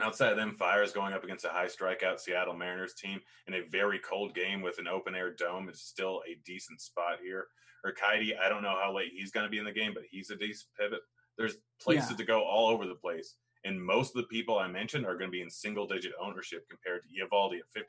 Outside 0.00 0.32
of 0.32 0.36
them, 0.36 0.56
Fiers 0.58 0.92
going 0.92 1.12
up 1.12 1.22
against 1.22 1.44
a 1.44 1.50
high 1.50 1.66
strikeout 1.66 2.18
Seattle 2.18 2.54
Mariners 2.54 2.94
team 2.94 3.20
in 3.46 3.54
a 3.54 3.68
very 3.70 4.00
cold 4.00 4.34
game 4.34 4.60
with 4.60 4.78
an 4.78 4.88
open 4.88 5.14
air 5.14 5.32
dome 5.32 5.68
is 5.68 5.82
still 5.82 6.22
a 6.26 6.40
decent 6.44 6.80
spot 6.80 7.18
here. 7.22 7.46
Urquidy, 7.86 8.32
I 8.36 8.48
don't 8.48 8.62
know 8.62 8.76
how 8.82 8.94
late 8.94 9.12
he's 9.14 9.30
going 9.30 9.44
to 9.44 9.50
be 9.50 9.58
in 9.58 9.64
the 9.64 9.70
game, 9.70 9.92
but 9.94 10.04
he's 10.10 10.30
a 10.30 10.36
decent 10.36 10.70
pivot. 10.78 11.00
There's 11.36 11.56
places 11.80 12.12
yeah. 12.12 12.16
to 12.16 12.24
go 12.24 12.42
all 12.42 12.68
over 12.68 12.86
the 12.86 12.94
place. 12.94 13.36
And 13.64 13.82
most 13.82 14.16
of 14.16 14.22
the 14.22 14.28
people 14.28 14.58
I 14.58 14.66
mentioned 14.66 15.06
are 15.06 15.16
going 15.16 15.30
to 15.30 15.36
be 15.36 15.42
in 15.42 15.50
single 15.50 15.86
digit 15.86 16.12
ownership 16.20 16.66
compared 16.68 17.02
to 17.02 17.08
Eovaldi 17.08 17.58
at 17.58 17.80
50% 17.80 17.82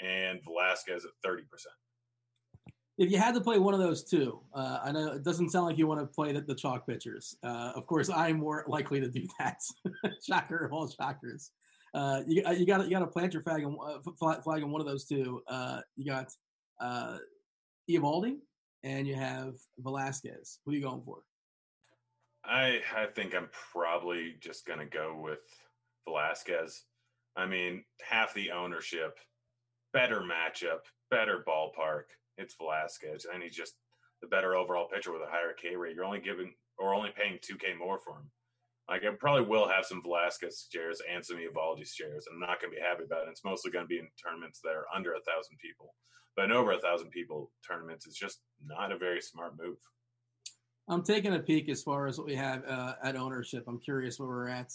and 0.00 0.42
Velasquez 0.44 1.04
at 1.04 1.10
30% 1.28 1.42
if 2.98 3.12
you 3.12 3.18
had 3.18 3.32
to 3.34 3.40
play 3.40 3.58
one 3.58 3.74
of 3.74 3.80
those 3.80 4.02
two, 4.02 4.40
uh, 4.52 4.80
I 4.82 4.90
know 4.90 5.12
it 5.12 5.22
doesn't 5.22 5.50
sound 5.50 5.66
like 5.66 5.78
you 5.78 5.86
want 5.86 6.00
to 6.00 6.06
play 6.06 6.32
the, 6.32 6.40
the 6.40 6.54
chalk 6.54 6.86
pitchers. 6.86 7.36
Uh, 7.44 7.72
of 7.76 7.86
course, 7.86 8.10
I'm 8.10 8.38
more 8.38 8.64
likely 8.68 9.00
to 9.00 9.08
do 9.08 9.26
that. 9.38 9.62
Shocker 10.26 10.64
of 10.64 10.72
all 10.72 10.88
shockers. 10.88 11.52
Uh, 11.94 12.22
you, 12.26 12.42
uh, 12.44 12.50
you 12.50 12.66
got 12.66 12.84
you 12.84 12.90
got 12.90 12.98
to 12.98 13.06
plant 13.06 13.32
your 13.32 13.42
flag, 13.42 13.64
uh, 13.64 14.40
flag 14.42 14.62
in 14.62 14.70
one 14.70 14.80
of 14.80 14.86
those 14.86 15.04
two. 15.04 15.40
Uh, 15.48 15.80
you 15.96 16.04
got 16.04 16.26
uh, 16.80 17.18
Eovaldi 17.88 18.36
and 18.82 19.06
you 19.06 19.14
have 19.14 19.54
Velasquez. 19.78 20.58
Who 20.64 20.72
are 20.72 20.74
you 20.74 20.82
going 20.82 21.02
for? 21.04 21.22
I 22.44 22.80
I 22.94 23.06
think 23.14 23.34
I'm 23.34 23.48
probably 23.72 24.34
just 24.40 24.66
going 24.66 24.80
to 24.80 24.86
go 24.86 25.18
with 25.18 25.38
Velasquez. 26.06 26.84
I 27.36 27.46
mean, 27.46 27.84
half 28.02 28.34
the 28.34 28.50
ownership, 28.50 29.18
better 29.92 30.20
matchup, 30.20 30.80
better 31.10 31.44
ballpark 31.46 32.04
it's 32.38 32.54
Velasquez, 32.54 33.26
and 33.32 33.42
he's 33.42 33.54
just 33.54 33.74
the 34.22 34.28
better 34.28 34.56
overall 34.56 34.88
pitcher 34.92 35.12
with 35.12 35.22
a 35.22 35.30
higher 35.30 35.52
K 35.60 35.76
rate. 35.76 35.94
You're 35.94 36.04
only 36.04 36.20
giving 36.20 36.54
or 36.78 36.94
only 36.94 37.10
paying 37.16 37.38
two 37.42 37.56
K 37.56 37.74
more 37.78 37.98
for 37.98 38.14
him. 38.14 38.30
Like 38.88 39.02
I 39.04 39.10
probably 39.18 39.44
will 39.44 39.68
have 39.68 39.84
some 39.84 40.02
Velasquez 40.02 40.66
shares 40.72 41.02
and 41.12 41.24
some 41.24 41.36
Eovaldi 41.36 41.86
shares. 41.86 42.26
And 42.26 42.34
I'm 42.34 42.48
not 42.48 42.60
going 42.60 42.72
to 42.72 42.76
be 42.76 42.82
happy 42.82 43.04
about 43.04 43.26
it. 43.26 43.30
It's 43.30 43.44
mostly 43.44 43.70
going 43.70 43.84
to 43.84 43.88
be 43.88 43.98
in 43.98 44.08
tournaments 44.16 44.60
that 44.64 44.70
are 44.70 44.86
under 44.94 45.12
a 45.12 45.20
thousand 45.20 45.58
people, 45.62 45.94
but 46.36 46.46
in 46.46 46.52
over 46.52 46.72
a 46.72 46.80
thousand 46.80 47.10
people 47.10 47.50
tournaments 47.66 48.06
is 48.06 48.16
just 48.16 48.40
not 48.64 48.92
a 48.92 48.98
very 48.98 49.20
smart 49.20 49.52
move. 49.60 49.76
I'm 50.88 51.02
taking 51.02 51.34
a 51.34 51.38
peek 51.38 51.68
as 51.68 51.82
far 51.82 52.06
as 52.06 52.16
what 52.16 52.26
we 52.26 52.34
have 52.34 52.64
uh, 52.66 52.94
at 53.02 53.14
ownership. 53.14 53.64
I'm 53.68 53.78
curious 53.78 54.18
where 54.18 54.28
we're 54.28 54.48
at. 54.48 54.72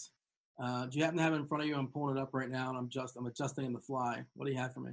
Uh, 0.62 0.86
do 0.86 0.96
you 0.96 1.02
happen 1.02 1.16
to 1.18 1.24
have 1.24 1.32
it 1.32 1.38
in 1.38 1.46
front 1.46 1.64
of 1.64 1.68
you? 1.68 1.74
I'm 1.74 1.88
pulling 1.88 2.16
it 2.16 2.20
up 2.20 2.30
right 2.32 2.48
now, 2.48 2.68
and 2.68 2.78
I'm 2.78 2.88
just 2.88 3.16
I'm 3.16 3.26
adjusting 3.26 3.64
in 3.64 3.72
the 3.72 3.80
fly. 3.80 4.24
What 4.34 4.46
do 4.46 4.52
you 4.52 4.58
have 4.58 4.72
for 4.72 4.80
me? 4.80 4.92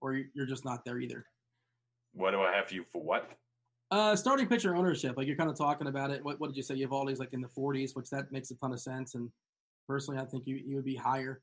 Or 0.00 0.20
you're 0.34 0.46
just 0.46 0.64
not 0.64 0.84
there 0.84 0.98
either? 0.98 1.24
What 2.18 2.32
do 2.32 2.40
I 2.40 2.52
have 2.52 2.72
you 2.72 2.84
for 2.92 3.00
what? 3.00 3.30
Uh, 3.90 4.16
starting 4.16 4.46
pitcher 4.46 4.74
ownership, 4.74 5.16
like 5.16 5.26
you're 5.26 5.36
kind 5.36 5.48
of 5.48 5.56
talking 5.56 5.86
about 5.86 6.10
it. 6.10 6.22
What, 6.24 6.40
what 6.40 6.48
did 6.48 6.56
you 6.56 6.62
say? 6.64 6.74
Eovaldi's 6.74 7.20
like 7.20 7.32
in 7.32 7.40
the 7.40 7.48
40s, 7.48 7.94
which 7.94 8.10
that 8.10 8.32
makes 8.32 8.50
a 8.50 8.56
ton 8.56 8.72
of 8.72 8.80
sense. 8.80 9.14
And 9.14 9.30
personally, 9.88 10.20
I 10.20 10.26
think 10.26 10.42
you, 10.46 10.56
you 10.56 10.76
would 10.76 10.84
be 10.84 10.96
higher. 10.96 11.40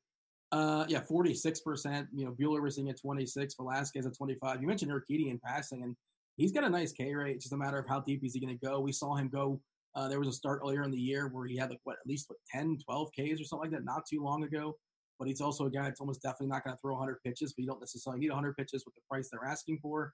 Uh, 0.52 0.86
yeah, 0.90 1.02
46%. 1.02 2.08
You 2.14 2.26
know, 2.26 2.32
Buehler 2.34 2.62
was 2.62 2.78
at 2.78 3.02
26, 3.02 3.56
Velasquez 3.56 4.06
at 4.06 4.16
25. 4.16 4.62
You 4.62 4.68
mentioned 4.68 4.92
Urquidy 4.92 5.32
in 5.32 5.40
passing, 5.40 5.82
and 5.82 5.96
he's 6.36 6.52
got 6.52 6.66
a 6.66 6.70
nice 6.70 6.92
K 6.92 7.16
rate. 7.16 7.36
It's 7.36 7.46
just 7.46 7.54
a 7.54 7.58
matter 7.58 7.80
of 7.80 7.88
how 7.88 8.02
deep 8.02 8.24
is 8.24 8.34
he 8.34 8.42
going 8.42 8.58
to 8.58 8.66
go. 8.66 8.82
We 8.82 8.92
saw 8.92 9.16
him 9.16 9.30
go. 9.30 9.62
Uh, 9.96 10.10
there 10.10 10.20
was 10.20 10.28
a 10.28 10.34
start 10.34 10.60
earlier 10.62 10.84
in 10.84 10.92
the 10.92 11.00
year 11.00 11.30
where 11.30 11.48
he 11.48 11.56
had 11.56 11.70
like 11.70 11.80
what 11.86 11.94
at 11.94 12.06
least 12.06 12.26
what 12.28 12.38
10, 12.54 12.80
12 12.86 13.10
Ks 13.14 13.40
or 13.40 13.46
something 13.46 13.72
like 13.72 13.72
that, 13.72 13.86
not 13.86 14.04
too 14.12 14.22
long 14.22 14.44
ago. 14.44 14.76
But 15.20 15.30
he's 15.30 15.40
also 15.40 15.68
a 15.68 15.72
guy 15.72 15.84
that's 15.84 16.02
almost 16.02 16.22
definitely 16.22 16.48
not 16.48 16.66
going 16.66 16.76
to 16.76 16.82
throw 16.82 16.96
100 16.96 17.24
pitches. 17.24 17.54
But 17.54 17.62
you 17.62 17.68
don't 17.70 17.80
necessarily 17.80 18.20
need 18.20 18.30
100 18.30 18.58
pitches 18.58 18.84
with 18.86 18.94
the 18.94 19.02
price 19.10 19.30
they're 19.32 19.50
asking 19.50 19.80
for. 19.82 20.14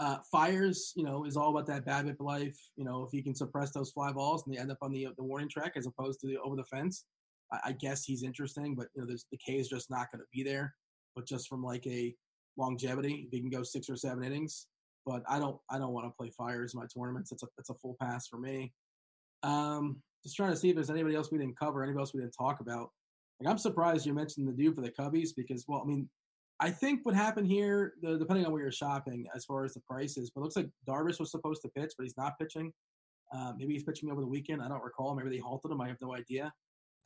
Uh, 0.00 0.16
Fiers, 0.32 0.94
you 0.96 1.04
know, 1.04 1.26
is 1.26 1.36
all 1.36 1.50
about 1.50 1.66
that 1.66 1.84
BABIP 1.84 2.20
life. 2.20 2.58
You 2.76 2.86
know, 2.86 3.04
if 3.04 3.10
he 3.12 3.22
can 3.22 3.34
suppress 3.34 3.70
those 3.70 3.90
fly 3.90 4.10
balls 4.10 4.42
and 4.46 4.54
they 4.54 4.58
end 4.58 4.72
up 4.72 4.78
on 4.80 4.92
the 4.92 5.08
the 5.18 5.22
warning 5.22 5.48
track 5.48 5.72
as 5.76 5.86
opposed 5.86 6.20
to 6.20 6.26
the 6.26 6.38
over 6.38 6.56
the 6.56 6.64
fence, 6.64 7.04
I, 7.52 7.58
I 7.66 7.72
guess 7.72 8.04
he's 8.04 8.22
interesting. 8.22 8.74
But 8.74 8.88
you 8.94 9.02
know, 9.02 9.06
the 9.06 9.38
K 9.38 9.58
is 9.58 9.68
just 9.68 9.90
not 9.90 10.10
going 10.10 10.20
to 10.20 10.26
be 10.32 10.42
there. 10.42 10.74
But 11.14 11.26
just 11.26 11.48
from 11.48 11.62
like 11.62 11.86
a 11.86 12.14
longevity, 12.56 13.28
he 13.30 13.40
can 13.40 13.50
go 13.50 13.62
six 13.62 13.90
or 13.90 13.96
seven 13.96 14.24
innings. 14.24 14.68
But 15.04 15.22
I 15.28 15.38
don't, 15.38 15.58
I 15.70 15.78
don't 15.78 15.92
want 15.92 16.06
to 16.06 16.16
play 16.16 16.30
Fiers 16.30 16.72
in 16.72 16.80
my 16.80 16.86
tournaments. 16.86 17.32
It's 17.32 17.42
a, 17.42 17.46
it's 17.58 17.70
a 17.70 17.74
full 17.74 17.96
pass 18.00 18.26
for 18.26 18.38
me. 18.38 18.72
Um, 19.42 19.96
just 20.22 20.36
trying 20.36 20.50
to 20.50 20.56
see 20.56 20.70
if 20.70 20.76
there's 20.76 20.90
anybody 20.90 21.14
else 21.14 21.30
we 21.30 21.38
didn't 21.38 21.58
cover, 21.58 21.82
anybody 21.82 22.00
else 22.00 22.14
we 22.14 22.20
didn't 22.20 22.36
talk 22.38 22.60
about. 22.60 22.90
Like 23.40 23.50
I'm 23.50 23.58
surprised 23.58 24.06
you 24.06 24.14
mentioned 24.14 24.46
the 24.48 24.52
dude 24.52 24.74
for 24.74 24.82
the 24.82 24.90
Cubbies 24.90 25.30
because, 25.36 25.64
well, 25.66 25.82
I 25.82 25.86
mean, 25.86 26.08
I 26.60 26.70
think 26.70 27.00
what 27.04 27.14
happened 27.14 27.46
here, 27.46 27.94
the, 28.02 28.18
depending 28.18 28.44
on 28.44 28.52
where 28.52 28.62
you're 28.62 28.70
shopping 28.70 29.26
as 29.34 29.46
far 29.46 29.64
as 29.64 29.72
the 29.72 29.80
prices, 29.80 30.30
but 30.30 30.42
it 30.42 30.44
looks 30.44 30.56
like 30.56 30.68
Darvish 30.86 31.18
was 31.18 31.30
supposed 31.30 31.62
to 31.62 31.68
pitch, 31.68 31.92
but 31.96 32.04
he's 32.04 32.16
not 32.18 32.38
pitching. 32.38 32.72
Uh, 33.32 33.52
maybe 33.56 33.72
he's 33.72 33.84
pitching 33.84 34.10
over 34.10 34.20
the 34.20 34.26
weekend. 34.26 34.62
I 34.62 34.68
don't 34.68 34.82
recall. 34.82 35.14
Maybe 35.14 35.30
they 35.30 35.38
halted 35.38 35.70
him. 35.70 35.80
I 35.80 35.88
have 35.88 36.00
no 36.02 36.14
idea. 36.14 36.52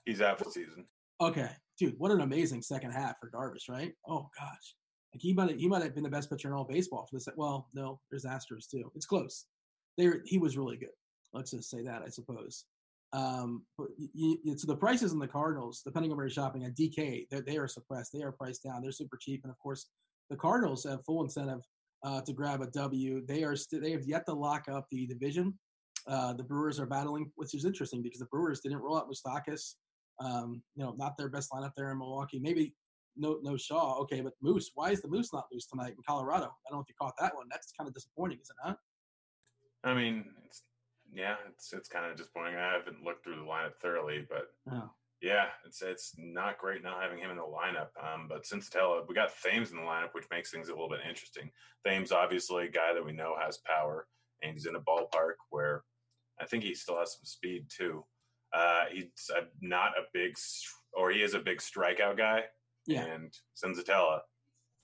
He's 0.04 0.20
out 0.20 0.38
for 0.38 0.44
the 0.44 0.50
season. 0.50 0.86
Okay, 1.20 1.50
dude, 1.78 1.94
what 1.98 2.10
an 2.10 2.20
amazing 2.20 2.62
second 2.62 2.90
half 2.90 3.14
for 3.20 3.30
Darvish, 3.30 3.68
right? 3.68 3.92
Oh 4.08 4.28
gosh, 4.38 4.74
like 5.14 5.20
he 5.20 5.32
might 5.32 5.56
he 5.56 5.68
might 5.68 5.82
have 5.82 5.94
been 5.94 6.02
the 6.02 6.10
best 6.10 6.28
pitcher 6.28 6.48
in 6.48 6.54
all 6.54 6.64
baseball 6.64 7.06
for 7.08 7.16
this. 7.16 7.28
Well, 7.36 7.68
no, 7.72 8.00
there's 8.10 8.24
Astros 8.24 8.68
too. 8.68 8.90
It's 8.96 9.06
close. 9.06 9.46
There, 9.96 10.22
he 10.24 10.38
was 10.38 10.56
really 10.56 10.76
good. 10.76 10.88
Let's 11.32 11.52
just 11.52 11.70
say 11.70 11.82
that, 11.82 12.02
I 12.02 12.08
suppose. 12.08 12.64
Um, 13.14 13.62
but 13.78 13.88
you, 13.96 14.38
you, 14.42 14.58
so 14.58 14.66
the 14.66 14.76
prices 14.76 15.12
in 15.12 15.20
the 15.20 15.28
Cardinals, 15.28 15.82
depending 15.86 16.10
on 16.10 16.16
where 16.16 16.26
you're 16.26 16.34
shopping 16.34 16.64
at 16.64 16.74
DK, 16.74 17.26
they 17.46 17.56
are 17.56 17.68
suppressed. 17.68 18.12
They 18.12 18.22
are 18.22 18.32
priced 18.32 18.64
down. 18.64 18.82
They're 18.82 18.90
super 18.90 19.16
cheap, 19.16 19.42
and 19.44 19.52
of 19.52 19.58
course, 19.60 19.86
the 20.30 20.36
Cardinals 20.36 20.84
have 20.84 21.04
full 21.04 21.22
incentive 21.22 21.60
uh, 22.02 22.22
to 22.22 22.32
grab 22.32 22.60
a 22.60 22.66
W. 22.66 23.24
They 23.24 23.44
are 23.44 23.54
st- 23.54 23.82
they 23.82 23.92
have 23.92 24.02
yet 24.04 24.26
to 24.26 24.34
lock 24.34 24.64
up 24.68 24.86
the 24.90 25.06
division. 25.06 25.54
Uh, 26.08 26.32
the 26.32 26.42
Brewers 26.42 26.80
are 26.80 26.86
battling, 26.86 27.30
which 27.36 27.54
is 27.54 27.64
interesting 27.64 28.02
because 28.02 28.18
the 28.18 28.26
Brewers 28.26 28.60
didn't 28.60 28.78
roll 28.78 28.98
out 28.98 29.08
Moustakas. 29.08 29.74
Um, 30.20 30.62
you 30.74 30.84
know, 30.84 30.94
not 30.98 31.16
their 31.16 31.28
best 31.28 31.52
lineup 31.52 31.72
there 31.76 31.92
in 31.92 31.98
Milwaukee. 31.98 32.40
Maybe 32.40 32.74
no 33.16 33.38
no 33.42 33.56
Shaw. 33.56 34.00
Okay, 34.00 34.22
but 34.22 34.32
Moose. 34.42 34.72
Why 34.74 34.90
is 34.90 35.00
the 35.02 35.08
Moose 35.08 35.32
not 35.32 35.46
loose 35.52 35.66
tonight 35.66 35.94
in 35.96 36.02
Colorado? 36.04 36.46
I 36.46 36.70
don't 36.70 36.78
know 36.78 36.80
if 36.80 36.88
you 36.88 36.96
caught 37.00 37.14
that 37.20 37.36
one. 37.36 37.46
That's 37.48 37.72
kind 37.78 37.86
of 37.86 37.94
disappointing, 37.94 38.38
is 38.40 38.50
it 38.50 38.68
not? 38.68 38.78
I 39.84 39.94
mean, 39.94 40.24
yeah, 41.14 41.36
it's 41.48 41.72
it's 41.72 41.88
kind 41.88 42.10
of 42.10 42.16
disappointing. 42.16 42.56
I 42.56 42.72
haven't 42.72 43.04
looked 43.04 43.24
through 43.24 43.36
the 43.36 43.42
lineup 43.42 43.76
thoroughly, 43.80 44.26
but 44.28 44.48
oh. 44.72 44.90
yeah, 45.22 45.46
it's 45.64 45.82
it's 45.82 46.14
not 46.18 46.58
great 46.58 46.82
not 46.82 47.02
having 47.02 47.18
him 47.18 47.30
in 47.30 47.36
the 47.36 47.42
lineup. 47.42 47.88
Um, 48.02 48.26
but 48.28 48.44
Senzatela, 48.44 49.06
we 49.08 49.14
got 49.14 49.30
Thames 49.42 49.70
in 49.70 49.76
the 49.76 49.82
lineup, 49.82 50.12
which 50.12 50.26
makes 50.30 50.50
things 50.50 50.68
a 50.68 50.72
little 50.72 50.88
bit 50.88 51.00
interesting. 51.08 51.50
Thames, 51.86 52.12
obviously, 52.12 52.66
a 52.66 52.70
guy 52.70 52.92
that 52.92 53.04
we 53.04 53.12
know 53.12 53.34
has 53.40 53.58
power, 53.58 54.06
and 54.42 54.52
he's 54.52 54.66
in 54.66 54.76
a 54.76 54.80
ballpark 54.80 55.34
where 55.50 55.84
I 56.40 56.46
think 56.46 56.64
he 56.64 56.74
still 56.74 56.98
has 56.98 57.14
some 57.14 57.24
speed 57.24 57.66
too. 57.68 58.04
Uh, 58.52 58.84
he's 58.90 59.30
not 59.60 59.92
a 59.98 60.02
big, 60.12 60.34
or 60.92 61.10
he 61.10 61.22
is 61.22 61.34
a 61.34 61.40
big 61.40 61.58
strikeout 61.58 62.16
guy. 62.16 62.42
Yeah. 62.86 63.04
And 63.04 63.32
Senzatela, 63.56 64.20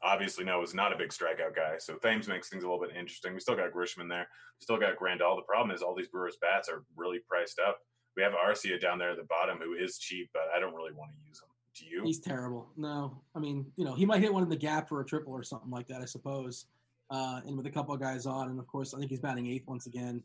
obviously 0.02 0.44
no 0.44 0.62
is 0.62 0.74
not 0.74 0.92
a 0.92 0.96
big 0.96 1.10
strikeout 1.10 1.54
guy. 1.54 1.76
So 1.78 1.96
Thames 1.96 2.28
makes 2.28 2.48
things 2.48 2.64
a 2.64 2.66
little 2.66 2.80
bit 2.84 2.96
interesting. 2.96 3.34
We 3.34 3.40
still 3.40 3.56
got 3.56 3.72
Grisham 3.72 4.08
there. 4.08 4.26
We 4.60 4.62
still 4.62 4.78
got 4.78 4.96
Grandal. 4.96 5.36
The 5.36 5.42
problem 5.46 5.74
is 5.74 5.82
all 5.82 5.94
these 5.94 6.08
Brewers 6.08 6.38
bats 6.40 6.68
are 6.68 6.84
really 6.96 7.18
priced 7.28 7.58
up. 7.58 7.78
We 8.16 8.22
have 8.22 8.32
Arcia 8.32 8.80
down 8.80 8.98
there 8.98 9.10
at 9.10 9.16
the 9.16 9.24
bottom 9.24 9.58
who 9.58 9.74
is 9.74 9.98
cheap, 9.98 10.30
but 10.32 10.44
I 10.54 10.58
don't 10.58 10.74
really 10.74 10.92
want 10.92 11.12
to 11.12 11.28
use 11.28 11.40
him. 11.40 11.48
Do 11.78 11.86
you? 11.86 12.02
He's 12.04 12.20
terrible. 12.20 12.68
No, 12.76 13.22
I 13.36 13.38
mean, 13.38 13.66
you 13.76 13.84
know, 13.84 13.94
he 13.94 14.04
might 14.04 14.20
hit 14.20 14.32
one 14.32 14.42
in 14.42 14.48
the 14.48 14.56
gap 14.56 14.88
for 14.88 15.00
a 15.00 15.04
triple 15.04 15.32
or 15.32 15.42
something 15.42 15.70
like 15.70 15.86
that, 15.88 16.02
I 16.02 16.04
suppose. 16.04 16.66
Uh, 17.10 17.40
and 17.46 17.56
with 17.56 17.66
a 17.66 17.70
couple 17.70 17.94
of 17.94 18.00
guys 18.00 18.26
on, 18.26 18.50
and 18.50 18.58
of 18.58 18.66
course, 18.66 18.94
I 18.94 18.98
think 18.98 19.10
he's 19.10 19.20
batting 19.20 19.46
eighth 19.46 19.66
once 19.66 19.86
again. 19.86 20.22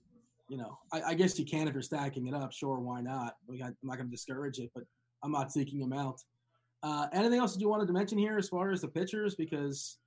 You 0.49 0.57
know, 0.57 0.77
I, 0.91 1.01
I 1.01 1.13
guess 1.13 1.37
you 1.39 1.45
can 1.45 1.67
if 1.67 1.73
you're 1.73 1.81
stacking 1.81 2.27
it 2.27 2.33
up. 2.33 2.51
Sure, 2.51 2.79
why 2.79 3.01
not? 3.01 3.35
I'm 3.49 3.75
not 3.83 3.97
going 3.97 4.07
to 4.07 4.11
discourage 4.11 4.59
it, 4.59 4.71
but 4.73 4.83
I'm 5.23 5.31
not 5.31 5.51
seeking 5.51 5.79
him 5.79 5.93
out. 5.93 6.19
Uh, 6.85 7.07
anything 7.13 7.39
else 7.39 7.53
that 7.53 7.59
you 7.59 7.67
wanted 7.67 7.87
to 7.87 7.93
mention 7.93 8.15
here 8.15 8.37
as 8.37 8.47
far 8.47 8.69
as 8.69 8.79
the 8.79 8.87
pitchers? 8.87 9.33
Because 9.33 9.97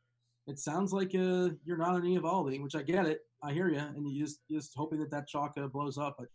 it 0.47 0.61
sounds 0.61 0.93
like 0.93 1.09
uh, 1.09 1.49
you're 1.65 1.77
not 1.77 1.97
an 1.97 2.03
Eovaldi, 2.03 2.63
which 2.63 2.77
I 2.77 2.83
get 2.83 3.05
it. 3.05 3.23
I 3.43 3.53
hear 3.53 3.69
you, 3.69 3.81
and 3.81 4.09
you 4.09 4.25
just 4.25 4.41
just 4.49 4.75
hoping 4.77 5.01
that 5.01 5.11
that 5.11 5.27
chalk 5.27 5.55
uh, 5.59 5.67
blows 5.67 5.99
up. 5.99 6.15
But 6.19 6.29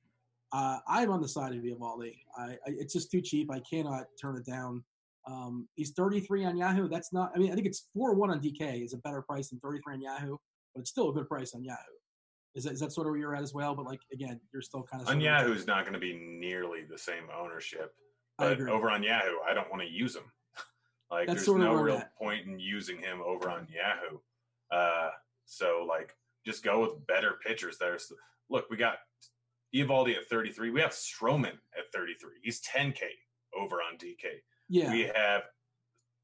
uh, 0.51 0.79
I'm 0.85 1.11
on 1.11 1.21
the 1.21 1.29
side 1.29 1.53
of 1.53 1.63
Eovaldi. 1.63 2.17
I, 2.37 2.43
I, 2.43 2.57
it's 2.65 2.91
just 2.91 3.09
too 3.09 3.21
cheap. 3.21 3.49
I 3.51 3.61
cannot 3.61 4.03
turn 4.21 4.35
it 4.35 4.45
down. 4.45 4.83
Um, 5.25 5.69
he's 5.75 5.91
33 5.91 6.43
on 6.43 6.57
Yahoo. 6.57 6.89
That's 6.89 7.13
not. 7.13 7.31
I 7.33 7.39
mean, 7.39 7.53
I 7.53 7.55
think 7.55 7.65
it's 7.65 7.87
four 7.93 8.13
one 8.13 8.29
on 8.29 8.41
DK 8.41 8.83
is 8.83 8.93
a 8.93 8.97
better 8.97 9.21
price 9.21 9.49
than 9.49 9.59
33 9.61 9.93
on 9.93 10.01
Yahoo, 10.01 10.35
but 10.75 10.81
it's 10.81 10.89
still 10.89 11.09
a 11.09 11.13
good 11.13 11.29
price 11.29 11.53
on 11.55 11.63
Yahoo. 11.63 11.77
Is 12.55 12.65
that, 12.65 12.73
is 12.73 12.81
that 12.81 12.91
sort 12.91 13.07
of 13.07 13.11
where 13.11 13.19
you're 13.19 13.35
at 13.35 13.43
as 13.43 13.53
well? 13.53 13.75
But 13.75 13.85
like 13.85 14.01
again, 14.11 14.41
you're 14.51 14.61
still 14.61 14.83
kind 14.83 15.01
of 15.01 15.07
on 15.07 15.21
Yahoo 15.21 15.53
is 15.53 15.67
not 15.67 15.83
going 15.85 15.93
to 15.93 15.99
be 15.99 16.13
nearly 16.13 16.81
the 16.83 16.97
same 16.97 17.23
ownership. 17.33 17.95
But 18.37 18.61
over 18.61 18.89
on 18.89 19.03
Yahoo, 19.03 19.37
I 19.47 19.53
don't 19.53 19.69
want 19.69 19.83
to 19.83 19.89
use 19.89 20.15
him. 20.15 20.23
Like 21.11 21.27
That's 21.27 21.45
there's 21.45 21.59
no 21.59 21.75
real 21.75 21.97
at. 21.97 22.15
point 22.15 22.47
in 22.47 22.59
using 22.59 22.97
him 22.97 23.21
over 23.23 23.47
on 23.47 23.67
Yahoo. 23.69 24.17
Uh, 24.71 25.11
so 25.45 25.85
like 25.87 26.15
just 26.43 26.63
go 26.63 26.81
with 26.81 27.05
better 27.05 27.35
pitchers 27.45 27.77
There's 27.77 28.07
So, 28.07 28.15
look, 28.49 28.65
we 28.71 28.77
got 28.77 28.95
Eovaldi 29.75 30.15
at 30.17 30.27
33. 30.27 30.71
We 30.71 30.81
have 30.81 30.91
Stroman 30.91 31.53
at 31.77 31.91
33. 31.93 32.31
He's 32.41 32.61
10K 32.61 33.01
over 33.55 33.75
on 33.75 33.97
DK. 33.97 34.41
Yeah. 34.69 34.91
We 34.91 35.11
have 35.15 35.43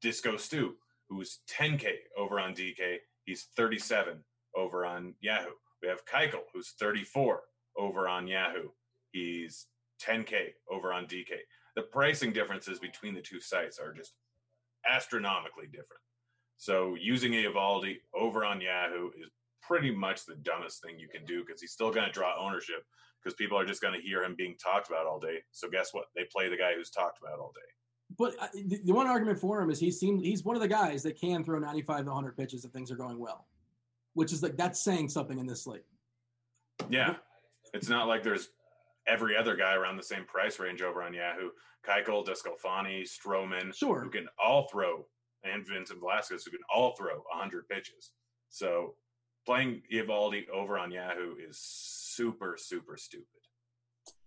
Disco 0.02 0.36
Stu, 0.36 0.74
who's 1.08 1.40
10K 1.48 1.92
over 2.16 2.40
on 2.40 2.54
DK. 2.54 2.96
He's 3.24 3.46
37 3.56 4.24
over 4.56 4.84
on 4.84 5.14
Yahoo. 5.20 5.50
We 5.82 5.88
have 5.88 6.04
Keuchel, 6.04 6.42
who's 6.52 6.74
34 6.78 7.42
over 7.76 8.08
on 8.08 8.26
Yahoo. 8.26 8.68
He's 9.12 9.66
10K 10.04 10.52
over 10.70 10.92
on 10.92 11.06
DK. 11.06 11.28
The 11.80 11.86
pricing 11.86 12.34
differences 12.34 12.78
between 12.78 13.14
the 13.14 13.22
two 13.22 13.40
sites 13.40 13.78
are 13.78 13.94
just 13.94 14.12
astronomically 14.86 15.64
different. 15.64 16.02
So 16.58 16.94
using 17.00 17.32
Eovaldi 17.32 17.96
over 18.14 18.44
on 18.44 18.60
Yahoo 18.60 19.08
is 19.18 19.30
pretty 19.62 19.90
much 19.90 20.26
the 20.26 20.34
dumbest 20.42 20.82
thing 20.82 20.98
you 20.98 21.08
can 21.08 21.24
do 21.24 21.42
because 21.42 21.58
he's 21.58 21.72
still 21.72 21.90
going 21.90 22.04
to 22.04 22.12
draw 22.12 22.34
ownership 22.38 22.84
because 23.24 23.34
people 23.34 23.58
are 23.58 23.64
just 23.64 23.80
going 23.80 23.98
to 23.98 24.06
hear 24.06 24.22
him 24.22 24.34
being 24.36 24.56
talked 24.62 24.90
about 24.90 25.06
all 25.06 25.18
day. 25.18 25.38
So 25.52 25.70
guess 25.70 25.94
what? 25.94 26.04
They 26.14 26.24
play 26.30 26.50
the 26.50 26.56
guy 26.58 26.74
who's 26.76 26.90
talked 26.90 27.18
about 27.18 27.38
all 27.38 27.50
day. 27.54 27.70
But 28.18 28.34
uh, 28.38 28.48
the, 28.52 28.82
the 28.84 28.92
one 28.92 29.06
argument 29.06 29.38
for 29.38 29.62
him 29.62 29.70
is 29.70 29.80
he 29.80 29.90
seems 29.90 30.22
he's 30.22 30.44
one 30.44 30.56
of 30.56 30.60
the 30.60 30.68
guys 30.68 31.02
that 31.04 31.18
can 31.18 31.42
throw 31.42 31.58
95 31.58 32.04
to 32.04 32.10
100 32.10 32.36
pitches 32.36 32.66
if 32.66 32.72
things 32.72 32.90
are 32.90 32.96
going 32.96 33.18
well, 33.18 33.46
which 34.12 34.34
is 34.34 34.42
like 34.42 34.58
that's 34.58 34.84
saying 34.84 35.08
something 35.08 35.38
in 35.38 35.46
this 35.46 35.66
league. 35.66 35.80
Yeah. 36.90 37.14
It's 37.72 37.88
not 37.88 38.06
like 38.06 38.22
there's 38.22 38.50
every 39.10 39.36
other 39.36 39.56
guy 39.56 39.74
around 39.74 39.96
the 39.96 40.02
same 40.02 40.24
price 40.24 40.58
range 40.58 40.82
over 40.82 41.02
on 41.02 41.12
Yahoo. 41.12 41.50
Keuchel, 41.86 42.26
DeSclafani, 42.26 43.02
Stroman, 43.02 43.74
Sure. 43.74 44.02
who 44.02 44.10
can 44.10 44.28
all 44.42 44.68
throw, 44.68 45.06
and 45.42 45.66
Vincent 45.66 45.98
Velasquez, 46.00 46.44
who 46.44 46.50
can 46.50 46.60
all 46.74 46.94
throw 46.94 47.16
100 47.32 47.68
pitches. 47.68 48.12
So 48.50 48.94
playing 49.46 49.82
Eovaldi 49.92 50.48
over 50.50 50.78
on 50.78 50.90
Yahoo 50.90 51.36
is 51.36 51.58
super, 51.58 52.56
super 52.58 52.96
stupid. 52.96 53.26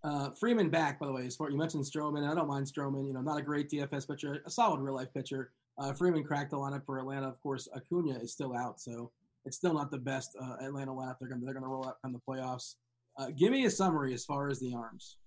Uh, 0.03 0.31
Freeman 0.31 0.69
back, 0.69 0.99
by 0.99 1.05
the 1.07 1.13
way. 1.13 1.29
You 1.49 1.57
mentioned 1.57 1.83
Stroman, 1.83 2.29
I 2.29 2.35
don't 2.35 2.47
mind 2.47 2.65
Stroman. 2.65 3.07
You 3.07 3.13
know, 3.13 3.21
not 3.21 3.39
a 3.39 3.41
great 3.41 3.69
DFS 3.69 4.07
pitcher, 4.07 4.41
a 4.45 4.49
solid 4.49 4.79
real 4.81 4.95
life 4.95 5.13
pitcher. 5.13 5.51
Uh, 5.77 5.93
Freeman 5.93 6.23
cracked 6.23 6.51
the 6.51 6.57
lineup 6.57 6.85
for 6.85 6.99
Atlanta. 6.99 7.27
Of 7.27 7.39
course, 7.41 7.67
Acuna 7.75 8.17
is 8.19 8.31
still 8.31 8.55
out, 8.55 8.79
so 8.79 9.11
it's 9.45 9.57
still 9.57 9.73
not 9.73 9.91
the 9.91 9.97
best 9.97 10.35
uh, 10.39 10.55
Atlanta 10.61 10.91
lineup. 10.91 11.17
They're 11.19 11.29
going 11.29 11.39
to 11.41 11.45
they're 11.45 11.53
going 11.53 11.63
to 11.63 11.69
roll 11.69 11.87
out 11.87 11.99
from 12.01 12.13
the 12.13 12.19
playoffs. 12.27 12.75
Uh, 13.17 13.27
give 13.37 13.51
me 13.51 13.65
a 13.65 13.69
summary 13.69 14.13
as 14.13 14.25
far 14.25 14.49
as 14.49 14.59
the 14.59 14.73
arms. 14.73 15.17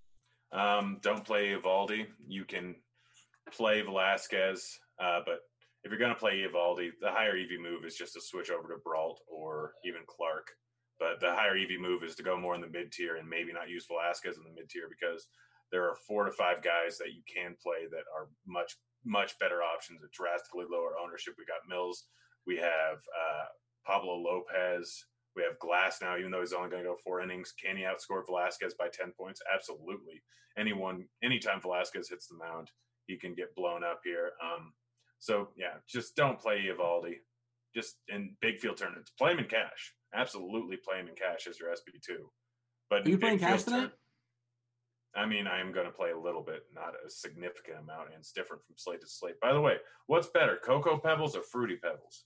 Um, 0.51 0.99
don't 1.01 1.25
play 1.25 1.49
Eovaldi. 1.53 2.07
You 2.27 2.45
can 2.45 2.75
play 3.51 3.81
Velasquez, 3.81 4.77
uh, 5.01 5.21
but 5.25 5.39
if 5.83 5.91
you're 5.91 5.99
going 5.99 6.13
to 6.13 6.19
play 6.19 6.43
Eovaldi, 6.43 6.91
the 6.99 7.11
higher 7.11 7.37
EV 7.37 7.59
move 7.61 7.85
is 7.85 7.95
just 7.95 8.13
to 8.13 8.21
switch 8.21 8.49
over 8.49 8.67
to 8.67 8.81
Brault 8.83 9.21
or 9.27 9.73
even 9.85 10.01
Clarke. 10.07 10.49
But 10.99 11.19
the 11.21 11.33
higher 11.33 11.55
EV 11.55 11.79
move 11.79 12.03
is 12.03 12.15
to 12.15 12.23
go 12.23 12.37
more 12.37 12.55
in 12.55 12.61
the 12.61 12.67
mid 12.67 12.91
tier 12.91 13.17
and 13.17 13.29
maybe 13.29 13.53
not 13.53 13.69
use 13.69 13.85
Velasquez 13.87 14.37
in 14.37 14.43
the 14.43 14.55
mid 14.55 14.69
tier 14.69 14.89
because 14.89 15.27
there 15.71 15.83
are 15.83 15.95
four 16.07 16.25
to 16.25 16.31
five 16.31 16.63
guys 16.63 16.97
that 16.97 17.13
you 17.13 17.21
can 17.31 17.55
play 17.61 17.85
that 17.91 18.03
are 18.15 18.27
much 18.47 18.75
much 19.05 19.37
better 19.39 19.61
options 19.61 20.03
at 20.03 20.11
drastically 20.11 20.65
lower 20.69 20.97
ownership. 21.01 21.35
We 21.37 21.45
got 21.45 21.69
Mills, 21.69 22.05
we 22.47 22.57
have 22.57 22.97
uh, 22.97 23.45
Pablo 23.85 24.15
Lopez, 24.15 25.05
we 25.37 25.43
have 25.43 25.59
Glasnow. 25.59 26.19
Even 26.19 26.31
though 26.31 26.41
he's 26.41 26.51
only 26.51 26.69
going 26.69 26.83
to 26.83 26.89
go 26.89 26.97
four 27.03 27.21
innings, 27.21 27.53
can 27.63 27.77
he 27.77 27.83
outscore 27.83 28.25
Velasquez 28.25 28.73
by 28.73 28.87
ten 28.91 29.13
points? 29.17 29.39
Absolutely. 29.53 30.23
Anyone, 30.57 31.05
anytime 31.23 31.61
Velasquez 31.61 32.09
hits 32.09 32.27
the 32.27 32.35
mound, 32.35 32.71
he 33.05 33.15
can 33.15 33.35
get 33.35 33.55
blown 33.55 33.83
up 33.83 34.01
here. 34.03 34.31
Um, 34.43 34.73
so 35.19 35.49
yeah, 35.55 35.75
just 35.87 36.15
don't 36.15 36.39
play 36.39 36.65
Eovaldi. 36.67 37.17
Just 37.75 37.97
in 38.07 38.35
big 38.41 38.59
field 38.59 38.77
tournaments, 38.77 39.11
play 39.17 39.33
him 39.33 39.39
in 39.39 39.45
cash. 39.45 39.93
Absolutely, 40.15 40.77
play 40.77 40.99
him 40.99 41.07
in 41.07 41.15
cash 41.15 41.45
as 41.47 41.59
your 41.59 41.69
SB 41.69 42.01
two. 42.03 42.31
But 42.89 43.05
Are 43.05 43.09
you 43.09 43.15
in 43.15 43.21
playing 43.21 43.39
cash 43.39 43.63
field 43.63 43.75
tonight? 43.75 43.91
I 45.15 45.25
mean, 45.25 45.47
I 45.47 45.59
am 45.59 45.71
going 45.71 45.85
to 45.85 45.91
play 45.91 46.11
a 46.11 46.19
little 46.19 46.43
bit, 46.43 46.63
not 46.73 46.93
a 47.05 47.09
significant 47.09 47.79
amount, 47.79 48.09
and 48.09 48.19
it's 48.19 48.31
different 48.31 48.63
from 48.65 48.75
slate 48.77 49.01
to 49.01 49.07
slate. 49.07 49.39
By 49.41 49.53
the 49.53 49.61
way, 49.61 49.77
what's 50.05 50.27
better, 50.27 50.59
Cocoa 50.63 50.97
Pebbles 50.97 51.35
or 51.35 51.41
Fruity 51.41 51.75
Pebbles? 51.75 52.25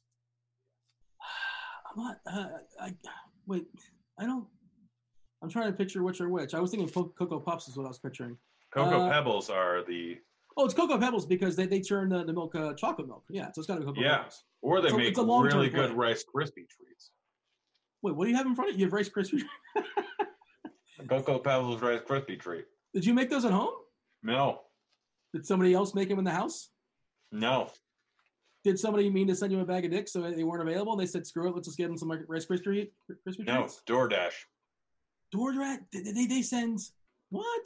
I'm 1.96 2.04
not. 2.04 2.18
Uh, 2.26 2.48
I 2.80 2.94
wait. 3.48 3.66
I 4.20 4.26
don't. 4.26 4.46
I'm 5.44 5.50
trying 5.50 5.68
to 5.72 5.74
picture 5.78 6.04
which 6.04 6.22
are 6.22 6.30
which. 6.30 6.54
I 6.54 6.60
was 6.60 6.72
thinking 6.72 6.88
Cocoa 6.90 7.40
Puffs 7.40 7.68
is 7.68 7.76
what 7.76 7.86
I 7.86 7.90
was 7.90 8.00
picturing. 8.00 8.38
Cocoa 8.74 9.08
Uh, 9.08 9.10
Pebbles 9.12 9.50
are 9.50 9.84
the 9.84 10.18
Oh, 10.58 10.66
it's 10.66 10.74
Cocoa 10.74 10.98
Pebbles 10.98 11.26
because 11.26 11.56
they, 11.56 11.66
they 11.66 11.80
turn 11.80 12.10
the, 12.10 12.24
the 12.26 12.34
milk 12.34 12.54
uh, 12.56 12.74
chocolate 12.74 13.08
milk. 13.08 13.24
Yeah, 13.30 13.46
so 13.54 13.60
it's 13.62 13.68
got 13.68 13.76
to 13.76 13.80
be 13.82 13.86
Cocoa 13.88 14.02
Yeah. 14.02 14.18
Pebbles. 14.18 14.44
or 14.62 14.82
they 14.82 14.88
It's 14.90 14.98
make 14.98 15.18
a 15.18 15.24
really 15.24 15.70
good 15.70 15.90
play. 15.92 15.96
Rice 16.10 16.24
Krispie 16.24 16.68
treats. 16.70 17.12
Wait, 18.04 18.16
what 18.16 18.26
do 18.26 18.32
you 18.32 18.38
have 18.38 18.46
in 18.46 18.54
front 18.56 18.70
of 18.70 18.76
you? 18.76 18.82
You 18.82 18.86
have 18.88 18.94
Rice 18.94 19.10
Krispies. 19.10 19.42
Cocoa 21.10 21.40
Pebbles 21.40 21.82
Rice 21.82 22.02
Krispie 22.02 22.40
treat. 22.40 22.66
Did 22.94 23.06
you 23.06 23.14
make 23.14 23.30
those 23.30 23.46
at 23.46 23.52
home? 23.52 23.74
No, 24.24 24.60
Did 25.34 25.46
somebody 25.48 25.74
else 25.74 25.96
make 25.96 26.10
them 26.10 26.20
in 26.20 26.26
the 26.26 26.32
house? 26.32 26.70
no, 27.32 27.70
Did 28.64 28.80
somebody 28.80 29.10
mean 29.10 29.28
to 29.28 29.36
send 29.36 29.52
you 29.52 29.60
a 29.60 29.66
bag 29.66 29.86
of 29.86 29.92
dicks 29.92 30.14
so 30.14 30.22
they 30.22 30.44
weren't 30.44 30.68
available? 30.68 30.96
They 30.96 31.08
said, 31.08 31.26
"Screw 31.26 31.48
it, 31.48 31.56
let's 31.56 31.68
just 31.68 31.78
get 31.78 31.88
them 31.88 31.98
some 31.98 32.12
Rice 32.28 32.46
Krispie 32.46 32.90
Krispie 33.28 33.46
no. 33.46 33.62
treats." 33.62 33.82
No, 33.90 33.96
DoorDash. 33.96 34.34
DoorDash. 35.34 35.80
They, 35.92 36.12
they 36.12 36.26
they 36.28 36.42
send 36.42 36.80
what? 37.30 37.62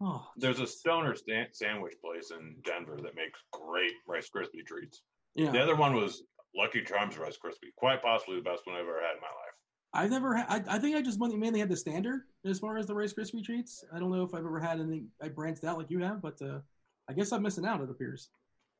Oh, 0.00 0.26
There's 0.36 0.60
a 0.60 0.66
stoner 0.66 1.14
sandwich 1.52 1.94
place 2.02 2.30
in 2.30 2.56
Denver 2.64 2.96
that 3.02 3.14
makes 3.14 3.38
great 3.52 3.92
Rice 4.08 4.30
Krispie 4.34 4.66
treats. 4.66 5.02
yeah. 5.34 5.50
The 5.50 5.60
other 5.60 5.76
one 5.76 5.94
was 5.94 6.22
Lucky 6.56 6.82
Charms 6.82 7.18
Rice 7.18 7.36
Krispie. 7.36 7.74
Quite 7.76 8.02
possibly 8.02 8.36
the 8.36 8.42
best 8.42 8.62
one 8.66 8.76
I've 8.76 8.82
ever 8.82 9.00
had 9.00 9.16
in 9.16 9.20
my 9.20 9.28
life. 9.28 9.54
I've 9.92 10.10
never 10.10 10.34
had. 10.34 10.46
I, 10.48 10.76
I 10.76 10.78
think 10.78 10.96
I 10.96 11.02
just 11.02 11.20
mainly 11.20 11.36
mainly 11.36 11.60
had 11.60 11.68
the 11.68 11.76
standard 11.76 12.22
as 12.44 12.58
far 12.58 12.78
as 12.78 12.86
the 12.86 12.94
Rice 12.94 13.12
Krispie 13.12 13.44
treats. 13.44 13.84
I 13.94 13.98
don't 13.98 14.10
know 14.10 14.22
if 14.22 14.34
I've 14.34 14.44
ever 14.44 14.60
had 14.60 14.80
anything 14.80 15.08
I 15.22 15.28
branched 15.28 15.64
out 15.64 15.78
like 15.78 15.90
you 15.90 16.00
have, 16.00 16.22
but 16.22 16.40
uh, 16.40 16.60
I 17.08 17.12
guess 17.12 17.32
I'm 17.32 17.42
missing 17.42 17.66
out. 17.66 17.80
It 17.80 17.90
appears. 17.90 18.30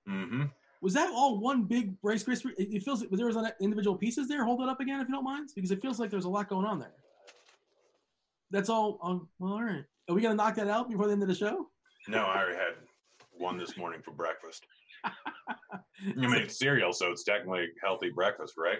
Mm-hmm. 0.08 0.44
Was 0.82 0.94
that 0.94 1.10
all 1.12 1.38
one 1.38 1.64
big 1.64 1.94
Rice 2.02 2.24
Krispie? 2.24 2.52
It, 2.56 2.82
feels 2.82 3.04
there 3.10 3.26
was 3.26 3.36
individual 3.60 3.96
pieces 3.96 4.28
there. 4.28 4.44
Hold 4.44 4.62
it 4.62 4.68
up 4.68 4.80
again 4.80 5.00
if 5.00 5.08
you 5.08 5.14
don't 5.14 5.24
mind, 5.24 5.50
because 5.54 5.70
it 5.70 5.82
feels 5.82 6.00
like 6.00 6.10
there's 6.10 6.24
a 6.24 6.28
lot 6.28 6.48
going 6.48 6.64
on 6.64 6.78
there. 6.78 6.92
That's 8.50 8.68
all. 8.70 8.98
Um, 9.02 9.28
well, 9.38 9.52
all 9.52 9.62
right. 9.62 9.84
Are 10.08 10.14
we 10.14 10.22
gonna 10.22 10.34
knock 10.34 10.54
that 10.56 10.68
out 10.68 10.88
before 10.88 11.06
the 11.06 11.12
end 11.12 11.22
of 11.22 11.28
the 11.28 11.34
show? 11.34 11.68
No, 12.08 12.22
I 12.24 12.38
already 12.38 12.56
had 12.56 12.74
one 13.32 13.58
this 13.58 13.76
morning 13.76 14.00
for 14.02 14.12
breakfast. 14.12 14.66
I 15.04 15.10
mean, 16.16 16.34
it's 16.34 16.58
cereal, 16.58 16.92
so 16.92 17.10
it's 17.10 17.24
technically 17.24 17.64
a 17.64 17.86
healthy 17.86 18.10
breakfast, 18.10 18.54
right? 18.56 18.78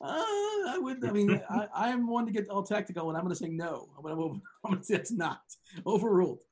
Uh, 0.00 0.22
I 0.68 0.78
would. 0.80 1.04
I 1.04 1.10
mean, 1.10 1.40
I, 1.74 1.88
am 1.88 2.06
one 2.06 2.26
to 2.26 2.32
get 2.32 2.48
all 2.48 2.62
tactical, 2.62 3.08
and 3.08 3.16
I'm 3.16 3.24
going 3.24 3.34
to 3.34 3.38
say 3.38 3.48
no. 3.48 3.88
I'm 3.96 4.02
going 4.02 4.16
to. 4.16 4.40
I'm 4.64 4.70
going 4.70 4.78
to 4.78 4.84
say 4.84 4.94
it's 4.94 5.10
not 5.10 5.40
overruled. 5.86 6.42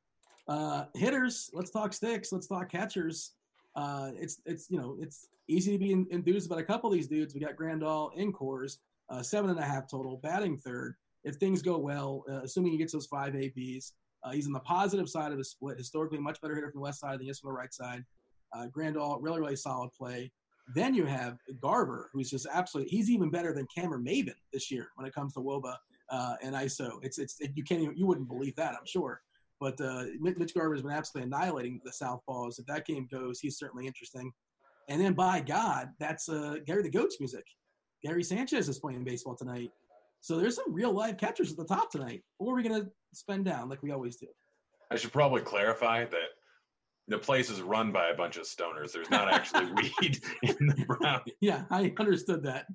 Uh, 0.49 0.85
hitters. 0.95 1.51
Let's 1.53 1.71
talk 1.71 1.93
sticks. 1.93 2.33
Let's 2.33 2.47
talk 2.47 2.71
catchers. 2.71 3.33
Uh, 3.75 4.11
it's 4.17 4.41
it's 4.45 4.71
you 4.71 4.79
know 4.79 4.97
it's 5.01 5.29
easy 5.49 5.73
to 5.73 5.79
be 5.79 5.93
en- 5.93 6.07
enthused 6.11 6.47
about 6.47 6.59
a 6.59 6.65
couple 6.65 6.91
of 6.91 6.95
these 6.95 7.09
dudes. 7.09 7.35
We 7.35 7.41
got 7.41 7.57
Grandal 7.57 8.11
in 8.17 8.33
Coors, 8.33 8.79
uh, 9.09 9.23
seven 9.23 9.51
and 9.51 9.59
a 9.59 9.65
half 9.65 9.91
total, 9.91 10.19
batting 10.19 10.57
third. 10.57 10.95
If 11.25 11.37
things 11.37 11.63
go 11.63 11.79
well, 11.79 12.25
uh, 12.29 12.43
assuming 12.43 12.73
he 12.73 12.79
gets 12.79 12.93
those 12.93 13.07
five 13.07 13.35
ABs, 13.37 13.95
uh, 14.25 14.33
he's 14.33 14.47
on 14.47 14.53
the 14.53 14.61
positive 14.61 15.09
side 15.09 15.33
of 15.33 15.39
the 15.39 15.45
split. 15.45 15.79
Historically, 15.79 16.19
much 16.19 16.41
better 16.41 16.55
hitter 16.55 16.71
from 16.71 16.81
the 16.81 16.85
left 16.85 16.99
side 16.99 17.15
than 17.15 17.23
he 17.23 17.31
is 17.31 17.41
from 17.41 17.51
the 17.51 17.55
right 17.55 17.73
side. 17.73 18.05
Uh, 18.53 18.67
Grandal, 18.67 19.19
really 19.21 19.41
really 19.41 19.57
solid 19.57 19.91
play. 19.93 20.31
Then 20.75 20.95
you 20.95 21.05
have 21.07 21.39
Garver, 21.61 22.11
who's 22.13 22.31
just 22.31 22.47
absolutely. 22.53 22.91
He's 22.91 23.11
even 23.11 23.31
better 23.31 23.53
than 23.53 23.67
Cameron 23.75 24.05
Maybin 24.05 24.35
this 24.53 24.71
year 24.71 24.89
when 24.97 25.07
it 25.07 25.15
comes 25.15 25.35
to 25.35 25.41
WOBA 25.41 25.77
uh, 26.11 26.35
and 26.43 26.55
ISO. 26.55 26.99
It's 27.03 27.19
it's 27.19 27.41
it, 27.41 27.53
you 27.55 27.65
can't 27.65 27.81
even, 27.83 27.97
you 27.97 28.07
wouldn't 28.07 28.29
believe 28.29 28.55
that 28.57 28.75
I'm 28.75 28.87
sure. 28.87 29.23
But 29.63 29.81
uh, 29.81 30.07
Mitch 30.19 30.55
Garver 30.55 30.75
has 30.75 30.83
been 30.83 30.91
absolutely 30.91 31.29
annihilating 31.29 31.81
the 31.85 31.93
Southpaws. 31.93 32.59
If 32.59 32.67
that 32.67 32.85
game 32.85 33.07
goes, 33.09 33.39
he's 33.39 33.59
certainly 33.59 33.87
interesting. 33.87 34.33
And 34.89 35.01
then 35.01 35.13
by 35.13 35.41
God, 35.41 35.91
that's 36.01 36.29
uh, 36.29 36.57
Gary 36.67 36.83
the 36.83 36.91
Goat's 36.91 37.21
music. 37.21 37.45
Gary 38.03 38.25
Sanchez 38.25 38.69
is 38.69 38.81
playing 38.81 39.05
baseball 39.05 39.37
tonight. 39.37 39.71
So 40.21 40.37
there's 40.37 40.57
some 40.57 40.75
real 40.75 40.91
live 40.91 41.17
catchers 41.17 41.53
at 41.53 41.57
the 41.57 41.65
top 41.65 41.93
tonight. 41.93 42.25
Or 42.41 42.53
are 42.53 42.57
we 42.57 42.65
going 42.65 42.83
to 42.83 42.91
spend 43.15 43.45
down 43.45 43.69
like 43.69 43.85
we 43.85 43.93
always 43.93 44.17
do? 44.17 44.27
I 44.91 44.97
should 44.97 45.13
probably 45.13 45.43
clarify 45.43 46.07
that 46.07 46.31
the 47.07 47.19
place 47.19 47.49
is 47.49 47.63
run 47.63 47.93
by 47.93 48.09
a 48.09 48.17
bunch 48.17 48.39
of 48.39 48.47
stoners. 48.47 48.91
There's 48.91 49.11
not 49.11 49.33
actually 49.33 49.67
weed 49.77 50.19
in 50.43 50.57
the 50.59 50.85
brown. 50.89 51.21
Yeah, 51.41 51.67
I 51.71 51.95
understood 52.01 52.43
that. 52.43 52.67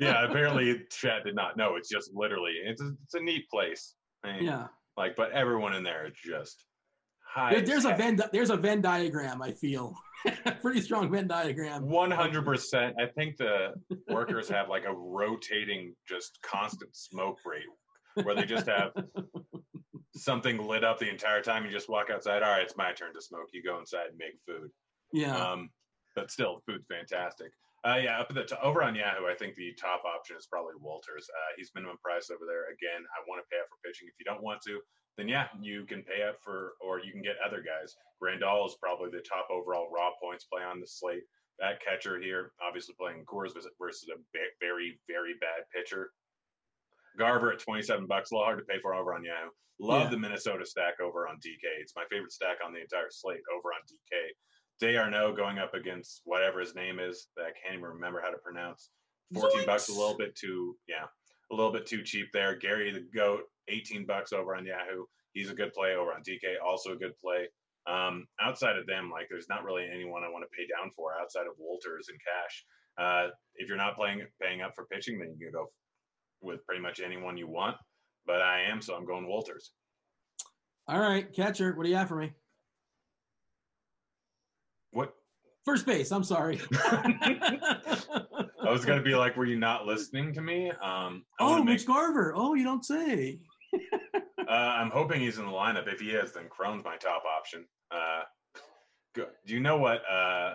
Yeah, 0.00 0.24
apparently 0.24 0.84
Chad 0.90 1.24
did 1.24 1.34
not 1.34 1.58
know. 1.58 1.76
It's 1.76 1.90
just 1.90 2.12
literally 2.14 2.54
it's 2.64 2.80
a, 2.80 2.92
it's 3.04 3.14
a 3.14 3.20
neat 3.20 3.46
place. 3.50 3.94
I 4.24 4.32
mean, 4.32 4.44
yeah. 4.44 4.68
Like, 5.00 5.16
but 5.16 5.32
everyone 5.32 5.74
in 5.74 5.82
there 5.82 6.06
is 6.06 6.12
just 6.14 6.64
high. 7.26 7.52
There- 7.54 7.62
there's 7.62 7.84
a 7.86 7.94
Venn 7.94 8.20
there's 8.32 8.50
a 8.50 8.56
Venn 8.56 8.80
diagram. 8.82 9.40
I 9.42 9.52
feel 9.52 9.94
pretty 10.60 10.80
strong 10.82 11.10
Venn 11.10 11.26
diagram. 11.26 11.88
One 11.88 12.10
hundred 12.10 12.44
percent. 12.44 12.96
I 13.00 13.06
think 13.06 13.36
the 13.38 13.72
workers 14.08 14.48
have 14.50 14.68
like 14.68 14.84
a 14.84 14.92
rotating, 14.92 15.94
just 16.06 16.38
constant 16.42 16.94
smoke 16.94 17.38
rate, 17.46 18.24
where 18.24 18.34
they 18.34 18.44
just 18.44 18.66
have 18.66 18.92
something 20.14 20.58
lit 20.66 20.84
up 20.84 20.98
the 20.98 21.08
entire 21.08 21.42
time. 21.42 21.64
You 21.64 21.70
just 21.70 21.88
walk 21.88 22.10
outside. 22.10 22.42
All 22.42 22.50
right, 22.50 22.62
it's 22.62 22.76
my 22.76 22.92
turn 22.92 23.14
to 23.14 23.22
smoke. 23.22 23.48
You 23.52 23.62
go 23.62 23.78
inside 23.78 24.06
and 24.10 24.18
make 24.18 24.34
food. 24.46 24.70
Yeah, 25.12 25.36
Um, 25.36 25.70
but 26.14 26.30
still, 26.30 26.62
food's 26.66 26.84
fantastic. 26.88 27.48
Uh, 27.80 27.96
yeah, 27.96 28.20
up 28.20 28.28
at 28.28 28.36
the 28.36 28.44
top, 28.44 28.60
over 28.62 28.82
on 28.84 28.94
Yahoo, 28.94 29.24
I 29.24 29.34
think 29.34 29.56
the 29.56 29.72
top 29.80 30.04
option 30.04 30.36
is 30.36 30.44
probably 30.44 30.76
Walters. 30.76 31.24
Uh, 31.32 31.52
he's 31.56 31.72
minimum 31.74 31.96
price 32.04 32.28
over 32.28 32.44
there. 32.44 32.68
Again, 32.68 33.08
I 33.08 33.24
want 33.24 33.40
to 33.40 33.48
pay 33.48 33.56
up 33.56 33.72
for 33.72 33.80
pitching. 33.80 34.04
If 34.04 34.20
you 34.20 34.28
don't 34.28 34.44
want 34.44 34.60
to, 34.68 34.84
then 35.16 35.28
yeah, 35.28 35.48
you 35.60 35.88
can 35.88 36.04
pay 36.04 36.20
up 36.22 36.36
for, 36.44 36.76
or 36.80 37.00
you 37.00 37.12
can 37.12 37.22
get 37.24 37.40
other 37.40 37.64
guys. 37.64 37.96
Grandal 38.20 38.68
is 38.68 38.76
probably 38.76 39.08
the 39.08 39.24
top 39.24 39.48
overall 39.48 39.88
raw 39.88 40.12
points 40.20 40.44
play 40.44 40.60
on 40.60 40.80
the 40.80 40.86
slate. 40.86 41.24
That 41.58 41.80
catcher 41.80 42.20
here, 42.20 42.52
obviously 42.60 42.94
playing 43.00 43.24
Coors 43.24 43.56
versus 43.80 44.08
a 44.12 44.16
very, 44.60 45.00
very 45.08 45.34
bad 45.40 45.64
pitcher. 45.72 46.12
Garver 47.18 47.52
at 47.52 47.60
27 47.60 48.06
bucks, 48.06 48.30
a 48.30 48.34
little 48.34 48.44
hard 48.44 48.58
to 48.60 48.64
pay 48.64 48.80
for 48.80 48.94
over 48.94 49.14
on 49.14 49.24
Yahoo. 49.24 49.52
Love 49.80 50.04
yeah. 50.04 50.10
the 50.10 50.18
Minnesota 50.18 50.64
stack 50.64 51.00
over 51.00 51.26
on 51.26 51.36
DK. 51.36 51.64
It's 51.80 51.96
my 51.96 52.04
favorite 52.10 52.32
stack 52.32 52.60
on 52.64 52.72
the 52.72 52.80
entire 52.80 53.08
slate 53.10 53.40
over 53.48 53.72
on 53.72 53.80
DK. 53.88 54.32
D'Arnaud 54.80 55.36
going 55.36 55.58
up 55.58 55.74
against 55.74 56.22
whatever 56.24 56.60
his 56.60 56.74
name 56.74 56.98
is 56.98 57.28
that 57.36 57.42
I 57.42 57.52
can't 57.62 57.74
even 57.78 57.84
remember 57.84 58.20
how 58.22 58.30
to 58.30 58.38
pronounce. 58.38 58.90
14 59.34 59.60
Zoinks. 59.60 59.66
bucks, 59.66 59.88
a 59.88 59.92
little 59.92 60.16
bit 60.16 60.34
too, 60.34 60.76
yeah, 60.88 61.04
a 61.52 61.54
little 61.54 61.72
bit 61.72 61.86
too 61.86 62.02
cheap 62.02 62.28
there. 62.32 62.56
Gary 62.56 62.90
the 62.90 63.06
Goat, 63.14 63.42
18 63.68 64.06
bucks 64.06 64.32
over 64.32 64.56
on 64.56 64.66
Yahoo. 64.66 65.04
He's 65.32 65.50
a 65.50 65.54
good 65.54 65.72
play 65.72 65.94
over 65.94 66.12
on 66.12 66.22
DK, 66.22 66.56
also 66.64 66.92
a 66.92 66.96
good 66.96 67.16
play. 67.18 67.48
Um, 67.86 68.26
outside 68.40 68.76
of 68.76 68.86
them, 68.86 69.10
like 69.10 69.26
there's 69.30 69.48
not 69.48 69.64
really 69.64 69.86
anyone 69.90 70.24
I 70.24 70.28
want 70.28 70.44
to 70.44 70.56
pay 70.56 70.66
down 70.66 70.90
for 70.90 71.12
outside 71.20 71.46
of 71.46 71.54
Walters 71.58 72.08
and 72.08 72.18
Cash. 72.18 72.64
Uh, 72.98 73.28
if 73.56 73.68
you're 73.68 73.76
not 73.76 73.96
playing 73.96 74.22
paying 74.40 74.60
up 74.60 74.74
for 74.74 74.86
pitching, 74.86 75.18
then 75.18 75.30
you 75.30 75.38
can 75.38 75.52
go 75.52 75.70
with 76.42 76.64
pretty 76.66 76.82
much 76.82 77.00
anyone 77.00 77.36
you 77.36 77.48
want. 77.48 77.76
But 78.26 78.42
I 78.42 78.62
am, 78.62 78.82
so 78.82 78.94
I'm 78.94 79.06
going 79.06 79.26
Walters. 79.26 79.72
All 80.88 80.98
right, 80.98 81.32
catcher, 81.32 81.74
what 81.74 81.84
do 81.84 81.90
you 81.90 81.96
have 81.96 82.08
for 82.08 82.16
me? 82.16 82.32
What? 84.92 85.14
First 85.64 85.86
base. 85.86 86.10
I'm 86.10 86.24
sorry. 86.24 86.60
I 86.74 88.70
was 88.70 88.84
gonna 88.84 89.02
be 89.02 89.14
like, 89.14 89.36
were 89.36 89.46
you 89.46 89.58
not 89.58 89.86
listening 89.86 90.32
to 90.34 90.40
me? 90.40 90.70
Um, 90.82 91.24
oh, 91.38 91.62
Mitch 91.62 91.80
make... 91.80 91.86
Garver. 91.86 92.32
Oh, 92.36 92.54
you 92.54 92.64
don't 92.64 92.84
say. 92.84 93.40
uh, 94.48 94.50
I'm 94.50 94.90
hoping 94.90 95.20
he's 95.20 95.38
in 95.38 95.46
the 95.46 95.52
lineup. 95.52 95.92
If 95.92 96.00
he 96.00 96.10
is, 96.10 96.32
then 96.32 96.48
Cron's 96.48 96.84
my 96.84 96.96
top 96.96 97.22
option. 97.24 97.64
Uh, 97.90 98.22
do 99.14 99.54
you 99.54 99.60
know 99.60 99.76
what 99.76 100.02
uh, 100.10 100.54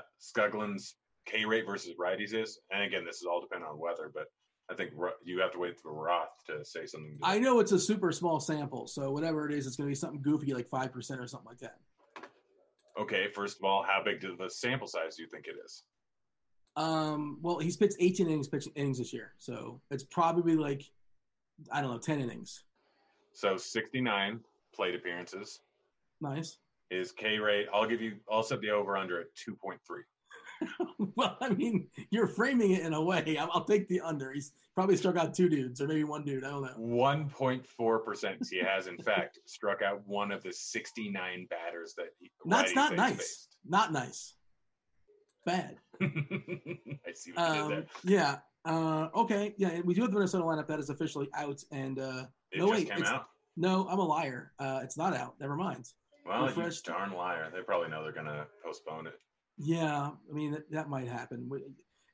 K 1.25 1.45
rate 1.45 1.65
versus 1.65 1.93
righties 1.99 2.33
is? 2.33 2.59
And 2.71 2.83
again, 2.83 3.03
this 3.05 3.17
is 3.17 3.23
all 3.29 3.41
dependent 3.41 3.71
on 3.71 3.79
weather, 3.79 4.11
but 4.13 4.25
I 4.69 4.75
think 4.75 4.91
you 5.23 5.39
have 5.39 5.51
to 5.51 5.59
wait 5.59 5.79
for 5.79 5.93
Roth 5.93 6.29
to 6.47 6.63
say 6.63 6.85
something. 6.85 7.17
To 7.21 7.27
I 7.27 7.37
know 7.37 7.59
it's 7.59 7.71
a 7.71 7.79
super 7.79 8.11
small 8.11 8.39
sample, 8.39 8.87
so 8.87 9.11
whatever 9.11 9.47
it 9.49 9.53
is, 9.53 9.67
it's 9.67 9.75
going 9.75 9.87
to 9.87 9.91
be 9.91 9.95
something 9.95 10.21
goofy 10.21 10.53
like 10.53 10.69
five 10.69 10.91
percent 10.91 11.19
or 11.19 11.27
something 11.27 11.47
like 11.47 11.59
that. 11.59 11.77
Okay, 12.99 13.27
first 13.33 13.57
of 13.57 13.65
all, 13.65 13.83
how 13.83 14.01
big 14.03 14.21
do 14.21 14.35
the 14.37 14.49
sample 14.49 14.87
size 14.87 15.17
do 15.17 15.23
you 15.23 15.29
think 15.29 15.47
it 15.47 15.55
is? 15.63 15.83
Um, 16.77 17.39
well, 17.41 17.59
he's 17.59 17.77
pitched 17.77 17.95
18 17.99 18.27
innings, 18.27 18.47
pitch, 18.47 18.67
innings 18.75 18.97
this 18.97 19.13
year, 19.13 19.33
so 19.37 19.81
it's 19.91 20.03
probably 20.03 20.55
like 20.55 20.83
I 21.71 21.81
don't 21.81 21.91
know, 21.91 21.97
10 21.97 22.19
innings. 22.19 22.63
So 23.33 23.57
69 23.57 24.39
plate 24.73 24.95
appearances. 24.95 25.61
Nice. 26.21 26.57
Is 26.91 27.11
K 27.11 27.39
rate? 27.39 27.67
I'll 27.73 27.87
give 27.87 28.01
you. 28.01 28.15
I'll 28.31 28.43
set 28.43 28.61
the 28.61 28.69
over 28.69 28.97
under 28.97 29.19
at 29.19 29.27
2.3. 29.35 29.77
well, 31.15 31.37
I 31.41 31.49
mean, 31.49 31.87
you're 32.09 32.27
framing 32.27 32.71
it 32.71 32.81
in 32.81 32.93
a 32.93 33.01
way. 33.01 33.37
I'll, 33.37 33.49
I'll, 33.53 33.65
take 33.65 33.87
the 33.87 34.01
under. 34.01 34.31
He's 34.31 34.51
probably 34.73 34.97
struck 34.97 35.17
out 35.17 35.33
two 35.33 35.49
dudes, 35.49 35.81
or 35.81 35.87
maybe 35.87 36.03
one 36.03 36.23
dude. 36.23 36.43
I 36.43 36.49
don't 36.49 36.63
know. 36.63 36.73
One 36.77 37.29
point 37.29 37.65
four 37.65 37.99
percent. 37.99 38.45
He 38.49 38.59
has, 38.59 38.87
in 38.87 38.97
fact, 38.97 39.39
struck 39.45 39.81
out 39.81 40.01
one 40.05 40.31
of 40.31 40.43
the 40.43 40.53
sixty-nine 40.53 41.47
batters 41.49 41.93
that 41.97 42.07
he. 42.19 42.31
That's 42.45 42.75
not 42.75 42.95
nice. 42.95 43.17
Faced. 43.17 43.57
Not 43.67 43.91
nice. 43.91 44.33
Bad. 45.45 45.77
I 46.01 46.07
see 47.13 47.31
what 47.33 47.49
um, 47.49 47.55
you 47.55 47.61
did 47.61 47.69
there. 47.69 47.77
Um, 47.77 47.85
yeah. 48.03 48.37
Uh, 48.65 49.09
okay. 49.15 49.53
Yeah, 49.57 49.79
we 49.83 49.93
do 49.93 50.01
have 50.01 50.11
the 50.11 50.17
Minnesota 50.17 50.43
lineup 50.43 50.67
that 50.67 50.79
is 50.79 50.89
officially 50.89 51.29
out, 51.35 51.61
and 51.71 51.99
uh, 51.99 52.25
it 52.51 52.59
no 52.59 52.69
wait, 52.69 52.89
out. 52.91 53.27
No, 53.57 53.87
I'm 53.89 53.99
a 53.99 54.05
liar. 54.05 54.51
Uh, 54.59 54.79
it's 54.83 54.97
not 54.97 55.15
out. 55.15 55.35
Never 55.39 55.55
mind. 55.55 55.85
Well, 56.25 56.51
you 56.51 56.71
darn 56.83 57.13
liar. 57.13 57.49
They 57.53 57.61
probably 57.61 57.89
know 57.89 58.03
they're 58.03 58.11
gonna 58.11 58.47
postpone 58.63 59.07
it. 59.07 59.19
Yeah, 59.57 60.09
I 60.29 60.33
mean 60.33 60.51
that, 60.51 60.69
that 60.71 60.89
might 60.89 61.07
happen. 61.07 61.49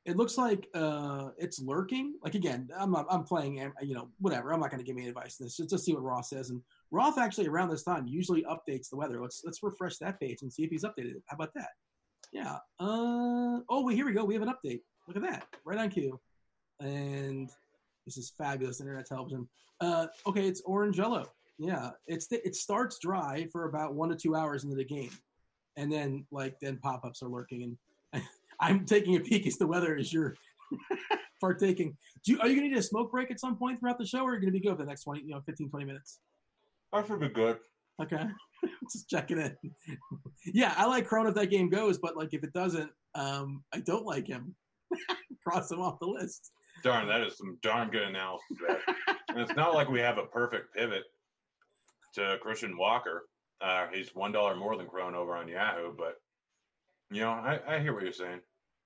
It 0.04 0.16
looks 0.16 0.36
like 0.36 0.68
uh, 0.74 1.28
it's 1.38 1.60
lurking. 1.60 2.14
Like 2.22 2.34
again, 2.34 2.68
I'm 2.76 2.90
not, 2.90 3.06
I'm 3.08 3.24
playing, 3.24 3.72
you 3.82 3.94
know, 3.94 4.08
whatever. 4.18 4.52
I'm 4.52 4.60
not 4.60 4.70
going 4.70 4.82
to 4.82 4.86
give 4.86 4.96
any 4.96 5.08
advice 5.08 5.36
to 5.36 5.44
this. 5.44 5.56
Just, 5.56 5.70
just 5.70 5.84
see 5.84 5.92
what 5.92 6.02
Roth 6.02 6.26
says. 6.26 6.50
And 6.50 6.60
Roth 6.90 7.18
actually 7.18 7.46
around 7.46 7.68
this 7.68 7.84
time 7.84 8.06
usually 8.06 8.44
updates 8.44 8.88
the 8.90 8.96
weather. 8.96 9.20
Let's 9.20 9.42
let's 9.44 9.62
refresh 9.62 9.98
that 9.98 10.18
page 10.18 10.38
and 10.42 10.52
see 10.52 10.64
if 10.64 10.70
he's 10.70 10.84
updated 10.84 11.16
it. 11.16 11.22
How 11.26 11.36
about 11.36 11.54
that? 11.54 11.70
Yeah. 12.32 12.56
Uh, 12.80 13.60
oh, 13.68 13.88
here 13.88 14.06
we 14.06 14.12
go. 14.12 14.24
We 14.24 14.34
have 14.34 14.42
an 14.42 14.48
update. 14.48 14.80
Look 15.06 15.16
at 15.16 15.22
that, 15.22 15.46
right 15.64 15.78
on 15.78 15.90
cue. 15.90 16.18
And 16.80 17.50
this 18.06 18.16
is 18.16 18.32
fabulous 18.36 18.80
internet 18.80 19.06
television. 19.06 19.48
Uh, 19.80 20.06
okay, 20.26 20.46
it's 20.46 20.62
orange 20.64 20.98
yellow. 20.98 21.26
Yeah, 21.58 21.90
it's 22.06 22.26
it 22.30 22.56
starts 22.56 22.98
dry 22.98 23.46
for 23.52 23.68
about 23.68 23.94
one 23.94 24.08
to 24.08 24.16
two 24.16 24.34
hours 24.34 24.64
into 24.64 24.74
the 24.76 24.84
game 24.84 25.10
and 25.76 25.92
then 25.92 26.26
like 26.30 26.58
then 26.60 26.76
pop-ups 26.78 27.22
are 27.22 27.28
lurking 27.28 27.76
and 28.12 28.22
i'm 28.60 28.84
taking 28.84 29.16
a 29.16 29.20
peek 29.20 29.46
as 29.46 29.56
the 29.56 29.66
weather 29.66 29.96
is 29.96 30.12
you're 30.12 30.34
partaking. 31.42 31.96
Do 32.24 32.32
you, 32.32 32.40
are 32.40 32.48
you 32.48 32.54
going 32.54 32.68
to 32.68 32.74
need 32.74 32.78
a 32.78 32.82
smoke 32.82 33.10
break 33.10 33.30
at 33.30 33.40
some 33.40 33.56
point 33.56 33.80
throughout 33.80 33.98
the 33.98 34.06
show 34.06 34.24
or 34.24 34.30
are 34.30 34.34
you 34.34 34.40
going 34.40 34.52
to 34.52 34.58
be 34.58 34.60
good 34.60 34.76
for 34.76 34.82
the 34.84 34.88
next 34.88 35.02
20 35.04 35.22
you 35.22 35.34
know 35.34 35.42
15 35.44 35.68
20 35.68 35.84
minutes? 35.84 36.20
I 36.92 37.04
should 37.04 37.20
be 37.20 37.28
good. 37.28 37.58
Okay. 38.00 38.24
Just 38.92 39.10
checking 39.10 39.38
in. 39.38 39.56
Yeah 40.46 40.74
i 40.76 40.86
like 40.86 41.06
Cron 41.06 41.26
if 41.26 41.34
that 41.34 41.50
game 41.50 41.68
goes 41.68 41.98
but 41.98 42.16
like 42.16 42.32
if 42.32 42.44
it 42.44 42.52
doesn't 42.52 42.90
um 43.14 43.62
i 43.74 43.80
don't 43.80 44.06
like 44.06 44.26
him. 44.26 44.54
Cross 45.46 45.72
him 45.72 45.80
off 45.80 45.98
the 45.98 46.06
list. 46.06 46.52
Darn 46.84 47.08
that 47.08 47.22
is 47.22 47.36
some 47.36 47.58
darn 47.62 47.90
good 47.90 48.02
analysis 48.02 48.46
and 49.28 49.38
it's 49.38 49.56
not 49.56 49.74
like 49.74 49.88
we 49.88 50.00
have 50.00 50.18
a 50.18 50.26
perfect 50.26 50.74
pivot 50.74 51.04
to 52.14 52.38
christian 52.42 52.76
walker 52.76 53.24
uh, 53.62 53.86
he's 53.92 54.14
one 54.14 54.32
dollar 54.32 54.56
more 54.56 54.76
than 54.76 54.86
Cron 54.86 55.14
over 55.14 55.36
on 55.36 55.48
Yahoo, 55.48 55.92
but 55.96 56.20
you 57.10 57.20
know, 57.20 57.30
I, 57.30 57.60
I 57.68 57.80
hear 57.80 57.94
what 57.94 58.02
you're 58.02 58.12
saying. 58.12 58.40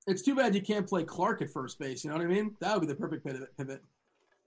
It's 0.07 0.23
too 0.23 0.35
bad 0.35 0.55
you 0.55 0.61
can't 0.61 0.87
play 0.87 1.05
Clarke 1.05 1.43
at 1.43 1.51
first 1.51 1.79
base. 1.79 2.05
You 2.05 2.11
know 2.11 2.17
what 2.17 2.25
I 2.25 2.29
mean? 2.29 2.55
That 2.61 2.75
would 2.75 2.81
be 2.83 2.87
the 2.87 2.95
perfect 2.95 3.25
pivot. 3.57 3.83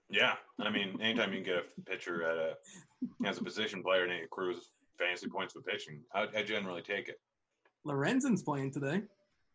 Yeah, 0.08 0.34
I 0.58 0.70
mean, 0.70 0.98
anytime 1.00 1.32
you 1.32 1.42
can 1.42 1.54
get 1.54 1.64
a 1.78 1.82
pitcher 1.82 2.24
at 2.24 2.36
a 2.36 3.28
as 3.28 3.38
a 3.38 3.44
position 3.44 3.82
player 3.82 4.04
and 4.04 4.12
accrues 4.24 4.70
fantasy 4.98 5.28
points 5.28 5.54
for 5.54 5.60
pitching, 5.60 6.00
I, 6.14 6.26
I 6.36 6.42
generally 6.42 6.82
take 6.82 7.08
it. 7.08 7.20
Lorenzen's 7.86 8.42
playing 8.42 8.72
today, 8.72 9.02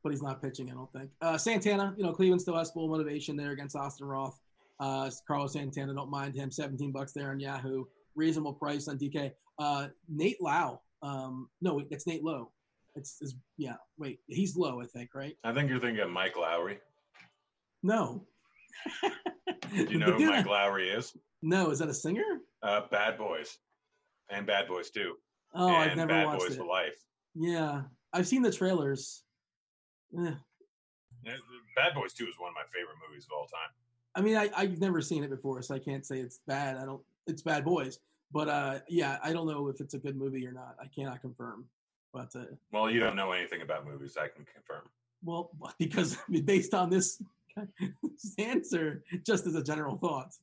but 0.03 0.11
he's 0.11 0.21
not 0.21 0.41
pitching. 0.41 0.69
I 0.69 0.73
don't 0.73 0.91
think. 0.91 1.09
Uh, 1.21 1.37
Santana, 1.37 1.93
you 1.97 2.03
know, 2.03 2.13
Cleveland 2.13 2.41
still 2.41 2.57
has 2.57 2.71
full 2.71 2.87
motivation 2.87 3.35
there 3.35 3.51
against 3.51 3.75
Austin 3.75 4.07
Roth. 4.07 4.39
Uh, 4.79 5.09
Carlos 5.27 5.53
Santana, 5.53 5.93
don't 5.93 6.09
mind 6.09 6.35
him. 6.35 6.51
17 6.51 6.91
bucks 6.91 7.13
there 7.13 7.31
on 7.31 7.39
Yahoo 7.39 7.85
reasonable 8.15 8.53
price 8.53 8.87
on 8.87 8.97
DK. 8.97 9.31
Uh, 9.57 9.87
Nate 10.09 10.41
Lau. 10.41 10.81
Um, 11.01 11.49
no, 11.61 11.81
it's 11.89 12.07
Nate 12.07 12.23
Lowe. 12.23 12.51
It's, 12.95 13.17
it's, 13.21 13.35
yeah. 13.57 13.75
Wait, 13.97 14.19
he's 14.27 14.55
low, 14.55 14.81
I 14.81 14.85
think, 14.85 15.13
right? 15.13 15.35
I 15.43 15.53
think 15.53 15.69
you're 15.69 15.79
thinking 15.79 16.03
of 16.03 16.09
Mike 16.09 16.35
Lowrey. 16.35 16.77
No. 17.83 18.25
Do 19.01 19.83
you 19.83 19.97
know 19.99 20.13
who 20.13 20.25
Mike 20.25 20.47
Lowrey 20.47 20.97
is? 20.97 21.15
No, 21.41 21.69
is 21.69 21.79
that 21.79 21.89
a 21.89 21.93
singer? 21.93 22.23
Uh, 22.63 22.81
Bad 22.89 23.17
Boys, 23.17 23.57
and 24.29 24.47
Bad 24.47 24.67
Boys 24.67 24.89
Two. 24.89 25.13
Oh, 25.53 25.67
and 25.67 25.91
I've 25.91 25.97
never 25.97 26.09
Bad 26.09 26.25
watched 26.25 26.39
Boys 26.39 26.53
it. 26.53 26.57
for 26.57 26.65
Life. 26.65 26.95
Yeah, 27.35 27.83
I've 28.13 28.27
seen 28.27 28.41
the 28.41 28.51
trailers. 28.51 29.23
Yeah. 30.11 30.35
Bad 31.75 31.93
Boys 31.93 32.13
Two 32.13 32.25
is 32.25 32.35
one 32.39 32.49
of 32.49 32.55
my 32.55 32.63
favorite 32.73 32.97
movies 33.07 33.25
of 33.29 33.37
all 33.37 33.45
time. 33.47 33.69
I 34.15 34.21
mean, 34.21 34.37
I, 34.37 34.49
I've 34.55 34.79
never 34.79 35.01
seen 35.01 35.23
it 35.23 35.29
before, 35.29 35.61
so 35.61 35.75
I 35.75 35.79
can't 35.79 36.05
say 36.05 36.19
it's 36.19 36.39
bad. 36.47 36.77
I 36.77 36.85
don't. 36.85 37.01
It's 37.27 37.41
Bad 37.41 37.65
Boys, 37.65 37.99
but 38.35 38.49
uh, 38.49 38.79
yeah, 38.89 39.17
I 39.23 39.31
don't 39.31 39.47
know 39.47 39.69
if 39.69 39.79
it's 39.79 39.93
a 39.93 39.97
good 39.97 40.17
movie 40.17 40.45
or 40.45 40.51
not. 40.51 40.75
I 40.77 40.87
cannot 40.87 41.21
confirm. 41.21 41.63
But 42.13 42.35
uh, 42.35 42.43
well, 42.73 42.91
you 42.91 42.99
don't 42.99 43.15
know 43.15 43.31
anything 43.31 43.61
about 43.61 43.87
movies. 43.87 44.17
I 44.17 44.27
can 44.27 44.45
confirm. 44.53 44.89
Well, 45.23 45.51
because 45.79 46.17
I 46.17 46.31
mean, 46.31 46.43
based 46.43 46.73
on 46.73 46.89
this, 46.89 47.23
this 48.03 48.35
answer, 48.37 49.03
just 49.25 49.47
as 49.47 49.55
a 49.55 49.63
general 49.63 49.97
thought. 49.97 50.33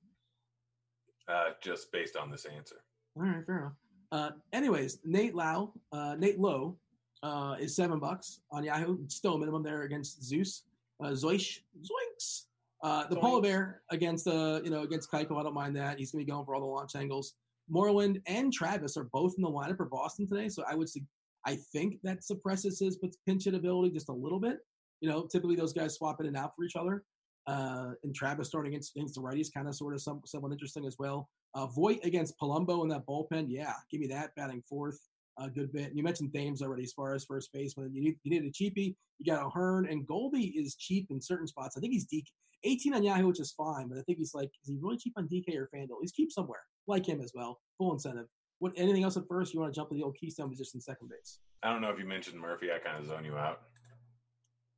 Uh, 1.28 1.50
just 1.60 1.92
based 1.92 2.16
on 2.16 2.30
this 2.30 2.46
answer. 2.46 2.76
All 3.14 3.24
right, 3.24 3.44
fair 3.44 3.58
enough. 3.58 3.72
Uh, 4.10 4.30
anyways, 4.54 5.00
Nate 5.04 5.34
Lau, 5.34 5.74
uh, 5.92 6.16
Nate 6.18 6.40
Lowe, 6.40 6.78
uh, 7.22 7.56
is 7.60 7.76
seven 7.76 7.98
bucks 7.98 8.40
on 8.50 8.64
Yahoo. 8.64 9.00
Still 9.08 9.34
a 9.34 9.38
minimum 9.38 9.62
there 9.62 9.82
against 9.82 10.24
Zeus. 10.24 10.62
Uh, 10.98 11.08
Zoish, 11.08 11.58
Zoinks. 11.82 12.44
Uh, 12.82 13.06
the 13.08 13.16
Zoinks. 13.16 13.20
polar 13.20 13.42
bear 13.42 13.82
against 13.90 14.26
uh, 14.26 14.62
you 14.64 14.70
know 14.70 14.80
against 14.80 15.10
Keiko. 15.10 15.38
I 15.38 15.42
don't 15.42 15.52
mind 15.52 15.76
that. 15.76 15.98
He's 15.98 16.10
gonna 16.10 16.24
be 16.24 16.30
going 16.30 16.46
for 16.46 16.54
all 16.54 16.60
the 16.62 16.66
launch 16.66 16.96
angles. 16.96 17.34
Moreland 17.72 18.20
and 18.26 18.52
Travis 18.52 18.98
are 18.98 19.08
both 19.12 19.34
in 19.38 19.42
the 19.42 19.50
lineup 19.50 19.78
for 19.78 19.86
Boston 19.86 20.28
today, 20.28 20.50
so 20.50 20.62
I 20.68 20.74
would 20.74 20.90
say 20.90 21.02
I 21.46 21.56
think 21.72 21.96
that 22.02 22.22
suppresses 22.22 22.78
his 22.78 22.98
pinch 23.26 23.44
hit 23.44 23.54
ability 23.54 23.94
just 23.94 24.10
a 24.10 24.12
little 24.12 24.38
bit. 24.38 24.58
You 25.00 25.08
know, 25.08 25.26
typically 25.26 25.56
those 25.56 25.72
guys 25.72 25.94
swap 25.94 26.20
in 26.20 26.26
and 26.26 26.36
out 26.36 26.52
for 26.54 26.64
each 26.64 26.76
other. 26.76 27.02
Uh, 27.46 27.92
and 28.04 28.14
Travis 28.14 28.46
starting 28.46 28.72
against, 28.72 28.94
against 28.94 29.14
the 29.14 29.20
righties, 29.20 29.52
kind 29.52 29.66
of 29.66 29.74
sort 29.74 29.94
of 29.94 30.02
some, 30.02 30.20
somewhat 30.26 30.52
interesting 30.52 30.86
as 30.86 30.96
well. 30.98 31.28
Uh, 31.54 31.66
against 32.04 32.38
Palumbo 32.38 32.82
in 32.82 32.88
that 32.90 33.06
bullpen, 33.06 33.46
yeah, 33.48 33.72
give 33.90 34.00
me 34.00 34.06
that 34.08 34.34
batting 34.36 34.62
fourth. 34.68 35.00
a 35.38 35.48
good 35.48 35.72
bit. 35.72 35.92
You 35.94 36.04
mentioned 36.04 36.32
Thames 36.32 36.62
already 36.62 36.84
as 36.84 36.92
far 36.92 37.14
as 37.14 37.24
first 37.24 37.52
baseman. 37.52 37.90
You 37.94 38.02
need, 38.02 38.16
you 38.22 38.30
need 38.30 38.44
a 38.44 38.52
cheapie. 38.52 38.94
You 39.18 39.32
got 39.32 39.44
O'Hearn, 39.44 39.86
and 39.86 40.06
Goldie 40.06 40.48
is 40.48 40.76
cheap 40.76 41.08
in 41.10 41.20
certain 41.20 41.46
spots. 41.46 41.76
I 41.76 41.80
think 41.80 41.94
he's 41.94 42.06
DK, 42.06 42.26
18 42.64 42.94
on 42.94 43.02
Yahoo, 43.02 43.28
which 43.28 43.40
is 43.40 43.52
fine, 43.52 43.88
but 43.88 43.98
I 43.98 44.02
think 44.02 44.18
he's 44.18 44.34
like, 44.34 44.50
is 44.62 44.68
he 44.68 44.76
really 44.80 44.98
cheap 44.98 45.14
on 45.16 45.26
DK 45.26 45.56
or 45.56 45.68
FanDuel? 45.74 45.96
He's 46.00 46.12
cheap 46.12 46.30
somewhere. 46.30 46.60
Like 46.86 47.06
him 47.06 47.20
as 47.20 47.32
well. 47.34 47.60
Full 47.78 47.92
incentive. 47.92 48.26
What? 48.58 48.72
Anything 48.76 49.02
else 49.04 49.16
at 49.16 49.26
first? 49.28 49.54
You 49.54 49.60
want 49.60 49.72
to 49.72 49.78
jump 49.78 49.88
to 49.90 49.94
the 49.94 50.02
old 50.02 50.16
Keystone 50.16 50.50
position, 50.50 50.80
second 50.80 51.08
base? 51.08 51.38
I 51.62 51.70
don't 51.72 51.80
know 51.80 51.90
if 51.90 51.98
you 51.98 52.04
mentioned 52.04 52.40
Murphy. 52.40 52.68
I 52.72 52.78
kind 52.78 52.98
of 52.98 53.06
zone 53.06 53.24
you 53.24 53.36
out. 53.36 53.60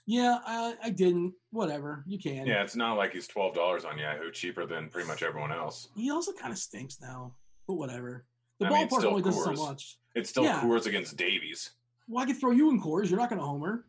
Yeah, 0.06 0.38
I, 0.46 0.74
I 0.82 0.90
didn't. 0.90 1.32
Whatever. 1.50 2.04
You 2.06 2.18
can. 2.18 2.46
Yeah, 2.46 2.62
it's 2.62 2.76
not 2.76 2.94
like 2.94 3.12
he's 3.12 3.26
twelve 3.26 3.54
dollars 3.54 3.84
on 3.84 3.98
Yahoo, 3.98 4.30
cheaper 4.30 4.66
than 4.66 4.88
pretty 4.90 5.08
much 5.08 5.22
everyone 5.22 5.52
else. 5.52 5.88
He 5.96 6.10
also 6.10 6.32
kind 6.32 6.52
of 6.52 6.58
stinks 6.58 6.98
now, 7.00 7.34
but 7.66 7.74
whatever. 7.74 8.26
The 8.60 8.66
I 8.66 8.70
mean, 8.70 8.88
ballpark 8.88 8.98
still 8.98 9.10
only 9.10 9.22
does 9.22 9.42
so 9.42 9.52
much. 9.52 9.98
It's 10.14 10.30
still 10.30 10.44
Yeah. 10.44 10.60
Coors 10.60 10.86
against 10.86 11.16
Davies. 11.16 11.70
Well, 12.06 12.22
I 12.22 12.26
could 12.26 12.36
throw 12.36 12.50
you 12.50 12.70
in 12.70 12.80
Coors. 12.80 13.08
You're 13.08 13.18
not 13.18 13.30
going 13.30 13.40
to 13.40 13.46
homer. 13.46 13.86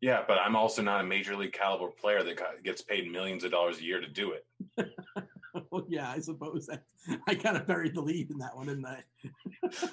Yeah, 0.00 0.22
but 0.26 0.38
I'm 0.38 0.56
also 0.56 0.80
not 0.82 1.02
a 1.02 1.04
major 1.04 1.36
league 1.36 1.52
caliber 1.52 1.88
player 1.88 2.22
that 2.22 2.40
gets 2.64 2.80
paid 2.80 3.10
millions 3.10 3.44
of 3.44 3.50
dollars 3.50 3.78
a 3.78 3.82
year 3.82 4.00
to 4.00 4.08
do 4.08 4.32
it. 4.32 4.46
well, 5.70 5.84
yeah, 5.88 6.10
I 6.10 6.18
suppose 6.20 6.66
that 6.66 6.82
I 7.26 7.34
kind 7.34 7.56
of 7.56 7.66
buried 7.66 7.94
the 7.94 8.00
lead 8.00 8.30
in 8.30 8.38
that 8.38 8.54
one, 8.56 8.66
didn't 8.66 8.86
I? 8.86 9.02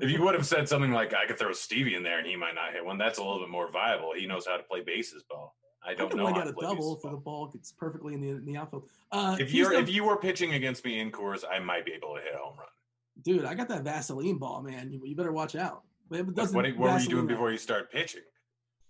If 0.00 0.10
you 0.10 0.22
would 0.22 0.34
have 0.34 0.46
said 0.46 0.68
something 0.68 0.92
like 0.92 1.14
I 1.14 1.26
could 1.26 1.38
throw 1.38 1.52
Stevie 1.52 1.94
in 1.94 2.02
there 2.02 2.18
and 2.18 2.26
he 2.26 2.36
might 2.36 2.54
not 2.54 2.72
hit 2.72 2.84
one, 2.84 2.98
that's 2.98 3.18
a 3.18 3.22
little 3.22 3.40
bit 3.40 3.48
more 3.48 3.70
viable. 3.70 4.12
He 4.16 4.26
knows 4.26 4.46
how 4.46 4.56
to 4.56 4.62
play 4.62 4.80
bases 4.84 5.22
ball. 5.28 5.54
I 5.86 5.90
I 5.90 5.94
don't 5.94 6.08
can 6.08 6.18
know 6.18 6.28
out 6.28 6.34
to 6.44 6.50
a 6.50 6.60
double 6.60 6.96
for 6.96 7.10
the 7.10 7.16
ball. 7.16 7.46
gets 7.48 7.72
perfectly 7.72 8.14
in 8.14 8.20
the 8.20 8.30
in 8.30 8.44
the 8.44 8.56
outfield. 8.56 8.88
Uh, 9.12 9.36
If 9.38 9.52
you're 9.52 9.72
if 9.72 9.88
you 9.88 10.04
were 10.04 10.16
pitching 10.16 10.54
against 10.54 10.84
me 10.84 11.00
in 11.00 11.10
Coors, 11.12 11.44
I 11.48 11.58
might 11.58 11.84
be 11.84 11.92
able 11.92 12.14
to 12.14 12.20
hit 12.22 12.34
a 12.34 12.38
home 12.38 12.56
run. 12.58 12.66
dude, 13.22 13.44
I 13.44 13.54
got 13.54 13.68
that 13.68 13.82
Vaseline 13.84 14.38
ball, 14.38 14.62
man. 14.62 14.90
You, 14.90 15.00
you 15.04 15.14
better 15.14 15.32
watch 15.32 15.54
out. 15.54 15.82
Like, 16.10 16.26
what, 16.26 16.66
what 16.76 16.76
were 16.92 16.98
you 16.98 17.08
doing 17.08 17.26
before 17.26 17.50
you 17.50 17.58
start 17.58 17.90
pitching? 17.92 18.22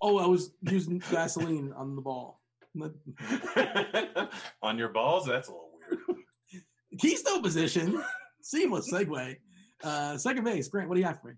Oh, 0.01 0.19
I 0.19 0.27
was 0.27 0.53
using 0.63 1.01
Vaseline 1.01 1.73
on 1.73 1.97
the 1.97 2.03
ball. 2.03 2.41
On 4.63 4.77
your 4.79 4.89
balls? 4.89 5.27
That's 5.27 5.49
a. 5.49 5.53
Keystone 7.01 7.43
position, 7.43 8.03
seamless 8.43 8.91
segue. 8.93 9.37
Uh, 9.83 10.17
second 10.17 10.45
base, 10.45 10.69
Grant. 10.69 10.89
What 10.89 10.95
do 10.95 11.01
you 11.01 11.07
have 11.07 11.21
for 11.21 11.29
me? 11.29 11.35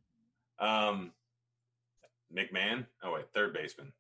Um, 0.59 1.12
McMahon. 2.36 2.86
Oh 3.03 3.12
wait, 3.14 3.24
third 3.34 3.55
baseman. 3.55 3.92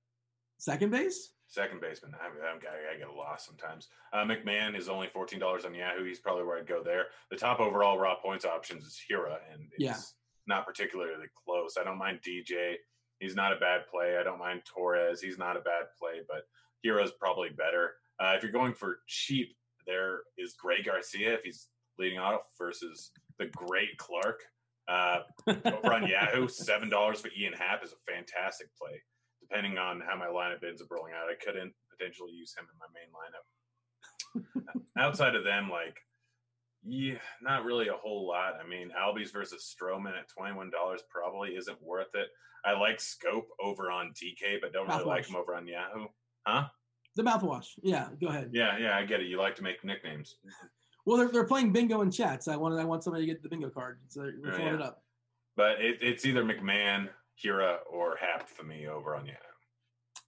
Second 0.58 0.90
base? 0.90 1.32
Second 1.48 1.80
baseman. 1.80 2.12
I, 2.20 2.26
I'm, 2.26 2.58
I, 2.58 2.94
I 2.94 2.98
get 2.98 3.14
lost 3.16 3.46
sometimes. 3.46 3.88
Uh, 4.12 4.24
McMahon 4.24 4.76
is 4.76 4.88
only 4.88 5.08
fourteen 5.08 5.38
dollars 5.38 5.64
on 5.64 5.74
Yahoo. 5.74 6.04
He's 6.04 6.18
probably 6.18 6.44
where 6.44 6.58
I'd 6.58 6.66
go 6.66 6.82
there. 6.82 7.04
The 7.30 7.36
top 7.36 7.60
overall 7.60 7.98
raw 7.98 8.16
points 8.16 8.44
options 8.44 8.84
is 8.84 8.98
Hiura, 9.10 9.38
and 9.52 9.62
it's 9.72 9.78
Yeah. 9.78 9.96
not 10.46 10.66
particularly 10.66 11.26
close. 11.44 11.76
I 11.80 11.84
don't 11.84 11.98
mind 11.98 12.20
DJ. 12.26 12.74
He's 13.20 13.34
not 13.34 13.52
a 13.52 13.56
bad 13.56 13.82
play. 13.90 14.18
I 14.18 14.22
don't 14.22 14.38
mind 14.38 14.62
Torres. 14.66 15.22
He's 15.22 15.38
not 15.38 15.56
a 15.56 15.60
bad 15.60 15.84
play, 15.98 16.20
but 16.28 16.42
Hiura's 16.84 17.12
probably 17.18 17.48
better. 17.48 17.92
Uh, 18.20 18.32
if 18.36 18.42
you're 18.42 18.52
going 18.52 18.74
for 18.74 18.98
cheap, 19.06 19.56
there 19.86 20.20
is 20.38 20.54
Greg 20.54 20.84
Garcia 20.84 21.34
if 21.34 21.42
he's 21.42 21.68
leading 21.98 22.18
off 22.18 22.42
versus 22.58 23.10
the 23.38 23.46
great 23.46 23.96
Clarke. 23.98 24.42
Uh, 24.88 25.18
over 25.48 25.92
on 25.92 26.06
Yahoo, 26.06 26.46
seven 26.48 26.88
dollars 26.88 27.20
for 27.20 27.28
Ian 27.36 27.52
Happ 27.52 27.84
is 27.84 27.92
a 27.92 28.12
fantastic 28.12 28.68
play. 28.80 29.02
Depending 29.40 29.78
on 29.78 30.00
how 30.00 30.16
my 30.16 30.26
lineup 30.26 30.64
ends 30.66 30.82
up 30.82 30.88
rolling 30.90 31.12
out, 31.12 31.28
I 31.30 31.44
couldn't 31.44 31.72
potentially 31.90 32.32
use 32.32 32.54
him 32.56 32.66
in 32.70 32.78
my 32.78 32.86
main 32.94 34.44
lineup. 34.64 34.78
Outside 34.98 35.34
of 35.34 35.44
them, 35.44 35.68
like, 35.70 35.96
yeah, 36.84 37.18
not 37.42 37.64
really 37.64 37.88
a 37.88 37.94
whole 37.94 38.28
lot. 38.28 38.54
I 38.62 38.68
mean, 38.68 38.90
Albies 38.96 39.32
versus 39.32 39.74
Stroman 39.74 40.18
at 40.18 40.28
twenty 40.28 40.54
one 40.54 40.70
dollars 40.70 41.02
probably 41.10 41.50
isn't 41.56 41.82
worth 41.82 42.14
it. 42.14 42.28
I 42.64 42.78
like 42.78 42.98
Schoop 42.98 43.44
over 43.60 43.90
on 43.90 44.12
DK, 44.12 44.60
but 44.60 44.72
don't 44.72 44.88
really 44.88 45.04
like 45.04 45.28
him 45.28 45.36
over 45.36 45.54
on 45.54 45.66
Yahoo. 45.66 46.06
Huh? 46.46 46.66
The 47.16 47.22
mouthwash. 47.22 47.68
Yeah, 47.82 48.08
go 48.20 48.28
ahead. 48.28 48.50
Yeah, 48.52 48.76
yeah, 48.78 48.96
I 48.96 49.04
get 49.04 49.20
it. 49.20 49.26
You 49.26 49.38
like 49.38 49.56
to 49.56 49.62
make 49.62 49.82
nicknames. 49.82 50.36
Well, 51.06 51.16
they're, 51.16 51.28
they're 51.28 51.44
playing 51.44 51.72
bingo 51.72 52.02
in 52.02 52.10
chats. 52.10 52.46
I 52.46 52.56
wanted 52.56 52.78
I 52.78 52.84
want 52.84 53.02
somebody 53.02 53.26
to 53.26 53.32
get 53.32 53.42
the 53.42 53.48
bingo 53.48 53.70
card, 53.70 53.98
so 54.08 54.20
we're 54.20 54.52
Oh, 54.52 54.56
throwing 54.56 54.74
it 54.74 54.82
up. 54.82 55.02
But 55.56 55.80
it, 55.80 55.98
it's 56.02 56.26
either 56.26 56.44
McMahon, 56.44 57.08
Hiura, 57.42 57.78
or 57.90 58.16
Happ 58.20 58.48
for 58.48 58.64
me 58.64 58.86
over 58.86 59.14
on 59.16 59.24
Yahoo. 59.24 59.38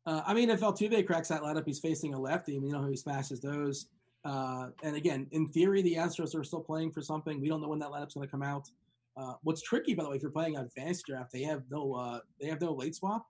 Uh, 0.07 0.22
I 0.26 0.32
mean, 0.32 0.49
if 0.49 0.61
Altuve 0.61 1.07
cracks 1.07 1.28
that 1.28 1.43
lineup, 1.43 1.64
he's 1.66 1.78
facing 1.80 2.14
a 2.14 2.18
lefty. 2.18 2.57
I 2.57 2.59
mean, 2.59 2.68
you 2.68 2.72
know 2.72 2.82
how 2.82 2.89
he 2.89 2.97
smashes 2.97 3.41
those. 3.41 3.89
Uh, 4.24 4.68
and 4.82 4.97
again, 4.97 5.26
in 5.32 5.49
theory, 5.49 5.82
the 5.82 5.95
Astros 5.95 6.34
are 6.34 6.43
still 6.45 6.61
playing 6.62 6.93
for 6.93 7.03
something. 7.03 7.41
We 7.41 7.49
don't 7.49 7.61
know 7.61 7.68
when 7.68 7.78
that 7.80 7.91
lineup's 7.91 8.14
going 8.14 8.26
to 8.26 8.30
come 8.30 8.43
out. 8.43 8.70
Uh, 9.16 9.34
what's 9.43 9.61
tricky, 9.61 9.95
by 9.95 10.05
the 10.05 10.11
way, 10.11 10.16
if 10.16 10.22
you're 10.22 10.30
playing 10.30 10.57
on 10.57 10.68
fantasy 10.70 11.03
draft, 11.07 11.32
they 11.32 11.43
have 11.43 11.62
no 11.70 11.93
uh, 11.93 12.20
they 12.41 12.47
have 12.49 12.61
no 12.61 12.72
late 12.72 12.95
swap. 12.95 13.26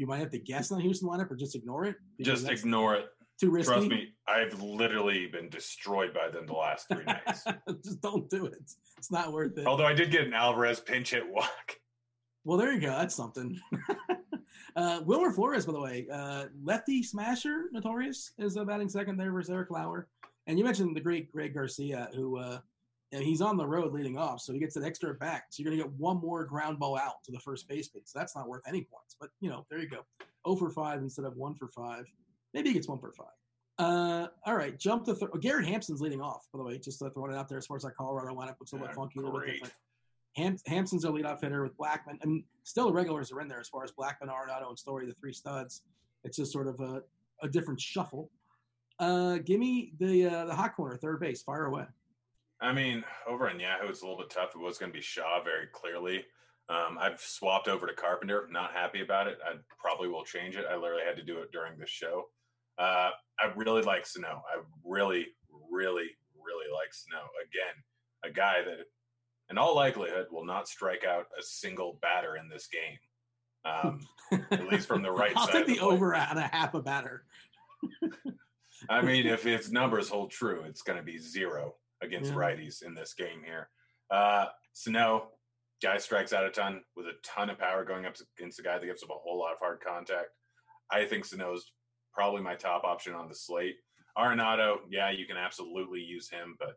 You 0.00 0.06
might 0.06 0.20
have 0.20 0.30
to 0.30 0.38
guess 0.38 0.72
on 0.72 0.78
the 0.78 0.84
Houston 0.84 1.10
lineup 1.10 1.30
or 1.30 1.36
just 1.36 1.54
ignore 1.54 1.84
it. 1.84 1.96
Just 2.22 2.48
ignore 2.48 2.94
it. 2.94 3.08
too 3.38 3.50
risky. 3.50 3.70
Trust 3.70 3.88
me, 3.88 4.14
I've 4.26 4.62
literally 4.62 5.26
been 5.26 5.50
destroyed 5.50 6.14
by 6.14 6.30
them 6.30 6.46
the 6.46 6.54
last 6.54 6.88
three 6.88 7.04
nights. 7.04 7.44
just 7.84 8.00
don't 8.00 8.30
do 8.30 8.46
it. 8.46 8.62
It's 8.96 9.10
not 9.10 9.30
worth 9.30 9.58
it. 9.58 9.66
Although 9.66 9.84
I 9.84 9.92
did 9.92 10.10
get 10.10 10.26
an 10.26 10.32
Alvarez 10.32 10.80
pinch 10.80 11.10
hit 11.10 11.30
walk. 11.30 11.76
Well, 12.44 12.56
there 12.56 12.72
you 12.72 12.80
go. 12.80 12.92
That's 12.92 13.14
something. 13.14 13.60
uh, 14.76 15.02
Wilmer 15.04 15.32
Flores, 15.32 15.66
by 15.66 15.72
the 15.72 15.80
way, 15.80 16.06
uh, 16.10 16.46
lefty 16.64 17.02
smasher, 17.02 17.64
notorious, 17.70 18.32
is 18.38 18.56
uh, 18.56 18.64
batting 18.64 18.88
second 18.88 19.18
there 19.18 19.30
versus 19.32 19.50
Eric 19.50 19.70
Lauer. 19.70 20.08
And 20.46 20.58
you 20.58 20.64
mentioned 20.64 20.96
the 20.96 21.02
great 21.02 21.30
Greg 21.30 21.52
Garcia, 21.52 22.08
who 22.14 22.38
uh, 22.38 22.60
know, 23.18 23.24
he's 23.24 23.40
on 23.40 23.56
the 23.56 23.66
road 23.66 23.92
leading 23.92 24.16
off, 24.16 24.40
so 24.40 24.52
he 24.52 24.58
gets 24.58 24.76
an 24.76 24.84
extra 24.84 25.14
back. 25.14 25.46
So 25.50 25.62
you're 25.62 25.70
going 25.70 25.82
to 25.82 25.84
get 25.84 25.92
one 25.98 26.18
more 26.18 26.44
ground 26.44 26.78
ball 26.78 26.96
out 26.96 27.24
to 27.24 27.32
the 27.32 27.40
first 27.40 27.68
baseman. 27.68 28.04
So 28.06 28.18
that's 28.18 28.36
not 28.36 28.48
worth 28.48 28.62
any 28.68 28.82
points. 28.82 29.16
But, 29.20 29.30
you 29.40 29.50
know, 29.50 29.66
there 29.68 29.80
you 29.80 29.88
go. 29.88 30.04
0 30.46 30.56
for 30.56 30.70
5 30.70 31.00
instead 31.00 31.24
of 31.24 31.36
1 31.36 31.54
for 31.54 31.68
5. 31.68 32.04
Maybe 32.54 32.68
he 32.68 32.74
gets 32.74 32.88
1 32.88 32.98
for 32.98 33.12
5. 33.12 33.26
Uh, 33.78 34.28
all 34.44 34.54
right, 34.54 34.78
jump 34.78 35.04
to 35.06 35.14
th- 35.14 35.30
oh, 35.34 35.38
Garrett 35.38 35.66
Hampson's 35.66 36.02
leading 36.02 36.20
off, 36.20 36.46
by 36.52 36.58
the 36.58 36.64
way, 36.64 36.78
just 36.78 37.00
uh, 37.02 37.08
throwing 37.10 37.32
it 37.32 37.36
out 37.36 37.48
there 37.48 37.56
as 37.56 37.66
far 37.66 37.78
as 37.78 37.82
that 37.82 37.96
Colorado 37.96 38.34
lineup 38.34 38.56
looks 38.60 38.72
a 38.72 38.74
little 38.74 38.88
bit 38.88 38.94
funky, 38.94 39.18
a 39.20 39.22
little 39.22 39.38
bit 39.38 39.46
great. 39.46 39.52
different. 39.54 39.74
Ham- 40.36 40.56
Hampson's 40.66 41.04
a 41.04 41.08
leadoff 41.08 41.40
hitter 41.40 41.62
with 41.62 41.76
Blackmon. 41.78 42.18
I 42.22 42.26
mean, 42.26 42.44
still 42.62 42.86
the 42.86 42.92
regulars 42.92 43.32
are 43.32 43.40
in 43.40 43.48
there 43.48 43.58
as 43.58 43.68
far 43.68 43.82
as 43.82 43.90
Blackmon, 43.92 44.28
Arenado, 44.28 44.68
and 44.68 44.78
Story, 44.78 45.06
the 45.06 45.14
three 45.14 45.32
studs. 45.32 45.82
It's 46.24 46.36
just 46.36 46.52
sort 46.52 46.68
of 46.68 46.78
a, 46.80 47.02
a 47.42 47.48
different 47.48 47.80
shuffle. 47.80 48.30
Uh, 48.98 49.38
give 49.38 49.58
me 49.58 49.94
the 49.98 50.26
uh, 50.26 50.44
the 50.44 50.54
hot 50.54 50.76
corner, 50.76 50.96
third 50.98 51.18
base. 51.18 51.42
Fire 51.42 51.64
away. 51.64 51.84
I 52.60 52.72
mean, 52.72 53.04
over 53.26 53.48
on 53.48 53.58
Yahoo, 53.58 53.88
it's 53.88 54.02
a 54.02 54.04
little 54.04 54.18
bit 54.18 54.30
tough. 54.30 54.50
It 54.54 54.60
was 54.60 54.76
going 54.76 54.92
to 54.92 54.96
be 54.96 55.02
Shaw 55.02 55.42
very 55.42 55.66
clearly. 55.72 56.24
Um, 56.68 56.98
I've 57.00 57.20
swapped 57.20 57.68
over 57.68 57.86
to 57.86 57.94
Carpenter. 57.94 58.46
Not 58.50 58.72
happy 58.72 59.00
about 59.00 59.26
it. 59.26 59.38
I 59.44 59.54
probably 59.78 60.08
will 60.08 60.24
change 60.24 60.56
it. 60.56 60.66
I 60.70 60.76
literally 60.76 61.04
had 61.04 61.16
to 61.16 61.22
do 61.22 61.38
it 61.38 61.50
during 61.52 61.78
the 61.78 61.86
show. 61.86 62.28
Uh, 62.78 63.10
I 63.40 63.52
really 63.56 63.82
like 63.82 64.06
Sano. 64.06 64.42
I 64.54 64.60
really, 64.84 65.28
really, 65.70 66.10
really 66.36 66.72
like 66.72 66.92
Sano. 66.92 67.24
Again, 67.44 67.82
a 68.24 68.30
guy 68.30 68.62
that, 68.64 68.86
in 69.50 69.58
all 69.58 69.74
likelihood, 69.74 70.26
will 70.30 70.44
not 70.44 70.68
strike 70.68 71.04
out 71.04 71.26
a 71.38 71.42
single 71.42 71.98
batter 72.02 72.36
in 72.36 72.48
this 72.48 72.68
game. 72.68 72.98
Um, 73.64 74.00
at 74.50 74.68
least 74.68 74.86
from 74.86 75.02
the 75.02 75.10
right 75.10 75.32
I'll 75.34 75.46
side 75.46 75.52
take 75.52 75.62
of 75.62 75.66
the 75.68 75.74
the 75.74 75.80
over 75.80 76.14
at 76.14 76.36
a 76.36 76.42
half 76.42 76.74
a 76.74 76.80
batter. 76.80 77.24
I 78.88 79.02
mean, 79.02 79.26
if 79.26 79.44
its 79.46 79.70
numbers 79.70 80.08
hold 80.08 80.30
true, 80.30 80.62
it's 80.66 80.82
going 80.82 80.98
to 80.98 81.04
be 81.04 81.18
zero 81.18 81.74
against 82.02 82.30
Yeah. 82.30 82.36
righties 82.36 82.82
in 82.82 82.94
this 82.94 83.14
game 83.14 83.42
here. 83.42 83.70
Uh, 84.10 84.46
Sano, 84.72 85.32
guy 85.82 85.98
strikes 85.98 86.32
out 86.32 86.44
a 86.44 86.50
ton 86.50 86.84
with 86.96 87.06
a 87.06 87.14
ton 87.22 87.50
of 87.50 87.58
power 87.58 87.84
going 87.84 88.06
up 88.06 88.16
against 88.38 88.58
a 88.58 88.62
guy 88.62 88.78
that 88.78 88.86
gives 88.86 89.02
up 89.02 89.10
a 89.10 89.14
whole 89.14 89.38
lot 89.38 89.52
of 89.52 89.58
hard 89.58 89.80
contact. 89.80 90.28
I 90.90 91.04
think 91.06 91.24
Sano's 91.24 91.72
probably 92.12 92.42
my 92.42 92.54
top 92.56 92.84
option 92.84 93.14
on 93.14 93.28
the 93.28 93.34
slate. 93.34 93.76
Arenado, 94.18 94.78
yeah, 94.90 95.10
you 95.10 95.26
can 95.26 95.36
absolutely 95.36 96.00
use 96.00 96.28
him, 96.28 96.56
but 96.58 96.76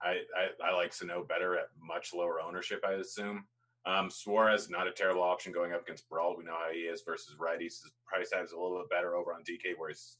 I, 0.00 0.20
I, 0.36 0.68
I 0.68 0.74
like 0.74 0.92
Sano 0.92 1.24
better 1.24 1.56
at 1.58 1.68
much 1.80 2.14
lower 2.14 2.40
ownership, 2.40 2.84
I 2.86 2.92
assume. 2.92 3.46
Um, 3.86 4.10
Suarez, 4.10 4.68
not 4.68 4.86
a 4.88 4.92
terrible 4.92 5.22
option 5.22 5.52
going 5.52 5.72
up 5.72 5.82
against 5.82 6.08
Brault. 6.08 6.38
We 6.38 6.44
know 6.44 6.56
how 6.58 6.72
he 6.72 6.80
is 6.80 7.02
versus 7.06 7.36
righties. 7.40 7.82
His 7.82 7.92
price 8.06 8.30
tag 8.30 8.44
is 8.44 8.52
a 8.52 8.56
little 8.58 8.78
bit 8.78 8.90
better 8.90 9.14
over 9.16 9.32
on 9.32 9.42
DK, 9.44 9.74
where 9.76 9.88
he's 9.90 10.18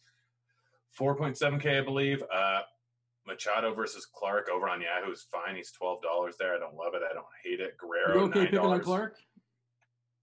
4.7K, 0.99 1.79
I 1.81 1.85
believe. 1.85 2.23
Uh, 2.33 2.63
Machado 3.27 3.75
versus 3.75 4.07
Clarke 4.07 4.49
over 4.49 4.69
on 4.69 4.81
Yahoo 4.81 5.13
is 5.13 5.27
fine. 5.31 5.57
He's 5.57 5.73
twelve 5.73 6.03
dollars 6.03 6.37
there. 6.39 6.55
I 6.55 6.59
don't 6.59 6.75
love 6.75 6.95
it. 6.95 7.03
I 7.09 7.13
don't 7.15 7.27
hate 7.45 7.61
it. 7.61 7.77
Guerrero, 7.79 8.15
You 8.21 8.25
okay 8.27 8.39
nine 8.41 8.47
picking 8.47 8.59
on. 8.59 8.81
Clarke? 8.81 9.17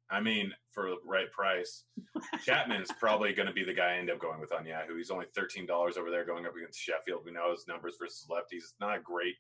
I 0.10 0.20
mean, 0.22 0.54
for 0.72 0.90
the 0.90 0.98
right 1.06 1.32
price, 1.32 1.86
Chapman 2.46 2.82
is 2.82 2.92
probably 3.00 3.34
going 3.34 3.48
to 3.48 3.54
be 3.54 3.64
the 3.64 3.74
guy 3.74 3.94
I 3.96 3.98
end 3.98 4.12
up 4.12 4.20
going 4.20 4.40
with 4.40 4.54
on 4.54 4.66
Yahoo. 4.66 4.96
He's 4.98 5.12
only 5.12 5.26
thirteen 5.36 5.66
dollars 5.66 5.98
over 5.98 6.10
there 6.12 6.26
going 6.26 6.46
up 6.46 6.56
against 6.56 6.80
Sheffield. 6.80 7.24
We 7.26 7.32
know 7.32 7.52
his 7.52 7.66
numbers 7.68 7.96
versus 8.00 8.26
lefties. 8.30 8.58
It's 8.64 8.76
not 8.80 8.98
a 8.98 9.02
great 9.02 9.36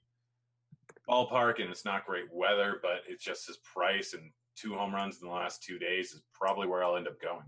ballpark 1.09 1.61
and 1.61 1.69
it's 1.69 1.85
not 1.85 2.05
great 2.05 2.25
weather, 2.31 2.79
but 2.81 3.01
it's 3.07 3.23
just 3.23 3.47
his 3.47 3.57
price 3.57 4.13
and 4.13 4.31
two 4.55 4.73
home 4.73 4.93
runs 4.93 5.21
in 5.21 5.27
the 5.27 5.33
last 5.33 5.63
two 5.63 5.77
days 5.79 6.11
is 6.13 6.21
probably 6.33 6.67
where 6.67 6.83
I'll 6.83 6.95
end 6.95 7.07
up 7.07 7.19
going. 7.21 7.45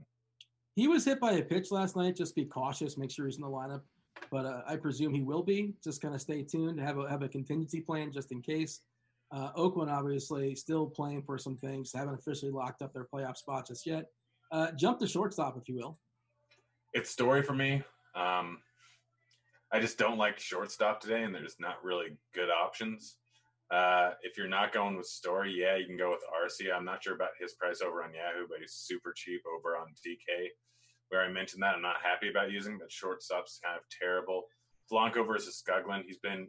He 0.76 0.88
was 0.88 1.05
hit 1.05 1.20
by 1.20 1.34
a 1.34 1.41
pitch 1.41 1.72
last 1.72 1.95
night. 1.95 2.16
Just 2.18 2.36
be 2.36 2.45
cautious. 2.45 2.97
Make 2.97 3.11
sure 3.11 3.26
he's 3.26 3.38
in 3.38 3.43
the 3.43 3.47
lineup. 3.47 3.82
But 4.32 4.45
uh, 4.45 4.61
I 4.68 4.76
presume 4.76 5.13
he 5.13 5.22
will 5.22 5.43
be. 5.43 5.74
Just 5.84 6.01
kind 6.01 6.16
of 6.16 6.22
stay 6.22 6.43
tuned. 6.43 6.80
Have 6.80 6.97
a 6.97 7.09
have 7.09 7.22
a 7.22 7.30
contingency 7.30 7.82
plan 7.82 8.11
just 8.11 8.32
in 8.32 8.41
case. 8.41 8.82
Uh, 9.32 9.51
Oakland, 9.55 9.89
obviously, 9.89 10.55
still 10.55 10.88
playing 10.88 11.24
for 11.24 11.38
some 11.38 11.57
things. 11.57 11.91
Haven't 11.93 12.16
officially 12.16 12.51
locked 12.51 12.82
up 12.82 12.93
their 12.93 13.07
playoff 13.11 13.38
spot 13.38 13.68
just 13.68 13.86
yet. 13.86 14.05
Uh, 14.51 14.72
jump 14.72 14.99
to 14.99 15.07
shortstop, 15.07 15.57
if 15.57 15.68
you 15.68 15.76
will. 15.76 15.97
It's 16.93 17.09
story 17.09 17.41
for 17.41 17.53
me. 17.53 17.84
Um, 18.16 18.59
I 19.72 19.80
just 19.80 19.97
don't 19.97 20.18
like 20.18 20.39
shortstop 20.39 21.01
today, 21.01 21.24
and 21.24 21.34
there's 21.34 21.57
not 21.59 21.84
really 21.84 22.18
good 22.34 22.49
options. 22.49 23.18
Uh, 23.72 24.11
if 24.22 24.38
you're 24.38 24.47
not 24.47 24.72
going 24.72 24.95
with 24.95 25.07
Story, 25.07 25.51
yeah, 25.51 25.76
you 25.76 25.88
can 25.88 25.97
go 25.97 26.11
with 26.11 26.22
Arcia. 26.30 26.76
I'm 26.76 26.86
not 26.86 27.03
sure 27.03 27.16
about 27.16 27.32
his 27.39 27.53
price 27.53 27.82
over 27.82 28.03
on 28.03 28.13
Yahoo, 28.13 28.47
but 28.47 28.59
he's 28.59 28.74
super 28.74 29.11
cheap 29.16 29.41
over 29.45 29.76
on 29.76 29.88
DK. 30.05 30.49
Where 31.10 31.22
I 31.22 31.32
mentioned 31.32 31.62
that 31.64 31.76
I'm 31.76 31.82
not 31.82 31.97
happy 32.03 32.30
about 32.30 32.51
using, 32.51 32.78
but 32.78 32.91
shortstop's 32.91 33.60
kind 33.64 33.78
of 33.78 33.84
terrible. 33.89 34.43
Polanco 34.91 35.26
versus 35.26 35.62
Skoglund, 35.62 36.03
he's 36.06 36.18
been 36.18 36.47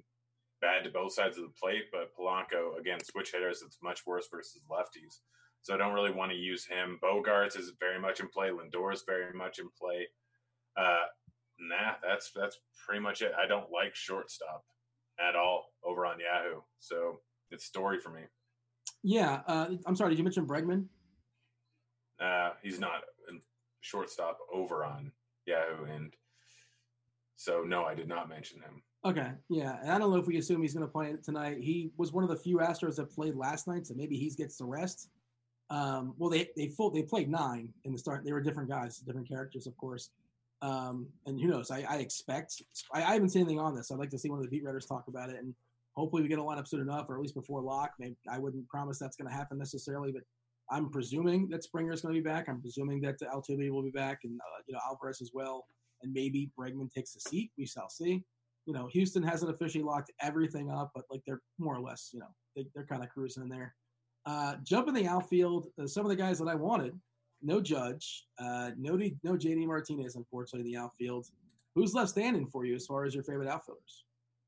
bad 0.61 0.85
to 0.85 0.91
both 0.91 1.13
sides 1.13 1.37
of 1.39 1.45
the 1.45 1.53
plate, 1.61 1.85
but 1.93 2.15
Polanco, 2.19 2.79
again, 2.79 2.99
switch 3.05 3.33
hitters, 3.33 3.63
it's 3.65 3.79
much 3.83 4.07
worse 4.07 4.27
versus 4.31 4.63
lefties. 4.71 5.21
So 5.63 5.75
I 5.75 5.79
don't 5.79 5.95
really 5.95 6.13
want 6.13 6.31
to 6.31 6.37
use 6.37 6.65
him. 6.65 6.99
Bogaerts 7.03 7.59
is 7.59 7.73
very 7.81 8.01
much 8.01 8.21
in 8.21 8.29
play. 8.29 8.49
Lindor 8.49 8.93
is 8.93 9.03
very 9.07 9.33
much 9.33 9.59
in 9.59 9.69
play. 9.79 10.07
Uh, 10.77 11.07
nah, 11.59 11.95
that's 12.07 12.31
that's 12.35 12.59
pretty 12.87 13.01
much 13.01 13.21
it. 13.23 13.33
I 13.37 13.49
don't 13.49 13.71
like 13.73 13.95
shortstop 13.95 14.65
at 15.19 15.35
all 15.35 15.73
over 15.85 16.07
on 16.07 16.19
Yahoo. 16.21 16.61
So 16.79 17.21
it's 17.51 17.65
story 17.65 17.99
for 17.99 18.11
me. 18.11 18.23
Yeah, 19.03 19.41
uh, 19.47 19.71
I'm 19.87 19.97
sorry. 19.97 20.11
Did 20.11 20.19
you 20.19 20.25
mention 20.25 20.47
Bregman? 20.47 20.87
Uh, 22.21 22.51
he's 22.63 22.79
not 22.79 23.03
shortstop 23.87 24.39
over 24.53 24.85
on 24.85 25.13
Yahoo, 25.47 25.85
and 25.85 26.13
so 27.37 27.63
no, 27.63 27.85
I 27.85 27.95
did 27.95 28.09
not 28.09 28.29
mention 28.29 28.61
him. 28.61 28.83
Okay, 29.05 29.31
yeah, 29.49 29.77
and 29.83 29.93
I 29.93 29.99
don't 29.99 30.11
know 30.11 30.19
if 30.19 30.27
we 30.27 30.39
assume 30.39 30.63
he's 30.63 30.75
going 30.75 30.87
to 30.87 30.93
play 30.93 31.15
tonight. 31.23 31.59
He 31.61 31.91
was 31.97 32.13
one 32.13 32.25
of 32.25 32.31
the 32.31 32.37
few 32.37 32.59
Astros 32.59 32.97
that 32.97 33.15
played 33.15 33.37
last 33.37 33.69
night, 33.69 33.87
so 33.87 33.95
maybe 33.95 34.17
he 34.17 34.29
gets 34.31 34.57
the 34.57 34.65
rest. 34.65 35.11
Um, 35.71 36.15
well, 36.19 36.31
they 36.31 36.51
they 36.57 36.69
full 36.69 36.91
they 36.91 37.03
played 37.03 37.31
nine 37.31 37.69
in 37.85 37.93
the 37.93 37.99
start. 37.99 38.25
They 38.25 38.33
were 38.33 38.41
different 38.41 38.69
guys, 38.69 38.99
different 38.99 39.29
characters, 39.29 39.67
of 39.67 39.77
course. 39.77 40.11
Um, 40.63 41.07
and 41.27 41.41
who 41.41 41.49
knows? 41.49 41.71
I, 41.71 41.85
I 41.89 41.97
expect 41.97 42.63
I, 42.93 43.03
I, 43.03 43.13
haven't 43.13 43.29
seen 43.29 43.43
anything 43.43 43.61
on 43.61 43.75
this. 43.75 43.91
I'd 43.91 43.99
like 43.99 44.11
to 44.11 44.19
see 44.19 44.31
one 44.31 44.39
of 44.39 44.45
the 44.45 44.51
beat 44.51 44.65
writers 44.65 44.87
talk 44.87 45.05
about 45.09 45.29
it, 45.29 45.37
and 45.37 45.55
hopefully 45.95 46.23
we 46.23 46.29
get 46.29 46.39
a 46.39 46.43
lineup 46.43 46.67
soon 46.67 46.81
enough, 46.81 47.07
or 47.09 47.17
at 47.17 47.21
least 47.21 47.35
before 47.35 47.61
lock. 47.61 47.93
Maybe 47.99 48.17
I 48.29 48.39
wouldn't 48.39 48.67
promise 48.69 48.99
that's 48.99 49.17
going 49.17 49.29
to 49.29 49.37
happen 49.37 49.59
necessarily, 49.59 50.13
but 50.13 50.23
I'm 50.71 50.91
presuming 50.91 51.49
that 51.51 51.63
Springer 51.63 51.93
is 51.93 52.01
going 52.01 52.15
to 52.15 52.21
be 52.21 52.29
back. 52.29 52.49
I'm 52.49 52.61
presuming 52.61 53.01
that 53.03 53.21
Altuve 53.21 53.71
will 53.71 53.83
be 53.83 53.91
back, 53.91 54.21
and 54.25 54.39
uh, 54.41 54.63
you 54.67 54.75
know 54.75 54.81
Alvarez 54.89 55.21
as 55.21 55.31
well, 55.33 55.67
and 56.03 56.13
maybe 56.13 56.51
Bregman 56.59 56.91
takes 56.93 57.15
a 57.17 57.21
seat. 57.21 57.51
We 57.57 57.67
shall 57.67 57.89
see. 57.89 58.25
You 58.67 58.75
know, 58.75 58.89
Houston 58.93 59.23
hasn't 59.23 59.51
officially 59.51 59.85
locked 59.85 60.11
everything 60.21 60.71
up, 60.71 60.91
but 60.95 61.05
like 61.11 61.23
they're 61.25 61.41
more 61.59 61.77
or 61.77 61.81
less, 61.81 62.11
you 62.13 62.19
know, 62.19 62.27
they, 62.57 62.67
are 62.77 62.85
kind 62.85 63.05
of 63.05 63.11
cruising 63.11 63.45
in 63.45 63.49
there. 63.49 63.75
Uh, 64.25 64.57
jump 64.65 64.89
in 64.89 64.95
the 64.95 65.07
outfield. 65.07 65.69
Uh, 65.81 65.87
some 65.87 66.05
of 66.05 66.11
the 66.11 66.17
guys 66.17 66.41
that 66.41 66.49
I 66.49 66.57
wanted 66.57 66.99
no 67.43 67.61
Judge, 67.61 68.27
uh, 68.39 68.71
no 68.77 68.97
no 69.23 69.33
JD 69.33 69.67
Martinez, 69.67 70.17
unfortunately, 70.17 70.69
in 70.69 70.75
the 70.75 70.81
outfield. 70.83 71.27
Who's 71.75 71.95
left 71.95 72.11
standing 72.11 72.47
for 72.47 72.65
you 72.65 72.75
as 72.75 72.87
far 72.87 73.05
as 73.05 73.15
your 73.15 73.25
favorite 73.25 73.49
outfielders? 73.49 74.05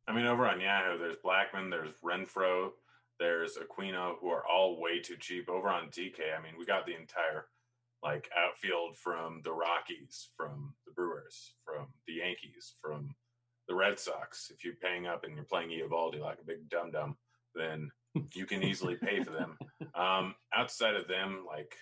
I 0.09 0.13
mean, 0.13 0.27
over 0.27 0.47
on 0.47 0.61
Yahoo, 0.61 0.99
there's 0.99 1.17
Blackmon, 1.25 1.71
there's 1.71 1.93
Renfroe, 2.03 2.71
there's 3.19 3.57
Aquino, 3.57 4.15
who 4.21 4.29
are 4.29 4.47
all 4.47 4.81
way 4.81 5.01
too 5.01 5.17
cheap. 5.19 5.49
Over 5.49 5.69
on 5.69 5.89
DK, 5.89 6.21
I 6.39 6.43
mean, 6.43 6.55
we 6.59 6.65
got 6.65 6.87
the 6.87 6.95
entire 6.95 7.47
like 8.03 8.29
outfield 8.37 8.97
from 8.97 9.41
the 9.43 9.53
Rockies, 9.53 10.29
from 10.37 10.75
the 10.87 10.93
Brewers, 10.93 11.55
from 11.65 11.89
the 12.07 12.15
Yankees, 12.15 12.75
from 12.81 13.15
the 13.69 13.75
Red 13.75 13.99
Sox. 13.99 14.51
If 14.55 14.65
you're 14.65 14.75
paying 14.75 15.07
up 15.07 15.25
and 15.25 15.35
you're 15.35 15.45
playing 15.45 15.71
Eovaldi 15.71 16.21
like 16.21 16.39
a 16.41 16.47
big 16.47 16.69
dum 16.69 16.93
dum, 16.93 17.17
then 17.55 17.91
you 18.35 18.47
can 18.47 18.63
easily 18.63 18.95
pay 18.95 19.23
for 19.23 19.31
them. 19.31 19.57
Um, 19.95 20.37
outside 20.55 20.95
of 20.95 21.09
them, 21.09 21.45
like 21.45 21.75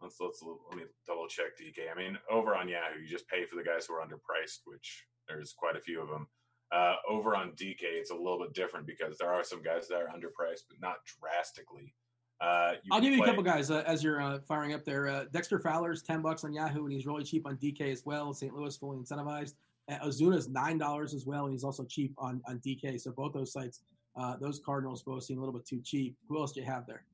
let's 0.00 0.16
let's 0.18 0.42
let 0.42 0.78
me 0.78 0.84
double 1.06 1.26
check 1.28 1.58
DK. 1.60 1.90
I 1.92 1.98
mean, 1.98 2.16
over 2.30 2.54
on 2.54 2.68
Yahoo, 2.68 3.00
you 3.02 3.08
just 3.08 3.28
pay 3.28 3.44
for 3.44 3.56
the 3.56 3.62
guys 3.62 3.84
who 3.86 3.94
are 3.94 4.06
underpriced, 4.06 4.60
which 4.64 5.04
there's 5.28 5.52
quite 5.52 5.76
a 5.76 5.80
few 5.80 6.00
of 6.00 6.08
them. 6.08 6.26
Uh, 6.70 6.94
over 7.08 7.34
on 7.34 7.52
DK, 7.52 7.78
it's 7.82 8.10
a 8.10 8.14
little 8.14 8.38
bit 8.38 8.52
different 8.52 8.86
because 8.86 9.16
there 9.16 9.32
are 9.32 9.42
some 9.42 9.62
guys 9.62 9.88
that 9.88 9.96
are 9.96 10.08
underpriced, 10.08 10.64
but 10.68 10.78
not 10.80 10.96
drastically. 11.20 11.94
Uh, 12.40 12.74
I'll 12.92 13.00
give 13.00 13.12
you 13.12 13.18
play. 13.18 13.26
a 13.26 13.30
couple 13.30 13.42
guys 13.42 13.70
uh, 13.70 13.82
as 13.86 14.04
you're 14.04 14.20
uh, 14.20 14.38
firing 14.46 14.74
up 14.74 14.84
there. 14.84 15.08
Uh, 15.08 15.24
Dexter 15.32 15.58
Fowler's 15.58 16.02
ten 16.02 16.20
bucks 16.20 16.44
on 16.44 16.52
Yahoo, 16.52 16.84
and 16.84 16.92
he's 16.92 17.06
really 17.06 17.24
cheap 17.24 17.46
on 17.46 17.56
DK 17.56 17.90
as 17.90 18.04
well. 18.04 18.32
St. 18.34 18.54
Louis 18.54 18.76
fully 18.76 18.98
incentivized. 18.98 19.54
Ozuna's 19.90 20.48
nine 20.48 20.76
dollars 20.76 21.14
as 21.14 21.24
well, 21.24 21.44
and 21.44 21.52
he's 21.52 21.64
also 21.64 21.84
cheap 21.84 22.14
on 22.18 22.42
on 22.46 22.58
DK. 22.58 23.00
So 23.00 23.10
both 23.10 23.32
those 23.32 23.52
sites, 23.52 23.80
uh, 24.16 24.36
those 24.36 24.60
Cardinals 24.64 25.02
both 25.02 25.24
seem 25.24 25.38
a 25.38 25.40
little 25.40 25.54
bit 25.54 25.66
too 25.66 25.80
cheap. 25.82 26.16
Who 26.28 26.38
else 26.38 26.52
do 26.52 26.60
you 26.60 26.66
have 26.66 26.86
there? 26.86 27.04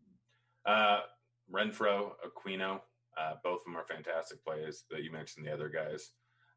Renfroe, 1.53 2.13
Aquino, 2.27 2.81
uh, 3.19 3.35
both 3.43 3.61
of 3.61 3.65
them 3.67 3.77
are 3.77 3.85
fantastic 3.85 4.45
plays 4.45 4.85
that 4.91 5.03
you 5.03 5.13
mentioned 5.13 5.47
the 5.47 5.53
other 5.53 5.69
guys. 5.69 6.11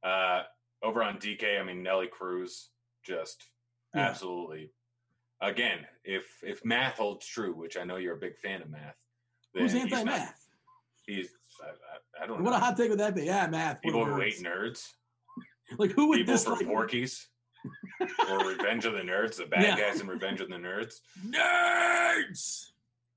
Uh, 0.03 0.43
over 0.83 1.03
on 1.03 1.17
DK, 1.17 1.59
I 1.59 1.63
mean 1.63 1.83
Nelly 1.83 2.07
Cruz, 2.07 2.69
just 3.07 3.43
yeah. 3.95 4.09
absolutely. 4.09 4.71
Again, 5.41 5.79
if 6.03 6.25
if 6.43 6.65
math 6.65 6.97
holds 6.97 7.25
true, 7.25 7.53
which 7.53 7.77
I 7.77 7.83
know 7.83 7.95
you're 7.97 8.15
a 8.15 8.19
big 8.19 8.37
fan 8.37 8.61
of 8.61 8.69
math, 8.69 8.95
who's 9.53 9.73
anti-math? 9.73 10.47
He's 11.05 11.29
I, 11.61 12.23
I, 12.23 12.27
don't 12.27 12.43
what 12.43 12.51
know. 12.51 12.57
a 12.57 12.59
hot 12.59 12.75
take 12.75 12.89
would 12.89 12.99
that 12.99 13.15
be? 13.15 13.23
Yeah, 13.23 13.47
math. 13.47 13.81
People 13.81 14.05
who 14.05 14.19
hate 14.19 14.39
nerds. 14.41 14.87
like 15.77 15.91
who 15.91 16.09
would 16.09 16.17
people 16.17 16.33
dislike 16.33 16.59
for 16.59 16.65
Porky's 16.65 17.27
or 18.29 18.39
Revenge 18.47 18.85
of 18.85 18.93
the 18.93 18.99
Nerds, 18.99 19.37
the 19.37 19.45
bad 19.45 19.63
yeah. 19.63 19.77
guys 19.77 20.01
in 20.01 20.07
Revenge 20.07 20.41
of 20.41 20.49
the 20.49 20.55
Nerds. 20.55 21.01
Nerds. 21.25 22.67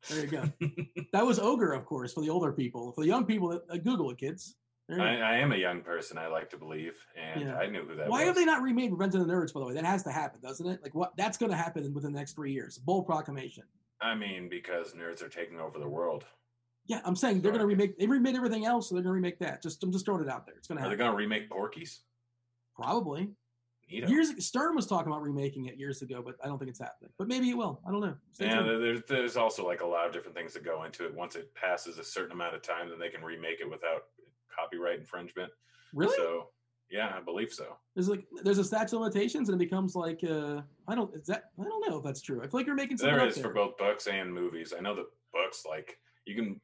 There 0.08 0.24
you 0.24 0.26
go. 0.26 0.44
that 1.12 1.24
was 1.24 1.38
Ogre, 1.38 1.72
of 1.72 1.84
course, 1.84 2.12
for 2.12 2.22
the 2.22 2.30
older 2.30 2.52
people. 2.52 2.92
For 2.92 3.02
the 3.02 3.06
young 3.06 3.24
people, 3.24 3.60
uh, 3.70 3.76
Google 3.76 4.10
it, 4.10 4.18
kids. 4.18 4.56
I, 4.92 4.96
mm. 4.96 5.22
I, 5.22 5.38
am 5.38 5.52
a 5.52 5.56
young 5.56 5.82
person, 5.82 6.18
I 6.18 6.26
like 6.26 6.50
to 6.50 6.56
believe, 6.56 6.94
and 7.16 7.42
yeah. 7.42 7.56
I 7.56 7.66
knew 7.66 7.84
who 7.84 7.94
that 7.96 8.08
Why 8.08 8.20
was. 8.20 8.26
have 8.28 8.34
they 8.36 8.44
not 8.44 8.62
remade 8.62 8.90
Revenge 8.90 9.14
of 9.14 9.26
the 9.26 9.32
Nerds, 9.32 9.52
by 9.52 9.60
the 9.60 9.66
way? 9.66 9.74
That 9.74 9.84
has 9.84 10.02
to 10.04 10.10
happen, 10.10 10.40
doesn't 10.40 10.66
it? 10.66 10.82
Like, 10.82 10.94
what? 10.94 11.16
That's 11.16 11.38
going 11.38 11.50
to 11.50 11.56
happen 11.56 11.92
within 11.94 12.12
the 12.12 12.18
next 12.18 12.34
three 12.34 12.52
years. 12.52 12.78
Bold 12.78 13.06
proclamation. 13.06 13.64
I 14.00 14.14
mean, 14.14 14.48
because 14.48 14.94
nerds 14.94 15.22
are 15.22 15.28
taking 15.28 15.60
over 15.60 15.78
the 15.78 15.88
world. 15.88 16.24
Yeah, 16.86 17.00
I'm 17.04 17.14
saying 17.14 17.42
they're 17.42 17.52
going 17.52 17.60
to 17.60 17.66
remake. 17.66 17.98
They 17.98 18.06
remade 18.06 18.34
everything 18.34 18.64
else, 18.64 18.88
so 18.88 18.94
they're 18.94 19.02
going 19.02 19.12
to 19.12 19.14
remake 19.14 19.38
that. 19.40 19.62
Just, 19.62 19.82
I'm 19.84 19.92
just 19.92 20.06
throwing 20.06 20.22
it 20.22 20.28
out 20.28 20.46
there. 20.46 20.54
It's 20.56 20.66
going 20.66 20.78
to 20.78 20.82
happen. 20.82 20.94
Are 20.94 20.96
they 20.96 20.98
going 20.98 21.12
to 21.12 21.16
remake 21.16 21.50
Porky's? 21.50 22.00
Probably. 22.74 23.30
Years 23.90 24.46
Stern 24.46 24.76
was 24.76 24.86
talking 24.86 25.10
about 25.10 25.22
remaking 25.22 25.66
it 25.66 25.76
years 25.76 26.00
ago, 26.00 26.22
but 26.24 26.36
I 26.42 26.46
don't 26.46 26.58
think 26.58 26.70
it's 26.70 26.78
happening. 26.78 27.10
But 27.18 27.26
maybe 27.26 27.50
it 27.50 27.56
will. 27.56 27.80
I 27.86 27.90
don't 27.90 28.00
know. 28.00 28.14
Stay 28.32 28.46
yeah, 28.46 28.62
there's, 28.62 29.00
there's 29.08 29.36
also 29.36 29.66
like 29.66 29.80
a 29.80 29.86
lot 29.86 30.06
of 30.06 30.12
different 30.12 30.36
things 30.36 30.54
that 30.54 30.64
go 30.64 30.84
into 30.84 31.04
it. 31.06 31.14
Once 31.14 31.34
it 31.34 31.52
passes 31.54 31.98
a 31.98 32.04
certain 32.04 32.32
amount 32.32 32.54
of 32.54 32.62
time, 32.62 32.88
then 32.88 33.00
they 33.00 33.08
can 33.08 33.22
remake 33.22 33.60
it 33.60 33.68
without 33.68 34.04
copyright 34.56 34.98
infringement. 34.98 35.52
Really? 35.92 36.14
So 36.16 36.48
yeah, 36.90 37.12
I 37.16 37.20
believe 37.20 37.52
so. 37.52 37.76
There's 37.94 38.08
like 38.08 38.24
there's 38.42 38.58
a 38.58 38.64
statute 38.64 38.96
of 38.96 39.02
limitations, 39.02 39.48
and 39.48 39.60
it 39.60 39.64
becomes 39.64 39.94
like 39.94 40.22
uh, 40.24 40.62
I 40.88 40.94
don't 40.94 41.14
is 41.14 41.26
that 41.26 41.50
I 41.58 41.64
don't 41.64 41.88
know 41.88 41.98
if 41.98 42.04
that's 42.04 42.20
true. 42.20 42.40
I 42.42 42.48
feel 42.48 42.60
like 42.60 42.66
you're 42.66 42.74
making 42.74 42.98
something 42.98 43.16
there 43.16 43.26
is 43.26 43.36
there. 43.36 43.44
for 43.44 43.54
both 43.54 43.76
books 43.78 44.06
and 44.08 44.32
movies. 44.32 44.74
I 44.76 44.80
know 44.80 44.94
the 44.94 45.06
books 45.32 45.64
like 45.68 45.98
you 46.26 46.34
can 46.34 46.60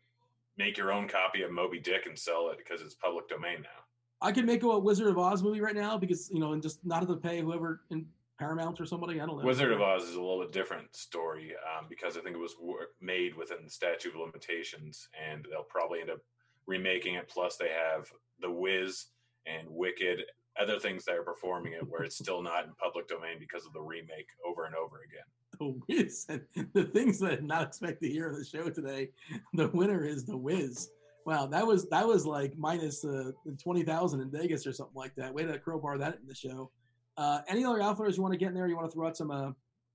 make 0.56 0.76
your 0.76 0.92
own 0.92 1.06
copy 1.06 1.42
of 1.42 1.52
Moby 1.52 1.78
Dick 1.78 2.06
and 2.06 2.18
sell 2.18 2.48
it 2.50 2.58
because 2.58 2.80
it's 2.80 2.94
public 2.94 3.28
domain 3.28 3.58
now. 3.62 3.84
I 4.20 4.32
could 4.32 4.46
make 4.46 4.62
a 4.62 4.78
Wizard 4.78 5.08
of 5.08 5.18
Oz 5.18 5.42
movie 5.42 5.60
right 5.60 5.76
now 5.76 5.96
because 5.96 6.30
you 6.32 6.40
know, 6.40 6.52
and 6.52 6.62
just 6.62 6.84
not 6.84 7.00
have 7.00 7.08
to 7.08 7.16
pay 7.16 7.40
whoever 7.40 7.82
in 7.90 8.06
Paramount 8.38 8.80
or 8.80 8.86
somebody. 8.86 9.20
I 9.20 9.26
don't 9.26 9.38
know. 9.38 9.44
Wizard 9.44 9.72
of 9.72 9.80
Oz 9.80 10.02
is 10.04 10.16
a 10.16 10.20
little 10.20 10.40
bit 10.40 10.52
different 10.52 10.94
story 10.96 11.54
um, 11.54 11.86
because 11.88 12.16
I 12.16 12.20
think 12.20 12.34
it 12.34 12.40
was 12.40 12.56
made 13.00 13.36
within 13.36 13.58
the 13.62 13.70
statute 13.70 14.14
of 14.14 14.20
limitations, 14.20 15.08
and 15.30 15.46
they'll 15.50 15.62
probably 15.62 16.00
end 16.00 16.10
up 16.10 16.20
remaking 16.66 17.14
it. 17.14 17.28
Plus, 17.28 17.56
they 17.56 17.68
have 17.68 18.10
The 18.40 18.50
Wiz 18.50 19.06
and 19.46 19.66
Wicked, 19.68 20.22
other 20.60 20.78
things 20.78 21.04
that 21.04 21.16
are 21.16 21.22
performing 21.22 21.74
it 21.74 21.86
where 21.88 22.02
it's 22.02 22.18
still 22.18 22.42
not 22.42 22.64
in 22.64 22.70
public 22.82 23.08
domain 23.08 23.36
because 23.38 23.66
of 23.66 23.72
the 23.72 23.80
remake 23.80 24.28
over 24.46 24.64
and 24.64 24.74
over 24.74 25.00
again. 25.06 25.24
The 25.58 25.80
Wiz 25.88 26.26
and 26.28 26.42
the 26.74 26.84
things 26.84 27.18
that 27.20 27.32
I 27.32 27.34
did 27.36 27.44
not 27.44 27.62
expect 27.62 28.02
to 28.02 28.08
hear 28.08 28.28
on 28.28 28.38
the 28.38 28.44
show 28.44 28.68
today. 28.70 29.10
The 29.54 29.68
winner 29.68 30.04
is 30.04 30.24
The 30.24 30.36
Wiz. 30.36 30.90
Wow, 31.24 31.46
that 31.46 31.66
was 31.66 31.88
that 31.88 32.06
was 32.06 32.24
like 32.24 32.56
minus 32.56 33.04
uh, 33.04 33.32
twenty 33.60 33.82
thousand 33.82 34.20
in 34.20 34.30
Vegas 34.30 34.66
or 34.66 34.72
something 34.72 34.94
like 34.94 35.14
that. 35.16 35.34
Way 35.34 35.44
to 35.44 35.58
crowbar 35.58 35.98
that 35.98 36.18
in 36.20 36.26
the 36.26 36.34
show. 36.34 36.70
Uh, 37.16 37.40
any 37.48 37.64
other 37.64 37.82
outfielders 37.82 38.16
you 38.16 38.22
want 38.22 38.32
to 38.32 38.38
get 38.38 38.48
in 38.48 38.54
there? 38.54 38.68
You 38.68 38.76
want 38.76 38.88
to 38.88 38.94
throw 38.94 39.08
out 39.08 39.16
some? 39.16 39.30
Uh, 39.30 39.50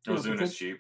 Ozuna's 0.08 0.56
cheap. 0.56 0.80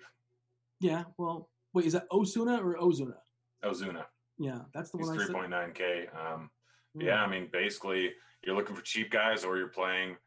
Yeah. 0.81 1.03
Well, 1.17 1.49
wait, 1.73 1.85
is 1.85 1.93
that 1.93 2.07
Osuna 2.11 2.57
or 2.57 2.75
Ozuna? 2.77 3.15
Ozuna. 3.63 4.05
Yeah, 4.41 4.61
that's 4.73 4.89
the 4.89 4.97
He's 4.97 5.07
one. 5.07 5.19
Three 5.19 5.33
point 5.33 5.51
nine 5.51 5.71
k. 5.71 6.07
Um, 6.13 6.49
yeah. 6.95 7.05
yeah, 7.05 7.23
I 7.23 7.27
mean, 7.29 7.47
basically, 7.53 8.11
you're 8.43 8.55
looking 8.55 8.75
for 8.75 8.81
cheap 8.81 9.11
guys, 9.11 9.45
or 9.45 9.55
you're 9.55 9.67
playing 9.67 10.17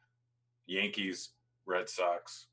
Yankees, 0.66 1.30
Red 1.66 1.88
Sox, 1.88 2.46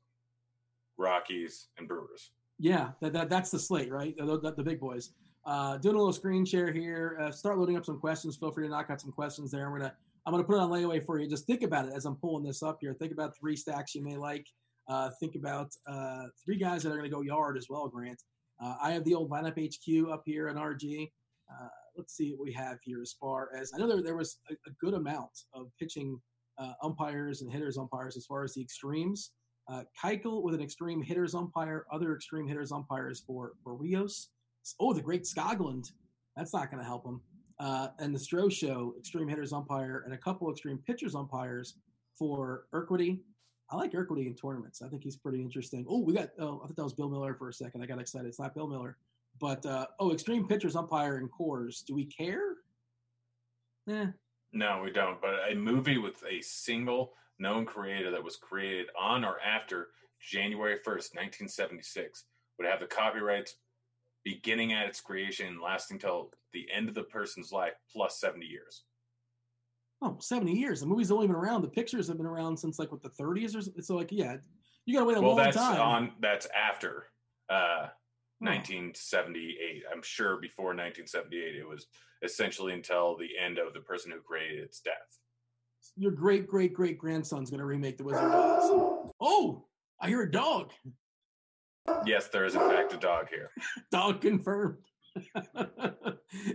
Rockies, 0.98 1.68
and 1.78 1.86
Brewers. 1.86 2.32
Yeah, 2.58 2.90
that, 3.00 3.12
that 3.12 3.30
that's 3.30 3.52
the 3.52 3.60
slate, 3.60 3.92
right? 3.92 4.16
The, 4.18 4.40
the, 4.40 4.54
the 4.56 4.62
big 4.64 4.80
boys. 4.80 5.12
Uh, 5.44 5.76
doing 5.78 5.94
a 5.94 5.98
little 5.98 6.12
screen 6.12 6.44
share 6.44 6.72
here. 6.72 7.16
Uh, 7.20 7.30
start 7.30 7.58
loading 7.58 7.76
up 7.76 7.84
some 7.84 8.00
questions. 8.00 8.36
Feel 8.36 8.50
free 8.50 8.66
to 8.66 8.70
knock 8.70 8.90
out 8.90 9.00
some 9.00 9.12
questions 9.12 9.52
there. 9.52 9.66
I'm 9.66 9.72
gonna 9.72 9.94
I'm 10.26 10.32
gonna 10.32 10.42
put 10.42 10.56
it 10.56 10.60
on 10.60 10.70
layaway 10.70 11.04
for 11.04 11.20
you. 11.20 11.28
Just 11.28 11.46
think 11.46 11.62
about 11.62 11.86
it 11.86 11.92
as 11.94 12.06
I'm 12.06 12.16
pulling 12.16 12.44
this 12.44 12.60
up 12.64 12.78
here. 12.80 12.92
Think 12.92 13.12
about 13.12 13.36
three 13.38 13.54
stacks 13.54 13.94
you 13.94 14.02
may 14.02 14.16
like. 14.16 14.48
Uh, 14.88 15.10
think 15.20 15.36
about 15.36 15.70
uh, 15.86 16.24
three 16.44 16.56
guys 16.56 16.82
that 16.82 16.90
are 16.90 16.96
gonna 16.96 17.08
go 17.08 17.22
yard 17.22 17.56
as 17.56 17.68
well, 17.70 17.86
Grant. 17.86 18.20
Uh, 18.60 18.74
I 18.82 18.90
have 18.90 19.04
the 19.04 19.14
old 19.14 19.30
lineup 19.30 19.58
HQ 19.58 20.10
up 20.10 20.22
here 20.24 20.48
on 20.48 20.56
RG. 20.56 21.10
Uh, 21.60 21.68
let's 21.96 22.16
see 22.16 22.30
what 22.30 22.40
we 22.40 22.52
have 22.52 22.78
here 22.82 23.02
as 23.02 23.14
far 23.20 23.50
as 23.56 23.72
I 23.74 23.78
know 23.78 23.86
there, 23.88 24.02
there 24.02 24.16
was 24.16 24.38
a, 24.50 24.54
a 24.54 24.72
good 24.80 24.94
amount 24.94 25.30
of 25.54 25.66
pitching 25.78 26.20
uh, 26.58 26.72
umpires 26.82 27.42
and 27.42 27.50
hitters 27.50 27.78
umpires 27.78 28.16
as 28.16 28.26
far 28.26 28.44
as 28.44 28.54
the 28.54 28.62
extremes. 28.62 29.32
Uh, 29.68 29.82
Keuchel 30.02 30.42
with 30.42 30.54
an 30.54 30.62
extreme 30.62 31.02
hitters 31.02 31.34
umpire, 31.34 31.86
other 31.92 32.14
extreme 32.14 32.46
hitters 32.48 32.72
umpires 32.72 33.22
for, 33.26 33.52
for 33.62 33.74
Rios. 33.74 34.30
Oh, 34.80 34.92
the 34.92 35.02
great 35.02 35.24
Skoglund. 35.24 35.92
That's 36.36 36.52
not 36.52 36.70
going 36.70 36.82
to 36.82 36.86
help 36.86 37.06
him. 37.06 37.20
Uh, 37.60 37.88
and 37.98 38.14
the 38.14 38.18
Stro 38.18 38.50
Show, 38.50 38.94
extreme 38.98 39.28
hitters 39.28 39.52
umpire, 39.52 40.02
and 40.04 40.14
a 40.14 40.18
couple 40.18 40.50
extreme 40.50 40.78
pitchers 40.86 41.14
umpires 41.14 41.76
for 42.18 42.64
Urquidy. 42.74 43.20
I 43.70 43.76
like 43.76 43.92
Urquidy 43.92 44.26
in 44.26 44.34
tournaments. 44.34 44.82
I 44.82 44.88
think 44.88 45.04
he's 45.04 45.16
pretty 45.16 45.40
interesting. 45.40 45.86
Oh, 45.88 46.00
we 46.00 46.12
got, 46.12 46.30
oh, 46.38 46.60
I 46.62 46.66
thought 46.66 46.76
that 46.76 46.84
was 46.84 46.92
Bill 46.94 47.08
Miller 47.08 47.34
for 47.34 47.48
a 47.48 47.52
second. 47.52 47.82
I 47.82 47.86
got 47.86 48.00
excited. 48.00 48.26
It's 48.26 48.40
not 48.40 48.54
Bill 48.54 48.66
Miller. 48.66 48.96
But, 49.40 49.64
uh, 49.66 49.86
oh, 49.98 50.12
extreme 50.12 50.46
pitchers 50.46 50.76
umpire 50.76 51.18
in 51.18 51.28
Coors. 51.28 51.84
Do 51.84 51.94
we 51.94 52.04
care? 52.04 52.56
Eh. 53.88 54.06
No, 54.52 54.82
we 54.84 54.90
don't. 54.90 55.20
But 55.20 55.50
a 55.50 55.54
movie 55.54 55.98
with 55.98 56.22
a 56.30 56.40
single 56.42 57.14
known 57.38 57.64
creator 57.64 58.10
that 58.10 58.22
was 58.22 58.36
created 58.36 58.86
on 58.98 59.24
or 59.24 59.40
after 59.40 59.88
January 60.20 60.76
1st, 60.76 61.16
1976 61.16 62.24
would 62.58 62.68
have 62.68 62.80
the 62.80 62.86
copyrights 62.86 63.56
beginning 64.24 64.72
at 64.72 64.86
its 64.86 65.00
creation 65.00 65.48
and 65.48 65.60
lasting 65.60 65.98
till 65.98 66.30
the 66.52 66.66
end 66.72 66.88
of 66.88 66.94
the 66.94 67.02
person's 67.02 67.50
life 67.50 67.72
plus 67.92 68.20
70 68.20 68.46
years. 68.46 68.84
Oh, 70.00 70.16
70 70.20 70.52
years. 70.52 70.80
The 70.80 70.86
movie's 70.86 71.10
only 71.10 71.26
been 71.26 71.36
around. 71.36 71.62
The 71.62 71.68
pictures 71.68 72.08
have 72.08 72.16
been 72.16 72.26
around 72.26 72.56
since 72.56 72.78
like 72.78 72.92
what 72.92 73.02
the 73.02 73.10
30s 73.10 73.56
or 73.56 73.62
so. 73.62 73.70
So 73.80 73.96
like, 73.96 74.12
yeah, 74.12 74.36
you 74.84 74.94
got 74.94 75.00
to 75.00 75.06
wait 75.06 75.16
a 75.16 75.20
well, 75.20 75.30
long 75.30 75.38
that's 75.38 75.56
time. 75.56 75.80
on 75.80 76.12
that's 76.20 76.46
after 76.56 77.04
uh, 77.48 77.88
1978. 78.42 79.84
I'm 79.92 80.02
sure 80.02 80.40
before 80.40 80.66
1978 80.66 81.56
it 81.56 81.68
was 81.68 81.86
essentially 82.22 82.72
until 82.72 83.16
the 83.16 83.30
end 83.42 83.58
of 83.58 83.72
the 83.72 83.80
person 83.80 84.10
who 84.10 84.20
created 84.20 84.58
its 84.58 84.80
death. 84.80 84.94
Your 85.96 86.12
great 86.12 86.46
great 86.46 86.74
great 86.74 86.98
grandson's 86.98 87.50
going 87.50 87.60
to 87.60 87.66
remake 87.66 87.98
the 87.98 88.04
Wizard 88.04 88.24
of 88.24 88.32
Oz. 88.32 89.12
Oh, 89.20 89.64
I 90.00 90.08
hear 90.08 90.22
a 90.22 90.30
dog. 90.30 90.70
Yes, 92.06 92.28
there 92.28 92.44
is 92.44 92.54
in 92.54 92.60
fact 92.60 92.92
a 92.92 92.96
dog 92.96 93.26
here. 93.28 93.50
Dog 93.90 94.20
confirmed. 94.20 94.78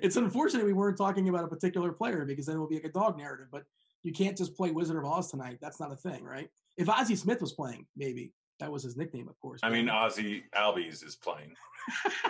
it's 0.01 0.15
unfortunate 0.15 0.65
we 0.65 0.73
weren't 0.73 0.97
talking 0.97 1.29
about 1.29 1.43
a 1.43 1.47
particular 1.47 1.91
player 1.91 2.25
because 2.25 2.45
then 2.45 2.55
it 2.55 2.59
will 2.59 2.67
be 2.67 2.75
like 2.75 2.85
a 2.85 2.91
dog 2.91 3.17
narrative. 3.17 3.47
But 3.51 3.63
you 4.03 4.13
can't 4.13 4.37
just 4.37 4.55
play 4.55 4.71
Wizard 4.71 4.97
of 4.97 5.05
Oz 5.05 5.29
tonight. 5.29 5.57
That's 5.61 5.79
not 5.79 5.91
a 5.91 5.95
thing, 5.95 6.23
right? 6.23 6.49
If 6.77 6.87
Ozzy 6.87 7.17
Smith 7.17 7.41
was 7.41 7.53
playing, 7.53 7.85
maybe 7.95 8.31
that 8.59 8.71
was 8.71 8.83
his 8.83 8.97
nickname, 8.97 9.27
of 9.27 9.39
course. 9.39 9.59
I 9.63 9.69
mean, 9.69 9.87
Ozzy 9.87 10.43
Albies 10.55 11.05
is 11.05 11.15
playing. 11.15 11.55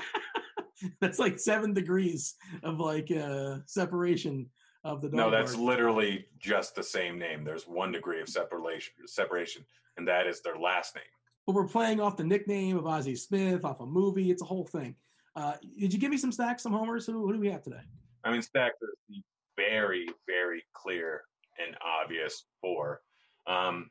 that's 1.01 1.19
like 1.19 1.39
seven 1.39 1.73
degrees 1.73 2.36
of 2.63 2.80
like 2.80 3.11
uh, 3.11 3.57
separation 3.65 4.49
of 4.84 5.01
the. 5.01 5.09
No, 5.09 5.32
that's 5.32 5.55
literally 5.55 6.25
just 6.39 6.75
the 6.75 6.84
same 6.84 7.17
name. 7.17 7.43
There's 7.43 7.67
one 7.67 7.91
degree 7.91 8.21
of 8.21 8.30
separation, 8.30 8.93
separation, 9.05 9.63
and 9.97 10.07
that 10.07 10.28
is 10.28 10.41
their 10.41 10.57
last 10.57 10.95
name. 10.95 11.03
but 11.45 11.55
we're 11.55 11.67
playing 11.67 11.99
off 11.99 12.17
the 12.17 12.23
nickname 12.23 12.78
of 12.78 12.86
Ozzie 12.86 13.15
Smith, 13.15 13.63
off 13.63 13.80
a 13.80 13.86
movie. 13.86 14.32
It's 14.32 14.41
a 14.41 14.45
whole 14.45 14.65
thing. 14.65 14.95
Uh, 15.36 15.53
did 15.80 15.93
you 15.93 15.99
give 15.99 16.11
me 16.11 16.17
some 16.17 16.32
stacks, 16.32 16.63
some 16.63 16.73
homers? 16.73 17.05
Who, 17.05 17.25
who 17.25 17.34
do 17.34 17.39
we 17.39 17.49
have 17.49 17.61
today? 17.61 17.82
I 18.23 18.32
mean, 18.32 18.41
stacks 18.41 18.75
there's 18.82 18.95
the 19.07 19.21
very, 19.55 20.07
very 20.25 20.63
clear 20.73 21.21
and 21.65 21.78
obvious 21.82 22.45
four. 22.61 23.01
Um, 23.45 23.89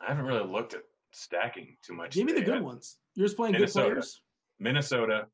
I 0.00 0.08
haven't 0.08 0.24
really 0.26 0.48
looked 0.48 0.74
at 0.74 0.82
stacking 1.14 1.76
too 1.82 1.94
much. 1.94 2.12
Give 2.14 2.26
me 2.26 2.32
the 2.32 2.42
good 2.42 2.62
ones. 2.62 2.98
You're 3.14 3.26
just 3.26 3.36
playing 3.36 3.52
good 3.52 3.60
Minnesota. 3.60 3.86
players. 3.90 4.20
Minnesota 4.58 5.26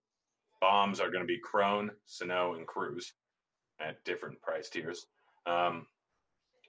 bombs 0.60 1.00
are 1.00 1.10
going 1.10 1.22
to 1.22 1.26
be 1.26 1.38
Cron, 1.42 1.90
Sano, 2.06 2.54
and 2.54 2.66
Cruz 2.66 3.12
at 3.80 4.02
different 4.04 4.40
price 4.42 4.68
tiers. 4.68 5.06
Um, 5.46 5.86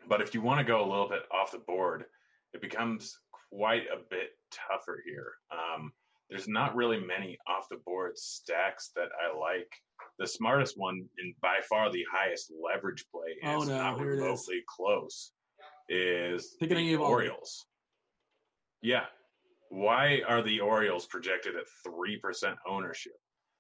but 0.08 0.22
if 0.22 0.34
you 0.34 0.42
want 0.42 0.60
to 0.60 0.64
go 0.64 0.84
a 0.84 0.90
little 0.90 1.10
bit 1.10 1.24
off 1.32 1.52
the 1.52 1.60
board, 1.60 2.06
it 2.54 2.62
becomes 2.62 3.18
quite 3.52 3.84
a 3.94 3.98
bit 4.10 4.30
tougher 4.52 5.04
here. 5.06 5.34
Um, 5.52 5.92
there's 6.30 6.48
not 6.48 6.76
really 6.76 7.00
many 7.00 7.38
off 7.48 7.68
the 7.70 7.78
board 7.86 8.18
stacks 8.18 8.92
that 8.96 9.10
I 9.22 9.38
like. 9.38 9.70
The 10.20 10.28
smartest 10.28 10.78
one, 10.78 11.06
and 11.20 11.34
by 11.42 11.60
far 11.70 11.92
the 11.92 12.06
highest 12.12 12.52
leverage 12.64 13.06
play, 13.14 13.36
and 13.44 13.62
Oh, 13.62 13.64
no, 13.66 13.78
not 13.78 14.00
it 14.00 14.02
is. 14.02 14.08
remotely 14.08 14.62
close, 14.68 15.32
is 15.90 16.56
Pick 16.60 16.72
an 16.72 16.78
the. 16.78 16.96
Orioles. 16.96 17.66
Yeah. 18.82 19.06
Why 19.70 20.22
are 20.28 20.42
the 20.42 20.60
Orioles 20.60 21.06
projected 21.06 21.56
at 21.56 21.64
3% 21.88 22.56
ownership? 22.68 23.14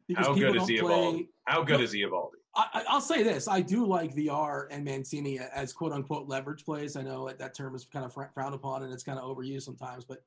Because 0.07 0.27
How 0.27 0.33
good 0.33 0.55
is 0.57 0.63
play. 0.81 1.27
How 1.45 1.63
good 1.63 1.77
No. 1.77 1.83
is 1.83 1.93
Eovaldi? 1.93 2.31
I, 2.55 2.67
I- 2.73 2.85
I'll 2.89 2.99
say 2.99 3.23
this: 3.23 3.47
I 3.47 3.61
do 3.61 3.85
like 3.85 4.13
VR 4.13 4.67
and 4.69 4.83
Mancini 4.83 5.39
as 5.39 5.71
"quote 5.71 5.93
unquote" 5.93 6.27
leverage 6.27 6.65
plays. 6.65 6.97
I 6.97 7.01
know 7.01 7.27
that, 7.27 7.39
that 7.39 7.55
term 7.55 7.75
is 7.75 7.85
kind 7.85 8.03
of 8.03 8.13
frowned 8.33 8.55
upon 8.55 8.83
and 8.83 8.91
it's 8.91 9.03
kind 9.03 9.17
of 9.17 9.23
overused 9.23 9.61
sometimes, 9.61 10.03
but 10.03 10.17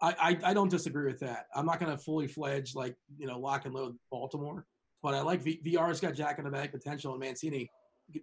I, 0.00 0.14
I, 0.18 0.50
I 0.50 0.54
don't 0.54 0.70
disagree 0.70 1.06
with 1.06 1.20
that. 1.20 1.46
I'm 1.54 1.66
not 1.66 1.80
going 1.80 1.90
to 1.94 1.98
fully 1.98 2.26
fledge 2.28 2.74
like 2.74 2.96
you 3.18 3.26
know 3.26 3.38
lock 3.38 3.66
and 3.66 3.74
load 3.74 3.96
Baltimore, 4.10 4.64
but 5.02 5.12
I 5.12 5.20
like 5.20 5.42
v, 5.42 5.60
VR's 5.66 6.00
got 6.00 6.14
Jack 6.14 6.38
in 6.38 6.44
the 6.44 6.50
bag 6.50 6.72
potential, 6.72 7.12
and 7.12 7.20
Mancini 7.20 7.70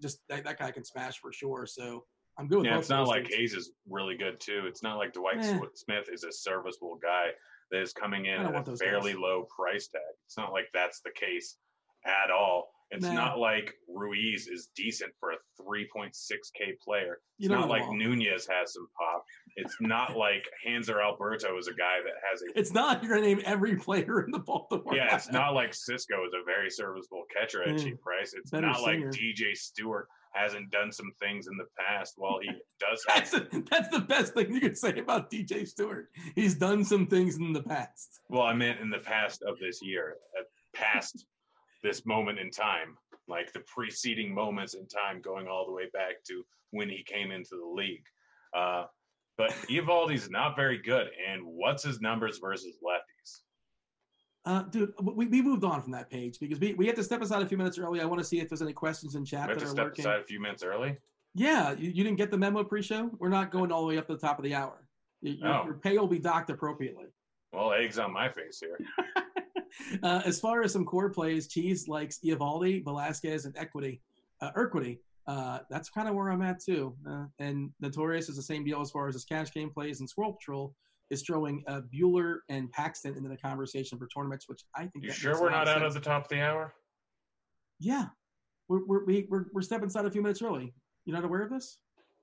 just 0.01 0.19
that, 0.29 0.45
that 0.45 0.57
guy 0.57 0.71
can 0.71 0.83
smash 0.83 1.19
for 1.19 1.31
sure. 1.31 1.67
So 1.67 2.05
I'm 2.37 2.47
good 2.47 2.57
with 2.59 2.65
Yeah, 2.67 2.77
it's 2.79 2.89
not 2.89 3.07
like 3.07 3.23
things. 3.27 3.35
Hayes 3.35 3.53
is 3.53 3.71
really 3.89 4.15
good 4.17 4.39
too. 4.39 4.63
It's 4.67 4.81
not 4.83 4.97
like 4.97 5.13
Dwight 5.13 5.37
Eh. 5.39 5.59
Smith 5.75 6.09
is 6.11 6.23
a 6.23 6.31
serviceable 6.31 6.97
guy 7.01 7.27
that 7.71 7.81
is 7.81 7.93
coming 7.93 8.25
in 8.25 8.41
at 8.41 8.67
a 8.67 8.75
fairly 8.75 9.13
guys. 9.13 9.21
low 9.21 9.47
price 9.55 9.87
tag. 9.87 10.01
It's 10.25 10.37
not 10.37 10.51
like 10.51 10.65
that's 10.73 11.01
the 11.01 11.11
case 11.11 11.57
at 12.05 12.31
all. 12.31 12.69
It's 12.91 13.05
Nah. 13.05 13.13
not 13.13 13.39
like 13.39 13.73
Ruiz 13.87 14.47
is 14.47 14.69
decent 14.75 15.13
for 15.19 15.31
a 15.31 15.37
3.6k 15.59 16.77
player. 16.83 17.19
It's 17.39 17.47
don't 17.49 17.67
like. 17.69 17.89
Nunez 17.89 18.47
has 18.47 18.73
some 18.73 18.87
pop. 18.97 19.23
It's 19.55 19.75
not 19.81 20.15
like 20.17 20.43
Hanser 20.67 21.01
Alberto 21.03 21.57
is 21.57 21.67
a 21.67 21.73
guy 21.73 21.99
that 22.03 22.13
has 22.29 22.41
a 22.43 22.59
It's 22.59 22.71
not 22.73 23.03
you're 23.03 23.11
going 23.17 23.23
to 23.23 23.27
name 23.35 23.41
every 23.45 23.75
player 23.77 24.21
in 24.23 24.31
the 24.31 24.39
Baltimore. 24.39 24.95
yeah, 24.95 25.15
it's 25.15 25.31
not 25.31 25.53
like 25.53 25.71
Sisco 25.71 26.25
is 26.27 26.33
a 26.39 26.43
very 26.45 26.69
serviceable 26.69 27.23
catcher 27.35 27.63
at 27.63 27.69
Mm. 27.75 27.83
cheap 27.83 28.01
price. 28.01 28.33
It's 28.33 28.51
Better 28.51 28.67
not 28.67 28.77
singer. 28.77 29.07
like 29.07 29.15
DJ 29.19 29.55
Stewart 29.55 30.07
hasn't 30.33 30.71
done 30.71 30.91
some 30.91 31.11
things 31.21 31.47
in 31.47 31.57
the 31.57 31.67
past 31.77 32.15
while 32.17 32.39
he 32.41 32.49
does 32.79 33.03
That's 33.07 33.31
the, 33.31 33.65
that's 33.69 33.89
the 33.89 33.99
best 33.99 34.33
thing 34.33 34.53
you 34.53 34.59
could 34.59 34.77
say 34.77 34.99
about 34.99 35.31
DJ 35.31 35.67
Stewart. 35.67 36.09
He's 36.35 36.55
done 36.55 36.83
some 36.83 37.07
things 37.07 37.37
in 37.37 37.53
the 37.53 37.63
past. 37.63 38.19
Well, 38.29 38.43
I 38.43 38.53
meant 38.53 38.79
in 38.79 38.89
the 38.89 38.99
past 38.99 39.43
of 39.43 39.59
this 39.59 39.81
year, 39.81 40.17
uh, 40.39 40.43
past 40.73 41.25
this 41.83 42.05
moment 42.05 42.39
in 42.39 42.49
time, 42.49 42.97
like 43.27 43.53
the 43.53 43.61
preceding 43.61 44.33
moments 44.33 44.73
in 44.73 44.87
time, 44.87 45.21
going 45.21 45.47
all 45.47 45.65
the 45.65 45.71
way 45.71 45.89
back 45.93 46.23
to 46.27 46.43
when 46.71 46.89
he 46.89 47.03
came 47.03 47.31
into 47.31 47.55
the 47.55 47.65
league. 47.65 48.03
Uh, 48.53 48.85
but 49.37 49.51
Eovaldi's 49.69 50.29
not 50.29 50.55
very 50.55 50.77
good. 50.77 51.07
And 51.29 51.43
what's 51.43 51.83
his 51.83 52.01
numbers 52.01 52.39
versus 52.39 52.77
lefties? 52.83 53.12
Uh, 54.45 54.63
dude, 54.63 54.93
we, 55.01 55.25
we 55.27 55.41
moved 55.41 55.63
on 55.63 55.81
from 55.81 55.91
that 55.93 56.09
page 56.09 56.37
because 56.39 56.59
we, 56.59 56.73
we 56.73 56.85
had 56.85 56.95
to 56.97 57.03
step 57.03 57.21
aside 57.21 57.41
a 57.41 57.45
few 57.45 57.57
minutes 57.57 57.77
early. 57.77 58.01
I 58.01 58.05
want 58.05 58.19
to 58.19 58.25
see 58.25 58.41
if 58.41 58.49
there's 58.49 58.61
any 58.61 58.73
questions 58.73 59.15
in 59.15 59.23
chat 59.23 59.47
We 59.47 59.53
have 59.53 59.59
that 59.59 59.65
to 59.65 59.71
are 59.71 59.91
step 59.93 59.97
aside 59.97 60.19
a 60.19 60.23
few 60.23 60.41
minutes 60.41 60.63
early. 60.63 60.97
Yeah, 61.33 61.71
you, 61.71 61.89
you 61.89 62.03
didn't 62.03 62.17
get 62.17 62.29
the 62.29 62.37
memo 62.37 62.63
pre-show. 62.63 63.09
We're 63.19 63.29
not 63.29 63.51
going 63.51 63.71
all 63.71 63.81
the 63.81 63.87
way 63.87 63.97
up 63.97 64.07
to 64.07 64.13
the 64.13 64.19
top 64.19 64.37
of 64.37 64.43
the 64.43 64.53
hour. 64.53 64.85
Your, 65.21 65.47
Oh. 65.47 65.65
your 65.65 65.73
pay 65.75 65.97
will 65.97 66.07
be 66.07 66.19
docked 66.19 66.49
appropriately. 66.49 67.05
Well, 67.53 67.71
eggs 67.71 67.97
on 67.97 68.11
my 68.11 68.27
face 68.27 68.59
here. 68.59 68.77
uh, 70.03 70.21
as 70.25 70.39
far 70.39 70.61
as 70.61 70.73
some 70.73 70.85
core 70.85 71.09
plays, 71.09 71.47
Cheese 71.47 71.87
likes 71.87 72.19
Eovaldi, 72.19 72.83
Velasquez, 72.83 73.45
and 73.45 73.55
Urquidy, 73.55 73.99
uh. 74.41 74.51
Uh, 75.25 75.59
that's 75.69 75.89
kind 75.89 76.09
of 76.09 76.15
where 76.15 76.29
I'm 76.29 76.41
at 76.41 76.61
too. 76.61 76.93
Uh, 77.07 77.25
and 77.39 77.71
Notorious 77.79 78.27
is 78.27 78.35
the 78.35 78.41
same 78.41 78.65
deal 78.65 78.81
as 78.81 78.91
far 78.91 79.07
as 79.07 79.13
his 79.13 79.23
cash 79.23 79.53
game 79.53 79.69
plays. 79.69 80.01
And 80.01 80.09
Squirrel 80.09 80.33
Patrol 80.33 80.75
is 81.13 81.21
throwing 81.21 81.63
uh, 81.67 81.81
Buehler 81.93 82.39
and 82.49 82.71
Paxton 82.71 83.15
into 83.15 83.29
the 83.29 83.37
conversation 83.37 83.97
for 83.97 84.07
tournaments, 84.07 84.49
which 84.49 84.63
I 84.75 84.87
think. 84.87 85.05
You 85.05 85.11
sure 85.11 85.39
we're 85.39 85.51
not 85.51 85.67
out 85.67 85.83
of 85.83 85.93
the 85.93 85.99
top 85.99 86.23
of 86.23 86.29
the 86.29 86.41
hour? 86.41 86.73
Yeah, 87.79 88.07
we're 88.67 88.85
we're 88.85 89.05
we, 89.05 89.27
we're, 89.29 89.45
we're 89.53 89.61
stepping 89.61 89.87
aside 89.87 90.05
a 90.05 90.11
few 90.11 90.21
minutes 90.21 90.41
early. 90.41 90.73
You're 91.05 91.15
not 91.15 91.23
aware 91.25 91.43
of 91.43 91.49
this? 91.49 91.77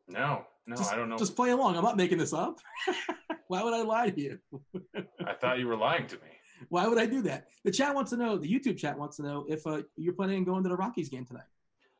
No, 0.09 0.45
no, 0.67 0.77
just, 0.77 0.93
I 0.93 0.97
don't 0.97 1.09
know. 1.09 1.17
Just 1.17 1.37
play 1.37 1.51
along. 1.51 1.77
I'm 1.77 1.85
not 1.85 1.97
making 1.97 2.19
this 2.19 2.33
up. 2.33 2.59
Why 3.49 3.63
would 3.63 3.75
I 3.75 3.83
lie 3.83 4.11
to 4.11 4.21
you? 4.21 4.39
I 5.27 5.35
thought 5.35 5.59
you 5.59 5.69
were 5.69 5.77
lying 5.77 6.07
to 6.09 6.17
me. 6.17 6.29
Why 6.69 6.87
would 6.87 6.99
I 6.99 7.07
do 7.07 7.23
that? 7.23 7.47
The 7.65 7.71
chat 7.71 7.95
wants 7.95 8.11
to 8.11 8.17
know. 8.17 8.37
The 8.37 8.49
YouTube 8.49 8.77
chat 8.77 8.99
wants 8.99 9.17
to 9.17 9.23
know 9.23 9.47
if 9.49 9.67
uh, 9.67 9.83
you're 9.97 10.15
planning 10.15 10.39
on 10.39 10.45
going 10.45 10.63
to 10.63 10.69
the 10.69 10.77
Rockies 10.77 11.09
game 11.09 11.25
tonight. 11.25 11.49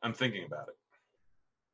I'm 0.03 0.13
thinking 0.13 0.45
about 0.45 0.67
it. 0.67 0.75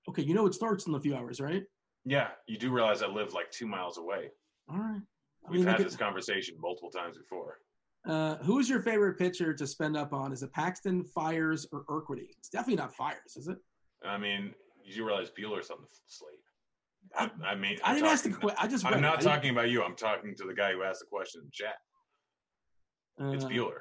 Okay, 0.09 0.22
you 0.22 0.34
know 0.34 0.45
it 0.45 0.53
starts 0.53 0.88
in 0.88 0.95
a 0.95 0.99
few 0.99 1.15
hours, 1.15 1.41
right? 1.41 1.63
Yeah, 2.05 2.30
you 2.47 2.57
do 2.57 2.72
realize 2.72 3.01
I 3.01 3.07
live 3.07 3.34
like 3.34 3.51
two 3.51 3.68
miles 3.68 3.97
away. 3.97 4.32
All 4.70 4.78
right. 4.78 5.01
I 5.45 5.49
We've 5.51 5.59
mean, 5.61 5.68
had 5.68 5.78
could- 5.78 5.86
this 5.88 5.95
conversation 5.95 6.55
multiple 6.59 6.89
times 6.89 7.18
before. 7.18 7.59
uh, 8.05 8.38
who 8.38 8.59
is 8.59 8.70
your 8.70 8.82
favorite 8.82 9.18
pitcher 9.18 9.53
to 9.53 9.68
spend 9.68 9.95
up 9.97 10.13
on? 10.13 10.32
Is 10.32 10.43
it 10.43 10.51
Paxton, 10.53 11.03
Fiers, 11.03 11.65
or 11.72 11.84
Urquidy? 11.86 12.30
It's 12.38 12.49
definitely 12.49 12.76
not 12.82 12.93
Fiers, 12.95 13.36
is 13.36 13.47
it? 13.47 13.57
I 14.05 14.18
mean, 14.18 14.53
you 14.84 14.93
do 14.95 15.05
realize 15.05 15.30
Buehler's 15.32 15.70
on 15.70 15.78
the 15.82 15.88
slate. 16.05 16.39
I, 17.15 17.32
I 17.45 17.55
mean, 17.55 17.78
I 17.84 17.89
I'm 17.91 17.95
didn't 17.95 18.09
ask 18.11 18.24
the 18.26 18.32
question. 18.32 18.57
I 18.59 18.68
just. 18.68 18.86
I'm 18.86 19.01
not 19.01 19.22
talking 19.22 19.49
about 19.51 19.70
you. 19.70 19.82
I'm 19.84 19.95
talking 19.95 20.36
to 20.36 20.43
the 20.45 20.53
guy 20.53 20.74
who 20.74 20.84
asked 20.84 20.99
the 20.99 21.05
question 21.05 21.41
in 21.45 21.49
chat. 21.51 21.76
didn't- 23.18 23.36
It's 23.36 23.45
uh, 23.45 23.49
Buehler. 23.49 23.80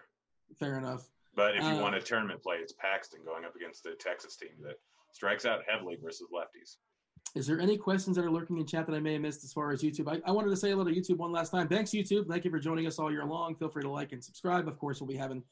fair 0.58 0.78
enough. 0.78 1.08
But 1.34 1.56
if 1.56 1.62
you 1.64 1.70
Uh, 1.70 1.82
want 1.82 1.94
a 1.96 2.00
tournament 2.00 2.42
play, 2.42 2.56
it's 2.56 2.72
Paxton 2.74 3.20
going 3.24 3.44
up 3.44 3.54
against 3.56 3.82
the 3.82 3.94
Texas 3.96 4.36
team 4.36 4.52
that 4.62 4.76
strikes 5.12 5.44
out 5.44 5.60
heavily 5.68 5.96
versus 6.02 6.28
lefties. 6.32 6.76
Is 7.36 7.46
there 7.46 7.60
any 7.60 7.76
questions 7.76 8.16
that 8.16 8.24
are 8.24 8.30
lurking 8.30 8.56
in 8.56 8.66
chat 8.66 8.86
that 8.86 8.96
I 8.96 8.98
may 8.98 9.12
have 9.12 9.20
missed 9.20 9.44
as 9.44 9.52
far 9.52 9.70
as 9.70 9.82
YouTube? 9.82 10.08
I, 10.08 10.26
I 10.26 10.32
wanted 10.32 10.48
to 10.48 10.56
say 10.56 10.70
hello 10.70 10.84
to 10.84 10.90
YouTube 10.90 11.18
one 11.18 11.32
last 11.32 11.50
time. 11.50 11.68
Thanks, 11.68 11.90
YouTube. 11.90 12.26
Thank 12.26 12.46
you 12.46 12.50
for 12.50 12.58
joining 12.58 12.86
us 12.86 12.98
all 12.98 13.12
year 13.12 13.26
long. 13.26 13.54
Feel 13.56 13.68
free 13.68 13.82
to 13.82 13.90
like 13.90 14.12
and 14.12 14.24
subscribe. 14.24 14.66
Of 14.66 14.78
course, 14.78 15.02
we'll 15.02 15.08
be 15.08 15.16
having 15.16 15.42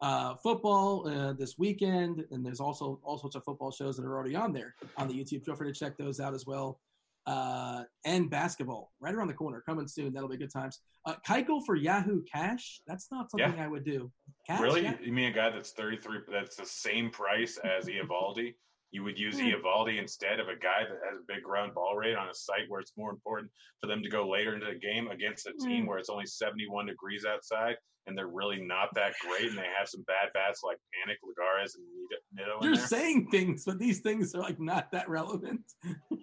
uh, 0.00 0.36
football 0.36 1.08
uh, 1.08 1.32
this 1.32 1.58
weekend, 1.58 2.24
and 2.30 2.46
there's 2.46 2.60
also 2.60 3.00
all 3.02 3.18
sorts 3.18 3.34
of 3.34 3.42
football 3.42 3.72
shows 3.72 3.96
that 3.96 4.04
are 4.04 4.14
already 4.14 4.36
on 4.36 4.52
there 4.52 4.76
on 4.96 5.08
the 5.08 5.14
YouTube. 5.14 5.44
Feel 5.44 5.56
free 5.56 5.72
to 5.72 5.76
check 5.76 5.98
those 5.98 6.20
out 6.20 6.32
as 6.32 6.46
well. 6.46 6.78
Uh, 7.26 7.82
and 8.04 8.30
basketball 8.30 8.92
right 9.00 9.14
around 9.14 9.26
the 9.26 9.34
corner, 9.34 9.64
coming 9.66 9.88
soon. 9.88 10.12
That'll 10.12 10.28
be 10.28 10.36
good 10.36 10.52
times. 10.52 10.78
Uh, 11.06 11.14
Keuchel 11.28 11.66
for 11.66 11.74
Yahoo 11.74 12.22
Cash. 12.22 12.80
That's 12.86 13.08
not 13.10 13.32
something 13.32 13.58
I 13.58 13.66
would 13.66 13.84
do. 13.84 14.12
Cash, 14.46 14.60
really? 14.60 14.82
yeah. 14.82 14.94
You 15.02 15.12
mean 15.12 15.32
a 15.32 15.34
guy 15.34 15.50
that's 15.50 15.72
33, 15.72 16.18
that's 16.30 16.54
the 16.54 16.66
same 16.66 17.10
price 17.10 17.58
as 17.64 17.86
Eovaldi? 17.86 18.54
You 18.92 19.02
would 19.04 19.18
use 19.18 19.40
Hmm. 19.40 19.46
Eovaldi 19.46 19.98
instead 19.98 20.38
of 20.38 20.48
a 20.48 20.54
guy 20.56 20.84
that 20.86 21.00
has 21.10 21.18
a 21.18 21.24
big 21.26 21.42
ground 21.42 21.74
ball 21.74 21.96
rate 21.96 22.14
on 22.14 22.28
a 22.28 22.34
site 22.34 22.68
where 22.68 22.80
it's 22.80 22.92
more 22.96 23.10
important 23.10 23.50
for 23.80 23.86
them 23.86 24.02
to 24.02 24.08
go 24.10 24.28
later 24.28 24.54
into 24.54 24.66
the 24.66 24.74
game 24.78 25.08
against 25.08 25.46
a 25.46 25.52
team 25.54 25.82
Hmm. 25.84 25.88
where 25.88 25.98
it's 25.98 26.10
only 26.10 26.26
71 26.26 26.86
degrees 26.86 27.24
outside 27.24 27.76
and 28.06 28.18
they're 28.18 28.26
really 28.28 28.60
not 28.60 28.92
that 28.94 29.14
great 29.20 29.48
and 29.48 29.56
they 29.56 29.66
have 29.78 29.88
some 29.88 30.02
bad 30.02 30.28
bats 30.34 30.62
like 30.64 30.76
Panik, 30.92 31.16
Lagares, 31.24 31.76
and 31.76 31.86
Nido 32.34 32.58
You're 32.60 32.76
there. 32.76 32.86
saying 32.86 33.30
things, 33.30 33.64
but 33.64 33.78
these 33.78 34.00
things 34.00 34.34
are 34.34 34.40
like 34.42 34.60
not 34.60 34.90
that 34.92 35.08
relevant. 35.08 35.60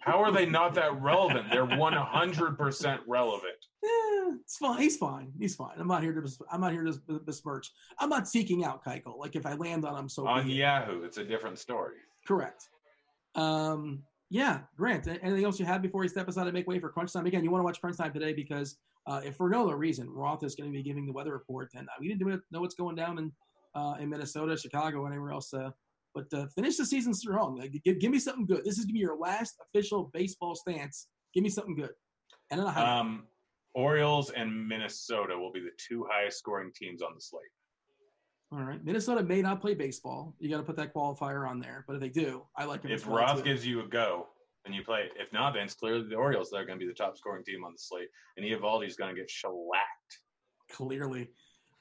How 0.02 0.22
are 0.22 0.32
they 0.32 0.46
not 0.46 0.76
that 0.76 0.94
relevant? 1.02 1.50
They're 1.50 1.66
100% 1.66 3.00
relevant. 3.08 3.66
Yeah, 3.82 4.32
it's 4.42 4.58
fine. 4.58 4.78
He's 4.82 4.98
fine. 4.98 5.32
He's 5.40 5.56
fine. 5.56 5.80
I'm 5.80 5.88
not 5.88 6.04
here 6.04 6.14
to. 6.14 6.22
bes- 6.22 6.42
I'm 6.52 6.60
not 6.62 6.74
here 6.74 6.84
to 6.84 6.92
bes- 6.92 7.20
besmirch. 7.26 7.72
I'm 7.98 8.10
not 8.10 8.28
seeking 8.28 8.64
out 8.66 8.84
Keuchel. 8.84 9.18
Like 9.18 9.36
if 9.38 9.46
I 9.46 9.54
land 9.54 9.86
on 9.86 9.96
him, 9.98 10.10
so 10.10 10.28
On 10.28 10.46
be 10.46 10.52
it. 10.54 10.58
Yahoo, 10.58 11.04
it's 11.04 11.18
a 11.18 11.24
different 11.24 11.58
story. 11.60 11.96
Correct. 12.30 12.70
Um, 13.36 14.04
yeah, 14.30 14.60
Grant. 14.78 15.08
Anything 15.08 15.44
else 15.44 15.60
you 15.60 15.66
have 15.66 15.82
before 15.82 16.02
we 16.02 16.08
step 16.08 16.28
aside 16.28 16.46
and 16.46 16.54
make 16.54 16.68
way 16.68 16.80
for 16.80 16.90
crunch 16.90 17.12
time? 17.12 17.26
Again, 17.26 17.44
you 17.44 17.50
want 17.50 17.62
to 17.62 17.66
watch 17.66 17.82
crunch 17.82 17.98
time 17.98 18.14
today 18.14 18.34
because 18.34 18.78
uh, 19.08 19.22
if 19.26 19.36
for 19.36 19.50
no 19.50 19.64
other 19.66 19.78
reason, 19.78 20.08
Roth 20.10 20.44
is 20.44 20.54
going 20.56 20.70
to 20.72 20.74
be 20.74 20.84
giving 20.84 21.08
the 21.08 21.12
weather 21.12 21.34
report, 21.34 21.72
and 21.76 21.88
uh, 21.88 21.92
we 22.00 22.08
didn't 22.08 22.42
know 22.52 22.62
what's 22.62 22.76
going 22.76 22.96
down 22.96 23.18
in 23.18 23.32
uh, 23.76 23.96
in 24.00 24.10
Minnesota, 24.10 24.56
Chicago, 24.56 25.08
anywhere 25.08 25.32
else. 25.32 25.52
Uh, 25.54 25.72
but 26.14 26.32
uh, 26.34 26.46
finish 26.56 26.78
the 26.78 26.86
season 26.86 27.14
strong. 27.14 27.60
Give, 27.84 28.00
give 28.00 28.12
me 28.12 28.20
something 28.20 28.46
good. 28.46 28.64
This 28.64 28.78
is 28.78 28.86
going 28.86 28.90
to 28.90 28.94
be 28.94 29.00
your 29.00 29.18
last 29.18 29.56
official 29.66 30.12
baseball 30.14 30.56
stance. 30.56 31.08
Give 31.34 31.44
me 31.44 31.50
something 31.50 31.76
good. 31.76 31.92
And 32.52 32.60
then 32.62 32.78
Um, 32.78 33.28
Orioles 33.76 34.32
and 34.32 34.68
Minnesota 34.68 35.38
will 35.38 35.52
be 35.52 35.60
the 35.60 35.76
two 35.78 36.08
highest 36.12 36.40
scoring 36.40 36.72
teams 36.76 37.02
on 37.02 37.12
the 37.16 37.22
slate. 37.22 37.44
All 38.52 38.64
right. 38.64 38.84
Minnesota 38.84 39.24
may 39.24 39.42
not 39.42 39.62
play 39.62 39.76
baseball. 39.76 40.34
You 40.40 40.50
got 40.50 40.58
to 40.58 40.64
put 40.64 40.76
that 40.78 40.94
qualifier 40.94 41.48
on 41.48 41.60
there. 41.60 41.84
But 41.88 41.96
if 41.96 42.02
they 42.02 42.10
do, 42.10 42.44
I 42.56 42.66
like 42.66 42.82
them. 42.82 42.92
If 42.92 43.08
Roth 43.08 43.44
gives 43.44 43.66
you 43.66 43.82
a 43.82 43.88
go, 43.88 44.28
and 44.66 44.76
you 44.76 44.84
play. 44.84 45.10
If 45.18 45.32
not, 45.34 45.54
then 45.54 45.64
it's 45.64 45.74
clearly 45.74 46.08
the 46.08 46.16
Orioles. 46.16 46.50
They're 46.50 46.66
going 46.66 46.80
to 46.80 46.86
be 46.86 46.90
the 46.90 46.96
top 46.96 47.18
scoring 47.18 47.44
team 47.44 47.64
on 47.64 47.74
the 47.74 47.80
slate, 47.80 48.10
and 48.38 48.46
Eovaldi's 48.46 48.96
going 48.96 49.14
to 49.14 49.20
get 49.20 49.30
shellacked. 49.30 50.20
clearly. 50.72 51.30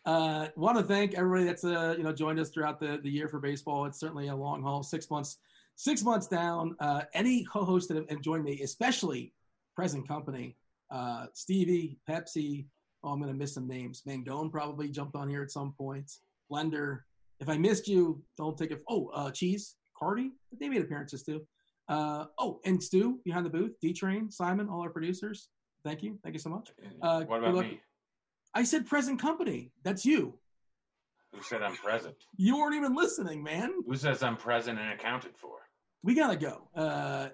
Uh, 0.04 0.48
want 0.56 0.78
to 0.78 0.84
thank 0.84 1.14
everybody 1.14 1.44
that's 1.44 1.64
uh, 1.64 1.94
you 1.96 2.04
know 2.04 2.12
joined 2.12 2.40
us 2.40 2.50
throughout 2.50 2.80
the, 2.80 2.98
the 3.02 3.10
year 3.10 3.28
for 3.28 3.40
baseball. 3.40 3.84
It's 3.84 4.00
certainly 4.00 4.28
a 4.28 4.36
long 4.36 4.62
haul, 4.62 4.82
six 4.82 5.10
months, 5.10 5.38
six 5.76 6.02
months 6.02 6.26
down. 6.26 6.76
Uh, 6.80 7.02
any 7.14 7.44
co-hosts 7.44 7.88
that 7.88 7.96
have, 7.96 8.08
have 8.08 8.22
joined 8.22 8.44
me, 8.44 8.62
especially 8.62 9.34
present 9.76 10.08
company, 10.08 10.56
uh, 10.90 11.26
Stevie, 11.34 11.98
Pepsi. 12.08 12.66
Oh, 13.04 13.10
I'm 13.10 13.20
going 13.20 13.32
to 13.32 13.38
miss 13.38 13.54
some 13.54 13.68
names. 13.68 14.02
Mangone 14.08 14.50
probably 14.50 14.88
jumped 14.88 15.14
on 15.14 15.28
here 15.28 15.42
at 15.42 15.50
some 15.50 15.72
point. 15.72 16.10
Blender. 16.50 17.00
If 17.40 17.48
I 17.48 17.56
missed 17.56 17.88
you, 17.88 18.22
don't 18.36 18.56
take 18.56 18.70
it. 18.70 18.82
Oh, 18.88 19.08
uh, 19.14 19.30
Cheese, 19.30 19.76
Cardi, 19.96 20.32
they 20.58 20.68
made 20.68 20.82
appearances 20.82 21.22
too. 21.22 21.42
Uh, 21.88 22.26
oh, 22.38 22.60
and 22.64 22.82
Stu 22.82 23.20
behind 23.24 23.46
the 23.46 23.50
booth, 23.50 23.72
D 23.80 23.92
Train, 23.92 24.30
Simon, 24.30 24.68
all 24.68 24.80
our 24.80 24.90
producers. 24.90 25.48
Thank 25.84 26.02
you, 26.02 26.18
thank 26.22 26.34
you 26.34 26.40
so 26.40 26.50
much. 26.50 26.70
Uh, 27.00 27.22
what 27.24 27.38
about 27.38 27.64
me? 27.64 27.80
I 28.54 28.64
said 28.64 28.86
present 28.86 29.20
company. 29.20 29.70
That's 29.84 30.04
you. 30.04 30.34
Who 31.34 31.42
said 31.42 31.62
I'm 31.62 31.76
present? 31.76 32.16
You 32.36 32.58
weren't 32.58 32.74
even 32.74 32.94
listening, 32.94 33.42
man. 33.42 33.72
Who 33.86 33.94
says 33.96 34.22
I'm 34.22 34.36
present 34.36 34.78
and 34.78 34.92
accounted 34.92 35.36
for? 35.36 35.58
We 36.02 36.14
gotta 36.14 36.36
go. 36.36 36.68
Uh, 36.74 37.28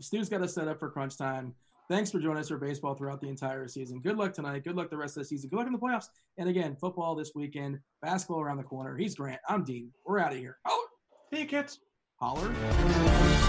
Stu's 0.00 0.28
got 0.28 0.42
us 0.42 0.54
set 0.54 0.68
up 0.68 0.78
for 0.78 0.90
crunch 0.90 1.16
time. 1.18 1.54
Thanks 1.88 2.10
for 2.10 2.20
joining 2.20 2.38
us 2.38 2.48
for 2.48 2.58
baseball 2.58 2.94
throughout 2.94 3.20
the 3.20 3.28
entire 3.28 3.68
season. 3.68 4.00
Good 4.00 4.16
luck 4.16 4.32
tonight. 4.32 4.64
Good 4.64 4.76
luck 4.76 4.88
the 4.90 4.96
rest 4.96 5.16
of 5.16 5.22
the 5.22 5.26
season. 5.26 5.50
Good 5.50 5.56
luck 5.56 5.66
in 5.66 5.72
the 5.72 5.78
playoffs. 5.78 6.06
And 6.38 6.48
again, 6.48 6.76
football 6.80 7.14
this 7.14 7.32
weekend. 7.34 7.78
Basketball 8.00 8.40
around 8.40 8.58
the 8.58 8.62
corner. 8.62 8.96
He's 8.96 9.14
Grant. 9.14 9.40
I'm 9.48 9.64
Dean. 9.64 9.90
We're 10.06 10.20
out 10.20 10.32
of 10.32 10.38
here. 10.38 10.58
Holler. 10.64 10.86
Hey, 11.30 11.44
kids. 11.44 11.80
Holler. 12.16 13.41